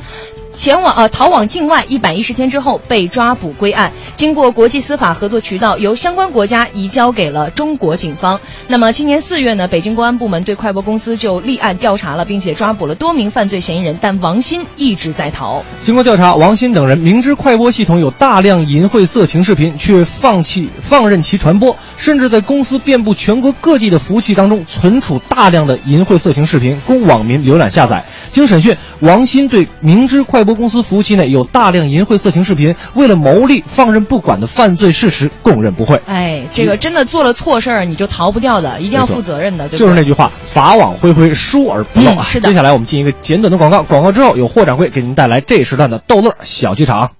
[0.58, 8.40] 前往呃逃往境外一百一十天之后被抓捕归案，经过国际司法合作渠道，由相关国家移交给了中国警方。
[8.66, 15.64] 那么今年四月呢，北京公安部门对快播公司就立案调查了，并且抓捕了多名犯罪嫌疑人，但王鑫一直在逃。
[15.84, 28.04] 经过调查，王鑫等人明知快播系统有大量淫秽色情视频，却放弃放任其传播，甚至在公司遍布全国各地的服务器当中存储大量的淫秽色情视频，供网民浏览下载。
[28.30, 36.00] 经审讯，王鑫对明知快播公司服务器内有大量淫秽色情视频，为了牟利放任不管的犯罪事实供认不讳。
[36.06, 39.78] 哎，这个真的做了错事儿，你就逃不掉的，一定要负责任的，对吧？
[39.78, 42.16] 就是那句话，法网恢恢，疏而不漏啊。
[42.18, 47.10] 嗯是的接下来我们进一个简短的广告，广告之后有霍掌柜给您带来这时段的逗乐小剧场。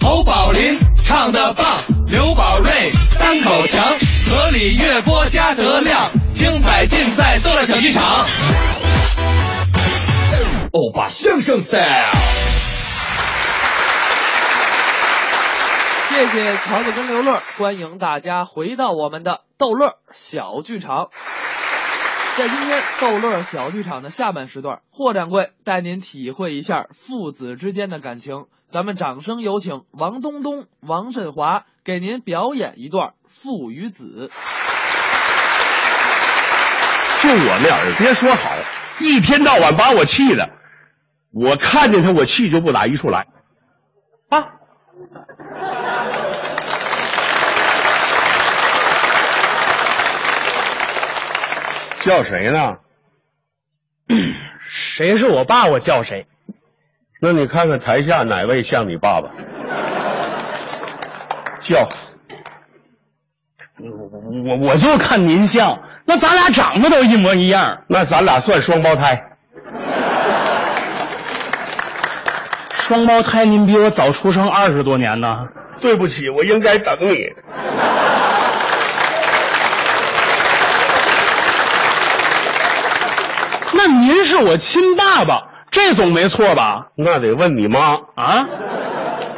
[0.00, 1.66] 侯宝林唱的棒，
[2.08, 2.70] 刘宝瑞
[3.18, 3.82] 单口强，
[4.28, 6.10] 河里月波加德亮，
[6.52, 8.26] 精彩尽在逗乐小剧场。
[10.70, 12.10] 欧巴相声 style。
[16.10, 21.08] 谢谢乔姐跟刘乐，欢迎大家回到我们的逗乐小剧场。
[22.36, 28.44] 在今天逗乐小剧场的下半时段，霍掌柜带您体会一下父子之间的感情。
[28.66, 34.30] 咱们掌声有请王东东、王振华给您表演一段父与子。
[37.22, 38.50] 就我那耳别说好，
[38.98, 40.50] 一天到晚把我气的，
[41.30, 43.28] 我看见他我气就不打一处来。
[44.28, 44.48] 啊，
[52.00, 52.78] 叫谁呢？
[54.66, 56.26] 谁是我爸，我叫谁。
[57.20, 59.30] 那你看看台下哪位像你爸爸？
[61.60, 61.88] 叫
[63.78, 67.82] 我我就看您像，那咱俩长得都一模一样。
[67.88, 69.28] 那咱俩算双胞胎。
[72.74, 75.46] 双胞胎，您比我早出生二十多年呢。
[75.80, 77.32] 对不起，我应该等你。
[83.74, 86.88] 那您是我亲爸爸，这总没错吧？
[86.96, 88.46] 那得问你妈啊！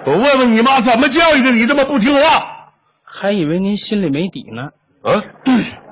[0.07, 2.20] 我问问你妈怎么教育的你这么不听话？
[3.05, 4.70] 还以为您心里没底呢。
[5.03, 5.23] 啊，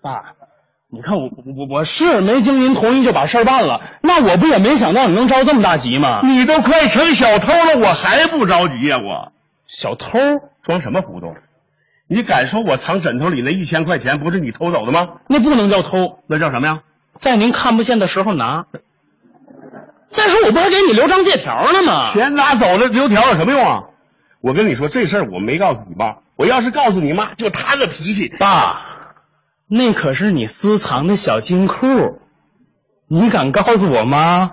[0.00, 0.34] 爸，
[0.90, 6.20] 你看我我我是没经您同意就把事儿办了，那我不也没想到你能着这么大急吗？
[6.22, 9.32] 你都快成小偷了，我还不着急呀、我
[9.66, 10.18] 小偷
[10.62, 11.34] 装什么糊涂？
[12.06, 15.08] 你敢说我藏枕头里那一千块钱不是你偷走的吗？
[15.26, 16.80] 那不能叫偷，那叫什么呀？
[17.16, 18.66] 在您看不见的时候拿。
[20.06, 22.10] 再说我不还给你留张借条呢吗？
[22.12, 23.82] 钱拿走了，留条有什么用啊？
[24.40, 28.32] 我跟你说这事儿我没告诉你爸，我要是告诉你妈，就他的脾气。
[28.38, 28.87] 爸，
[29.70, 31.86] 那可是你私藏的小金库，
[33.06, 34.50] 你敢告诉我吗？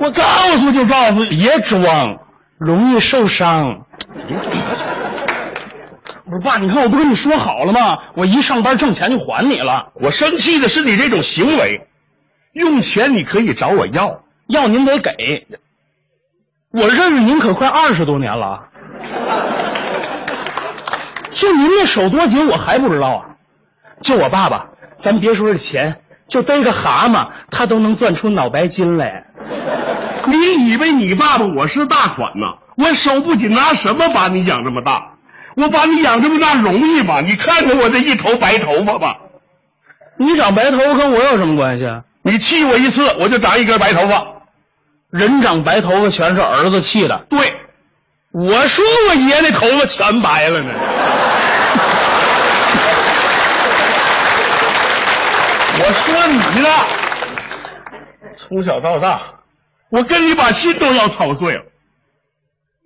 [0.00, 0.22] 我告
[0.56, 2.18] 诉就告诉，别装，
[2.56, 3.84] 容易受伤。
[6.24, 7.98] 不是爸，你看我不跟你说好了吗？
[8.14, 9.92] 我一上班挣钱就还你了。
[9.94, 11.86] 我生气的是你这种行为，
[12.52, 15.46] 用钱你可以找我要，要您得给。
[16.70, 18.68] 我认识您可快二十多年了，
[21.30, 23.24] 就您那手多紧，我还不知道啊。
[24.00, 29.24] 就我爸爸，咱别说是钱，就逮个蛤蟆，他都能攥出脑白金来。
[30.26, 32.58] 你以为你爸爸我是大款呐？
[32.76, 35.14] 我手不紧，拿什么把你养这么大？
[35.56, 37.20] 我把你养这么大容易吗？
[37.20, 39.16] 你看看我这一头白头发吧。
[40.16, 42.02] 你长白头发跟我有什么关系啊？
[42.22, 44.26] 你气我一次，我就长一根白头发。
[45.10, 47.24] 人长白头发全是儿子气的。
[47.30, 47.38] 对，
[48.32, 50.70] 我说我爷那头发全白了呢。
[55.88, 56.68] 我说你呢，
[58.36, 59.40] 从小到大，
[59.88, 61.64] 我跟你把心都要操碎了。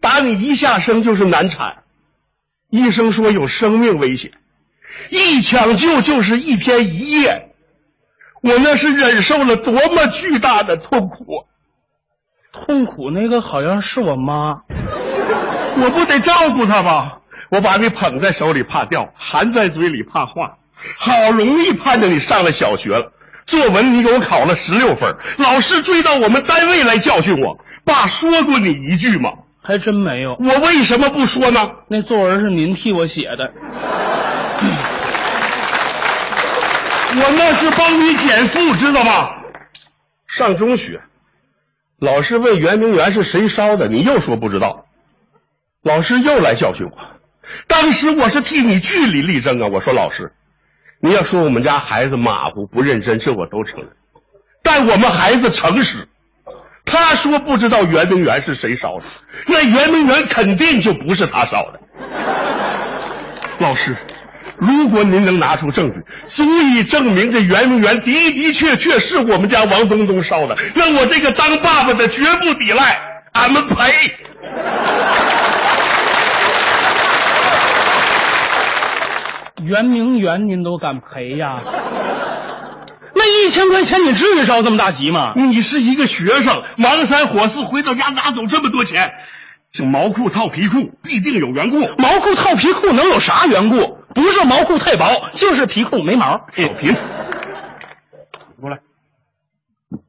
[0.00, 1.82] 打你一下生就是难产，
[2.70, 4.30] 医生说有生命危险，
[5.10, 7.52] 一抢救就是一天一夜，
[8.40, 11.42] 我那是忍受了多么巨大的痛苦啊！
[12.52, 14.62] 痛苦那个好像是我妈，
[15.76, 17.14] 我不得照顾她吗？
[17.50, 20.58] 我把你捧在手里怕掉，含在嘴里怕化，
[20.96, 23.12] 好容易盼着你上了小学了，
[23.46, 29.30] 作文你给我考了十六分，老师追到我们单位来教训我，爸说过你一句吗？
[29.62, 30.36] 还真没有。
[30.40, 31.68] 我为什么不说呢？
[31.88, 33.52] 那作文是您替我写的，
[37.14, 39.28] 我那是帮你减负，知道吗？
[40.26, 41.02] 上中学，
[42.00, 44.86] 老师问圆明园是谁烧的，你又说不知道，
[45.82, 46.92] 老师又来教训我。
[47.66, 49.68] 当时我是替你据理力争啊！
[49.70, 50.32] 我说老师，
[51.02, 53.88] 你要说我们家孩子马虎不认真，这我都承认。
[54.62, 56.08] 但我们孩子诚实。
[56.84, 59.04] 他说不知道圆明园是谁烧的，
[59.46, 61.80] 那圆明园肯定就不是他烧的。
[63.58, 63.96] 老师，
[64.58, 73.00] 如果您能拿出证据，足以证明这圆明园的的确确是我们家王东东烧的，那我这个当爸爸的绝不抵赖，
[73.32, 73.74] 俺们赔。
[79.64, 81.62] 圆明园您都敢赔呀？
[83.14, 85.32] 那一千块钱你至于着这么大急吗？
[85.36, 89.12] 你是一个学生，忙三火四，回到家拿走这么多钱，
[89.70, 91.78] 这毛裤套皮裤必定有缘故。
[91.98, 93.98] 毛裤套皮裤能有啥缘故？
[94.14, 96.47] 不是毛裤太薄，就是皮裤没毛。
[96.52, 96.94] 小贫，
[98.60, 98.80] 过来，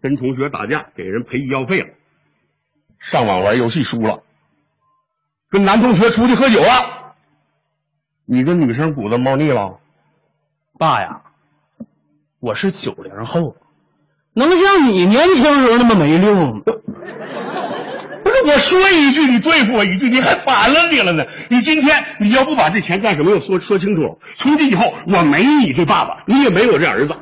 [0.02, 1.88] 跟同学打架给人赔医药费了，
[3.00, 4.24] 上网玩游戏输了，
[5.50, 6.93] 跟男同学出去喝酒了，
[8.26, 9.80] 你跟女生骨子猫腻了？
[10.80, 11.22] 爸呀，
[12.40, 13.58] 我是九零后，
[14.34, 16.62] 能像你年轻时候那么没溜吗？
[18.24, 21.26] 不是我说一句你对付我一句，你还反了你了呢？
[21.50, 23.34] 你今天你要不把这钱干什么？
[23.36, 24.20] 我说说清楚。
[24.36, 27.18] 从今以后我没你这爸爸，你也没我这儿子。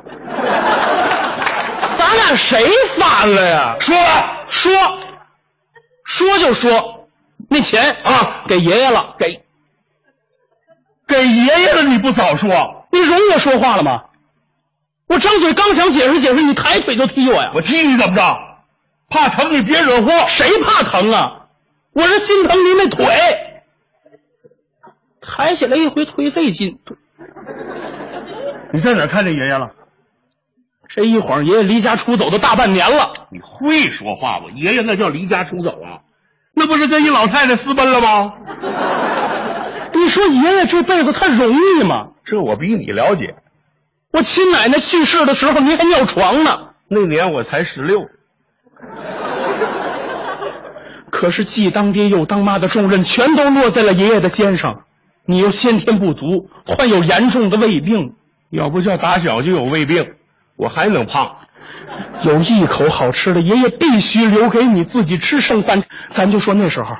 [1.98, 2.64] 咱俩谁
[2.96, 3.76] 反了呀？
[3.80, 3.96] 说
[4.48, 4.72] 说
[6.04, 7.08] 说就说，
[7.48, 9.41] 那钱啊给爷爷了，给
[11.12, 12.86] 给爷爷了，你不早说？
[12.90, 14.04] 你容我说话了吗？
[15.06, 17.50] 我张嘴刚想解释解释，你抬腿就踢我呀！
[17.54, 18.38] 我踢你怎么着？
[19.10, 20.10] 怕疼你别惹祸。
[20.28, 21.46] 谁怕疼啊？
[21.92, 23.06] 我是心疼您那腿，
[25.20, 26.78] 抬起来一回忒费劲。
[28.72, 29.72] 你在哪看见爷爷了？
[30.88, 33.12] 这一晃爷爷离家出走都大半年了。
[33.30, 34.48] 你会说话不？
[34.48, 36.00] 爷爷那叫离家出走啊，
[36.54, 38.32] 那不是跟一老太太私奔了吗？
[40.02, 42.08] 你说爷爷这辈子他容易吗？
[42.24, 43.36] 这我比你了解。
[44.12, 46.70] 我亲奶奶去世的时候，您还尿床呢。
[46.88, 48.08] 那年我才十六。
[51.10, 54.84] 可是既当爹又当妈的重任全都落在了爷爷的肩上，
[55.24, 58.14] 你又先天不足，患有严重的胃病。
[58.50, 60.14] 要不叫打小就有胃病，
[60.56, 61.36] 我还能胖。
[62.22, 65.84] 有一口好吃的，爷爷必须留给你自己吃剩饭。
[66.10, 66.96] 咱就说那时候，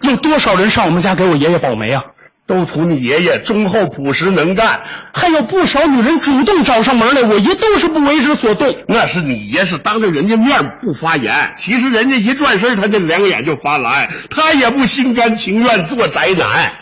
[0.00, 2.04] 有多少人上我们家给我爷爷保媒啊？
[2.50, 4.82] 都图你爷爷忠厚朴实能干，
[5.14, 8.74] 还有不少女人主动找上门来，我爷都是不为之所动。
[8.88, 16.72] 那是你爷是当着人家面不发言，其实人家一转身，他这两眼就发蓝，他也不心甘情愿做宅男。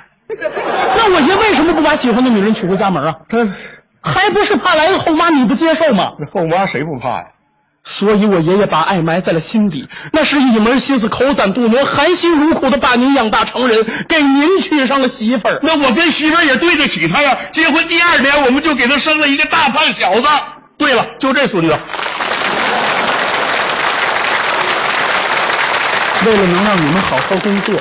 [0.96, 3.16] 那我爷为什么不把喜欢的女人娶回家门啊？
[3.28, 3.46] 他
[4.00, 6.12] 还不是怕来个后妈你不接受吗？
[6.18, 7.24] 那后妈谁不怕呀？
[7.90, 15.58] 所以我爷爷把爱埋在了心底，那是一门心思口攒肚挪、含辛茹苦的把您养大成人，给您娶上了媳妇儿。
[15.62, 17.38] 那我跟媳妇儿也对得起他呀。
[17.50, 20.28] 结婚第二年，我们就给他生了一个大胖小子。
[20.76, 21.74] 对了，就这孙子。
[26.26, 27.74] 为了能让你们好好工作，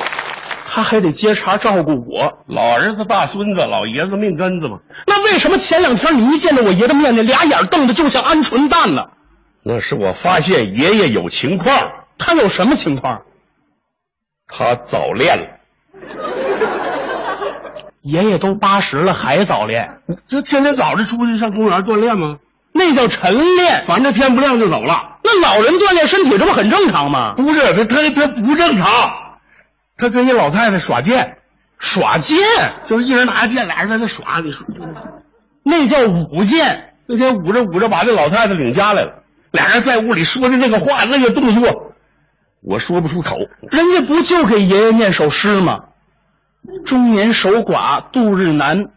[0.66, 2.38] 他还得接茬照顾我。
[2.48, 4.78] 老儿子大孙子，老爷子命根子嘛。
[5.06, 9.08] 那为什么前两天你一见到我爷的面，那俩眼瞪得就像鹌鹑蛋呢？
[9.70, 11.76] 那是我发现爷爷有情况。
[12.16, 13.20] 他有什么情况？
[14.46, 15.46] 他早恋了。
[18.00, 20.00] 爷爷都八十了还早恋？
[20.26, 22.38] 就天天早上出去上公园锻炼吗？
[22.72, 25.18] 那叫晨练，反正天不亮就走了。
[25.22, 27.34] 那老人锻炼身体，这不很正常吗？
[27.36, 28.86] 不是，他他他不正常。
[29.98, 31.36] 他跟一老太太耍剑，
[31.78, 32.38] 耍剑
[32.88, 34.40] 就是一人拿着剑，俩人在那耍。
[34.42, 34.66] 你说
[35.62, 36.94] 那叫舞剑。
[37.06, 39.17] 那天舞着舞着，把这老太太领家来了。
[39.50, 41.92] 俩人在屋里说的那个话，那个动作，
[42.62, 43.36] 我说不出口。
[43.70, 45.84] 人家不就给爷爷念首诗吗？
[46.84, 48.90] 中年守寡度日难，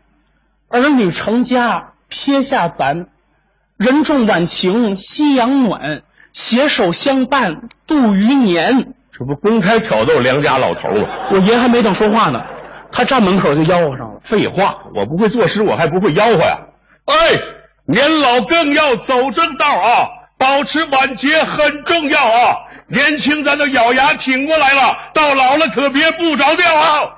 [0.67, 3.07] 儿女成家撇下咱。
[3.77, 6.01] 人重晚晴夕阳暖，
[6.33, 8.93] 携手相伴度余年。
[9.11, 11.07] 这不公开挑逗良家老头吗？
[11.31, 12.41] 我爷还没等说话呢，
[12.91, 14.19] 他站门口就吆喝上了。
[14.21, 16.59] 废话，我不会作诗，我还不会吆喝呀。
[17.05, 17.39] 哎，
[17.85, 20.09] 年老更要走正道啊！
[20.41, 22.55] 保持晚节很重要啊！
[22.87, 27.09] 年轻咱都咬牙挺过来了，到老了可别不着调啊！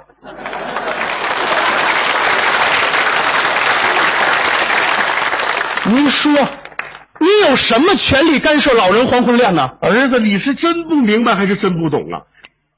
[5.85, 9.69] 您说，你有什么权利干涉老人黄昏恋呢？
[9.79, 12.27] 儿子，你是真不明白还是真不懂啊？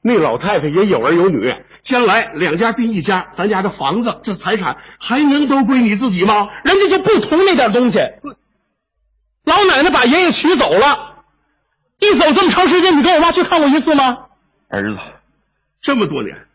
[0.00, 6.46] 那老太太也有儿有女，将来两家并一家，咱家的房子这财产还能都归你自己吗？
[6.62, 7.98] 人家就不图那点东西。
[9.46, 11.22] 老奶奶把爷爷娶走了，
[12.00, 14.18] 一走这么长时间，你跟我妈去看过一次吗？
[14.68, 14.98] 儿子，
[15.80, 16.46] 这么多年，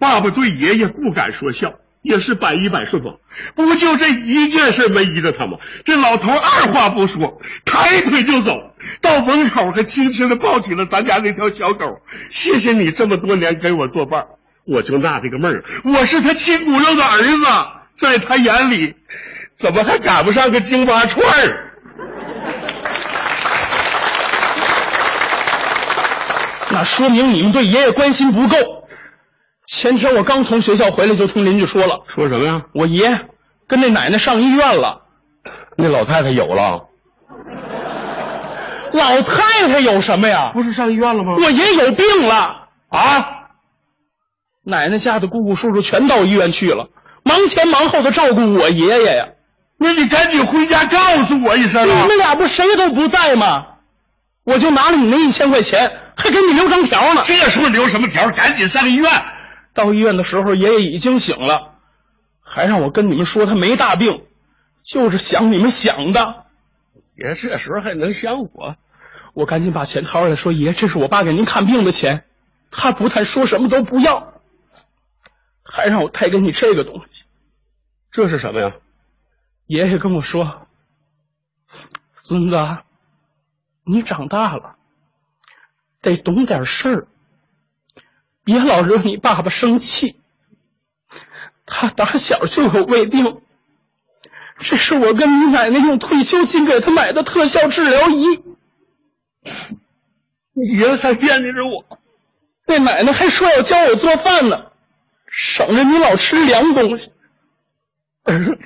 [0.00, 3.12] 爸爸对爷爷不敢说笑，也是百依百顺吧？
[3.54, 5.58] 不就这一件事没依着他吗？
[5.84, 12.00] 这老头二话不说，抬腿就走到门口，还轻轻的抱起了咱家那条小狗。
[12.30, 14.26] 谢谢你这么多年给我作伴，
[14.66, 17.46] 我就纳这个闷儿，我是他亲骨肉的儿子，
[17.94, 18.96] 在他眼里，
[19.54, 21.70] 怎么还赶不上个京八串儿？
[26.74, 28.56] 那说明你们对爷爷关心不够。
[29.64, 32.62] 前天我刚从学校回来，就听邻居说了，说什么呀？
[32.74, 33.28] 我爷
[33.68, 35.02] 跟那奶奶上医院了。
[35.76, 36.88] 那老太太有了？
[38.92, 40.50] 老太太有什么呀？
[40.52, 41.36] 不是上医院了吗？
[41.38, 43.28] 我爷有病了啊！
[44.64, 46.88] 奶奶家的姑姑叔叔全到医院去了，
[47.22, 49.28] 忙前忙后的照顾我爷爷呀。
[49.78, 52.02] 那你赶紧回家告诉我一声啊！
[52.02, 53.66] 你们俩不谁都不在吗？
[54.44, 57.22] 我就拿了你那一千块钱，还给你留张条呢。
[57.24, 58.30] 这时候留什么条？
[58.30, 59.10] 赶紧上医院。
[59.72, 61.74] 到医院的时候，爷爷已经醒了，
[62.40, 64.24] 还让我跟你们说他没大病，
[64.82, 66.44] 就是想你们想的。
[67.16, 68.76] 爷这时候还能想我？
[69.32, 72.24] 我赶紧把钱掏出来，说爷，这是我爸给您看病的钱。
[72.70, 74.34] 他不但说什么都不要，
[75.64, 77.24] 还让我带给你这个东西。
[78.12, 78.72] 这是什么呀？
[79.66, 80.68] 爷爷跟我说
[82.22, 82.56] ：“孙子，
[83.84, 84.76] 你长大了，
[86.00, 87.06] 得懂点事儿。”
[88.44, 90.20] 别老惹你爸爸生气，
[91.64, 93.40] 他打小就有胃病，
[94.58, 98.42] 这是我跟你奶奶用退休金给他买的特效治疗仪。
[100.52, 101.98] 你爷还惦记着我，
[102.66, 104.72] 那奶奶还说要教我做饭呢，
[105.26, 107.12] 省着你老吃凉东西。
[108.24, 108.58] 儿子，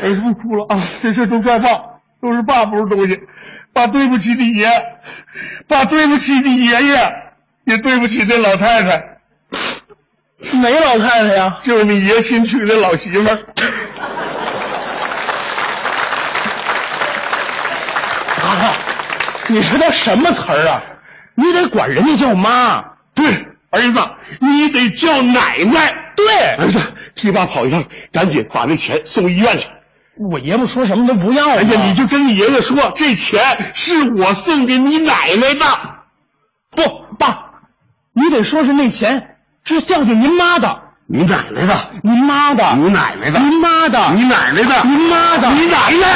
[0.00, 0.80] 儿子不哭了啊！
[1.02, 3.20] 这事都怪爸，都是爸不是东西，
[3.78, 4.68] 爸对不起你爷，
[5.68, 7.14] 爸对不起你爷爷。
[7.64, 9.18] 也对不起那老太太，
[10.38, 11.58] 哪老太太呀？
[11.62, 13.38] 就是你爷新娶的老媳妇儿。
[18.42, 18.74] 啊，
[19.48, 20.82] 你说那什么词儿啊？
[21.36, 22.82] 你得管人家叫妈。
[23.14, 23.26] 对，
[23.70, 24.00] 儿子，
[24.40, 25.94] 你得叫奶奶。
[26.16, 26.26] 对，
[26.56, 26.80] 儿子，
[27.14, 29.68] 替爸跑一趟，赶紧把那钱送医院去。
[30.30, 31.50] 我爷们说什么都不要。
[31.50, 35.64] 哎呀，你就跟你爷爷说，这钱是我送给你奶奶的。
[36.74, 36.82] 不，
[37.18, 37.46] 爸。
[38.12, 46.06] 你得说是那钱是孝敬您妈的，你奶奶的，您妈的，你奶奶的，您妈的，你奶奶的，您妈的，你奶奶。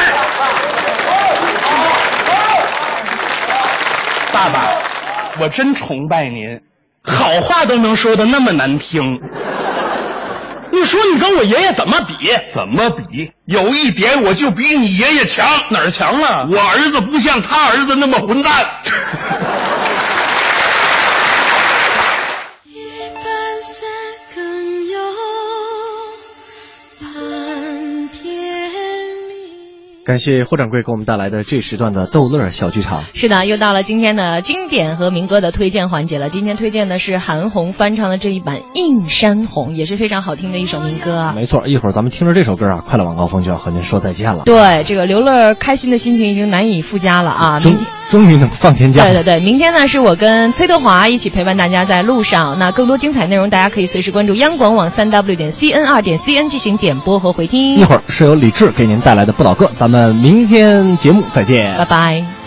[4.33, 4.69] 爸爸，
[5.39, 6.61] 我真崇拜您，
[7.05, 9.21] 好话都能说的那么难听。
[10.83, 12.29] 你说你跟我爷爷怎么比？
[12.53, 13.31] 怎么比？
[13.47, 16.49] 有一点我就比你爷爷强，哪儿强了？
[16.51, 18.53] 我儿子不像他儿子那么混蛋。
[30.05, 33.05] 感谢霍掌柜给我们带来的这时段的逗乐小剧场。
[33.15, 36.29] 是的，又到了今天的经典和民歌的推荐环节了。
[36.29, 41.33] 今天推荐的是韩红翻唱的这一版《映山红》，也是非常好听的一首民歌啊。
[41.37, 44.43] 没错，一会儿咱们听着这首歌啊，快乐晚高峰就要和您说再见了。
[44.45, 47.59] 对，这个刘乐开心的心情已经难以附加了啊！
[47.61, 47.77] 终
[48.11, 49.05] 终于能放天假。
[49.05, 52.59] 对对对，明天呢是我跟崔德华一起陪伴大家在路上。
[52.59, 57.77] 那更多精彩内容，大家可以随时关注央广网三 w 点 cn 二点 cn 进行点播和回听。
[57.77, 62.42] 一会儿是由李志给您带来的不倒歌，咱们明天节目再见，拜拜。